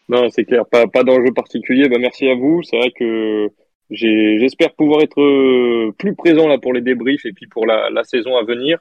Non, 0.08 0.28
c'est 0.30 0.44
clair, 0.44 0.66
pas, 0.66 0.86
pas 0.86 1.02
d'enjeu 1.02 1.32
particulier. 1.32 1.88
Bah, 1.88 1.96
merci 1.98 2.28
à 2.28 2.34
vous. 2.34 2.62
C'est 2.62 2.76
vrai 2.76 2.90
que 2.92 3.48
j'espère 3.90 4.72
pouvoir 4.74 5.02
être 5.02 5.20
euh, 5.20 5.92
plus 5.98 6.14
présent 6.14 6.46
là 6.46 6.58
pour 6.58 6.72
les 6.72 6.82
débriefs 6.82 7.24
et 7.24 7.32
puis 7.32 7.46
pour 7.46 7.66
la, 7.66 8.04
saison 8.04 8.36
à 8.36 8.44
venir. 8.44 8.78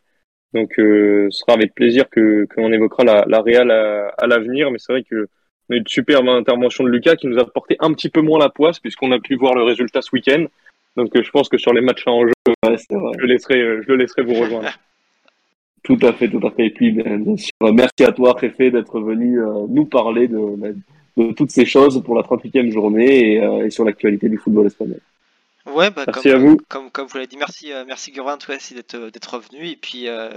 Donc, 0.53 0.73
ce 0.77 1.27
sera 1.31 1.53
avec 1.53 1.73
plaisir 1.73 2.09
que 2.09 2.47
qu'on 2.53 2.71
évoquera 2.71 3.03
la, 3.03 3.25
la 3.27 3.41
Real 3.41 3.71
à, 3.71 4.27
l'avenir. 4.27 4.71
Mais 4.71 4.77
c'est 4.77 4.93
vrai 4.93 5.03
que 5.03 5.27
on 5.67 5.73
a 5.73 5.77
eu 5.77 5.79
une 5.79 5.87
superbe 5.87 6.27
intervention 6.29 6.83
de 6.83 6.89
Lucas 6.89 7.15
qui 7.15 7.27
nous 7.27 7.39
a 7.39 7.45
porté 7.45 7.75
un 7.79 7.91
petit 7.93 8.09
peu 8.09 8.21
moins 8.21 8.39
la 8.39 8.49
poisse 8.49 8.79
puisqu'on 8.79 9.11
a 9.11 9.19
pu 9.19 9.35
voir 9.35 9.55
le 9.55 9.63
résultat 9.63 10.01
ce 10.01 10.11
week-end. 10.13 10.45
Donc 10.95 11.15
euh, 11.15 11.23
je 11.23 11.31
pense 11.31 11.49
que 11.49 11.57
sur 11.57 11.73
les 11.73 11.81
matchs 11.81 12.03
en 12.07 12.25
jeu, 12.25 12.33
je, 12.45 13.25
laisserai, 13.25 13.61
euh, 13.61 13.81
je 13.83 13.91
le 13.91 13.97
laisserai 13.97 14.23
vous 14.23 14.33
rejoindre. 14.33 14.69
Tout 15.83 15.99
à 16.01 16.13
fait, 16.13 16.27
tout 16.27 16.41
à 16.43 16.49
fait. 16.49 16.65
Et 16.65 16.69
puis, 16.71 16.91
bien 16.93 17.37
sûr, 17.37 17.53
merci 17.71 18.03
à 18.03 18.11
toi, 18.11 18.33
Réfé, 18.33 18.71
d'être 18.71 18.99
venu 18.99 19.39
euh, 19.39 19.67
nous 19.69 19.85
parler 19.85 20.27
de, 20.27 20.73
de, 21.15 21.31
toutes 21.33 21.51
ces 21.51 21.65
choses 21.67 22.01
pour 22.03 22.15
la 22.15 22.23
38e 22.23 22.71
journée 22.71 23.33
et, 23.33 23.65
et 23.65 23.69
sur 23.69 23.85
l'actualité 23.85 24.27
du 24.27 24.39
football 24.39 24.65
espagnol. 24.65 24.99
Ouais, 25.75 25.89
bah, 25.89 26.05
merci 26.07 26.29
comme, 26.29 26.31
à 26.31 26.37
vous. 26.37 26.57
Comme, 26.69 26.89
comme 26.89 27.07
vous 27.07 27.17
l'avez 27.17 27.27
dit, 27.27 27.35
merci, 27.35 27.73
euh, 27.73 27.83
merci 27.85 28.11
Gurvan, 28.11 28.37
toi 28.37 28.55
aussi 28.55 28.73
d'être, 28.73 29.33
revenu. 29.33 29.67
Et 29.67 29.75
puis, 29.75 30.07
euh, 30.07 30.29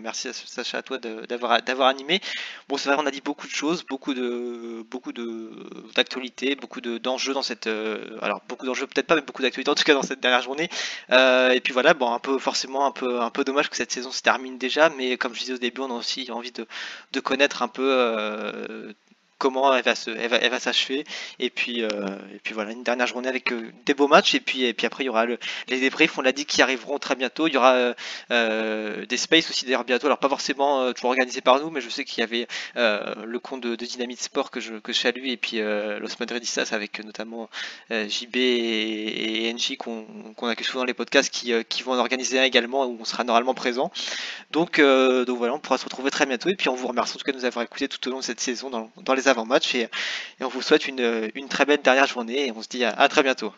merci 0.00 0.28
à 0.28 0.34
Sacha, 0.34 0.78
à 0.78 0.82
toi 0.82 0.98
d'avoir, 0.98 1.62
d'avoir 1.62 1.88
animé. 1.88 2.20
Bon, 2.68 2.76
c'est 2.76 2.90
vrai, 2.90 3.02
on 3.02 3.06
a 3.06 3.10
dit 3.10 3.22
beaucoup 3.22 3.46
de 3.46 3.52
choses, 3.52 3.86
beaucoup 3.86 4.12
de, 4.12 4.84
beaucoup 4.90 5.12
de, 5.12 5.50
d'actualités, 5.94 6.56
beaucoup 6.56 6.82
de, 6.82 6.98
d'enjeux 6.98 7.32
dans 7.32 7.40
cette, 7.42 7.68
euh, 7.68 8.18
alors 8.20 8.42
beaucoup 8.46 8.66
d'enjeux 8.66 8.86
peut-être 8.86 9.06
pas, 9.06 9.14
mais 9.14 9.22
beaucoup 9.22 9.40
d'actualités 9.40 9.70
en 9.70 9.74
tout 9.74 9.84
cas 9.84 9.94
dans 9.94 10.02
cette 10.02 10.20
dernière 10.20 10.42
journée. 10.42 10.68
Euh, 11.10 11.52
et 11.52 11.60
puis 11.60 11.72
voilà, 11.72 11.94
bon, 11.94 12.12
un 12.12 12.18
peu, 12.18 12.38
forcément, 12.38 12.84
un 12.84 12.92
peu, 12.92 13.22
un 13.22 13.30
peu 13.30 13.44
dommage 13.44 13.70
que 13.70 13.76
cette 13.76 13.92
saison 13.92 14.12
se 14.12 14.20
termine 14.20 14.58
déjà, 14.58 14.90
mais 14.90 15.16
comme 15.16 15.34
je 15.34 15.40
disais 15.40 15.54
au 15.54 15.58
début, 15.58 15.80
on 15.80 15.90
a 15.90 15.98
aussi 15.98 16.30
envie 16.30 16.52
de, 16.52 16.66
de 17.12 17.20
connaître 17.20 17.62
un 17.62 17.68
peu 17.68 18.92
comment 19.42 19.74
elle 19.74 19.82
va 19.82 20.60
s'achever. 20.60 21.04
Et 21.40 21.50
puis, 21.50 21.82
euh, 21.82 21.88
et 22.32 22.38
puis 22.44 22.54
voilà, 22.54 22.70
une 22.70 22.84
dernière 22.84 23.08
journée 23.08 23.28
avec 23.28 23.52
euh, 23.52 23.72
des 23.84 23.92
beaux 23.92 24.06
matchs. 24.06 24.36
Et 24.36 24.40
puis, 24.40 24.62
et 24.62 24.72
puis 24.72 24.86
après, 24.86 25.02
il 25.02 25.06
y 25.06 25.10
aura 25.10 25.26
le, 25.26 25.36
les 25.68 25.80
débriefs. 25.80 26.16
On 26.16 26.22
l'a 26.22 26.30
dit 26.30 26.46
qui 26.46 26.62
arriveront 26.62 27.00
très 27.00 27.16
bientôt. 27.16 27.48
Il 27.48 27.54
y 27.54 27.56
aura 27.56 27.94
euh, 28.30 29.06
des 29.06 29.16
spaces 29.16 29.50
aussi 29.50 29.64
d'ailleurs 29.64 29.82
bientôt. 29.82 30.06
Alors 30.06 30.18
pas 30.18 30.28
forcément 30.28 30.92
toujours 30.92 31.10
organisé 31.10 31.40
par 31.40 31.60
nous, 31.60 31.70
mais 31.70 31.80
je 31.80 31.88
sais 31.88 32.04
qu'il 32.04 32.20
y 32.20 32.22
avait 32.22 32.46
le 32.76 33.38
compte 33.40 33.62
de, 33.62 33.74
Dynamite 33.74 34.22
Sport 34.22 34.52
que 34.52 34.60
je, 34.60 34.74
que 34.74 34.92
je 34.92 34.98
salue 34.98 35.26
et 35.26 35.36
puis 35.36 35.58
Los 35.58 36.16
Madridistas 36.20 36.68
avec 36.70 37.04
notamment 37.04 37.50
JB 37.90 38.36
et, 38.36 39.48
et 39.48 39.52
NJ 39.52 39.76
qu'on 39.76 40.06
qu 40.36 40.46
accuse 40.46 40.68
souvent 40.68 40.80
dans 40.80 40.86
les 40.86 40.94
podcasts 40.94 41.30
qui, 41.30 41.52
qui 41.68 41.82
vont 41.82 41.92
en 41.92 41.98
organiser 41.98 42.38
un 42.38 42.44
également 42.44 42.86
où 42.86 42.96
on 43.00 43.04
sera 43.04 43.24
normalement 43.24 43.54
présent. 43.54 43.90
Donc, 44.52 44.80
donc 44.80 45.38
voilà, 45.38 45.54
on 45.54 45.58
pourra 45.58 45.78
se 45.78 45.84
retrouver 45.84 46.10
très 46.10 46.26
bientôt. 46.26 46.48
Et 46.48 46.54
puis 46.54 46.68
on 46.68 46.76
vous 46.76 46.86
remercie 46.86 47.16
en 47.16 47.18
tout 47.18 47.24
cas 47.24 47.32
de 47.32 47.38
nous 47.38 47.44
avoir 47.44 47.64
écouté 47.64 47.88
tout 47.88 48.06
au 48.08 48.12
long 48.12 48.18
de 48.18 48.24
cette 48.24 48.40
saison 48.40 48.70
dans, 48.70 48.90
dans 49.02 49.14
les 49.14 49.28
avant-match 49.32 49.74
et, 49.74 49.82
et, 49.82 50.44
on 50.44 50.48
vous 50.48 50.62
souhaite 50.62 50.86
une, 50.86 51.48
très 51.48 51.64
belle 51.64 51.82
dernière 51.82 52.06
journée 52.06 52.46
et 52.46 52.52
on 52.52 52.62
se 52.62 52.68
dit 52.68 52.84
à, 52.84 53.08
très 53.08 53.22
bientôt. 53.22 53.52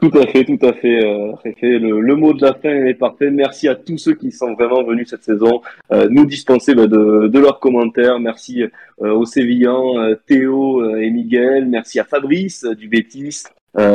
Tout 0.00 0.10
à 0.18 0.26
fait, 0.26 0.44
tout 0.44 0.58
à 0.66 0.74
fait. 0.74 1.04
Euh, 1.04 1.32
le, 1.62 2.16
mot 2.16 2.34
de 2.34 2.42
la 2.42 2.52
fin 2.52 2.68
est 2.68 2.94
parfait. 2.94 3.30
Merci 3.30 3.66
à 3.66 3.74
tous 3.74 3.96
ceux 3.96 4.14
qui 4.14 4.30
sont 4.30 4.52
vraiment 4.52 4.82
venus 4.84 5.08
cette 5.08 5.24
saison 5.24 5.62
euh, 5.90 6.06
nous 6.10 6.26
dispenser 6.26 6.74
bah, 6.74 6.86
de, 6.86 7.38
leurs 7.38 7.60
commentaires. 7.60 8.20
Merci 8.20 8.62
euh, 8.62 8.68
aux 9.14 9.24
Sévillans, 9.24 9.98
euh, 9.98 10.14
Théo 10.26 10.96
et 10.96 11.10
Miguel. 11.10 11.66
Merci 11.66 11.98
à 11.98 12.04
Fabrice 12.04 12.64
du 12.64 12.88
Bétis. 12.88 13.44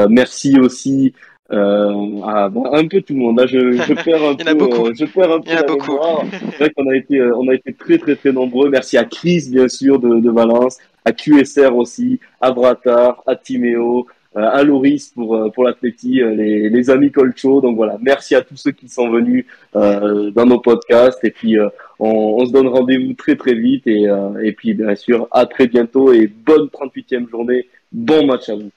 merci 0.09 0.59
aussi 0.59 1.13
euh, 1.51 2.21
ah, 2.25 2.49
bon, 2.49 2.65
un 2.71 2.87
peu 2.87 3.01
tout 3.01 3.13
le 3.13 3.19
monde. 3.19 3.39
Là, 3.39 3.45
je, 3.45 3.73
je 3.73 3.93
perds 4.03 4.23
un 4.23 4.35
peu. 4.35 4.49
Euh, 4.49 4.93
je 4.97 5.05
perds 5.05 5.31
un 5.31 5.41
peu. 5.41 5.49
Il 5.49 5.53
y 5.53 5.57
en 5.57 5.61
a 5.61 5.63
beaucoup. 5.63 5.97
C'est 6.31 6.57
vrai 6.57 6.69
qu'on 6.71 6.89
a 6.89 6.95
été, 6.95 7.21
on 7.21 7.47
a 7.49 7.55
été 7.55 7.73
très 7.73 7.97
très 7.97 8.15
très 8.15 8.31
nombreux. 8.31 8.69
Merci 8.69 8.97
à 8.97 9.03
Chris 9.03 9.47
bien 9.49 9.67
sûr 9.67 9.99
de, 9.99 10.19
de 10.19 10.29
Valence, 10.29 10.77
à 11.05 11.11
QSR 11.11 11.75
aussi, 11.75 12.19
à 12.39 12.51
Bratar, 12.51 13.21
à 13.27 13.35
Timéo, 13.35 14.07
euh, 14.37 14.49
à 14.49 14.63
Loris 14.63 15.09
pour 15.09 15.35
euh, 15.35 15.49
pour 15.49 15.65
l'athlétie, 15.65 16.21
euh, 16.21 16.33
les, 16.33 16.69
les 16.69 16.89
amis 16.89 17.11
Colcho. 17.11 17.59
Donc 17.59 17.75
voilà, 17.75 17.97
merci 18.01 18.33
à 18.33 18.41
tous 18.41 18.55
ceux 18.55 18.71
qui 18.71 18.87
sont 18.87 19.09
venus 19.09 19.45
euh, 19.75 20.31
dans 20.31 20.45
nos 20.45 20.59
podcasts. 20.59 21.21
Et 21.25 21.31
puis 21.31 21.57
on, 21.99 22.07
on, 22.39 22.45
se 22.45 22.51
donne 22.53 22.67
rendez-vous 22.67 23.13
très 23.13 23.35
très 23.35 23.55
vite. 23.55 23.87
Et, 23.87 24.07
et 24.41 24.53
puis 24.53 24.73
bien 24.73 24.95
sûr 24.95 25.27
à 25.31 25.45
très 25.45 25.67
bientôt 25.67 26.13
et 26.13 26.27
bonne 26.27 26.67
38e 26.67 27.29
journée. 27.29 27.67
Bon 27.91 28.25
match 28.25 28.47
à 28.47 28.55
vous. 28.55 28.71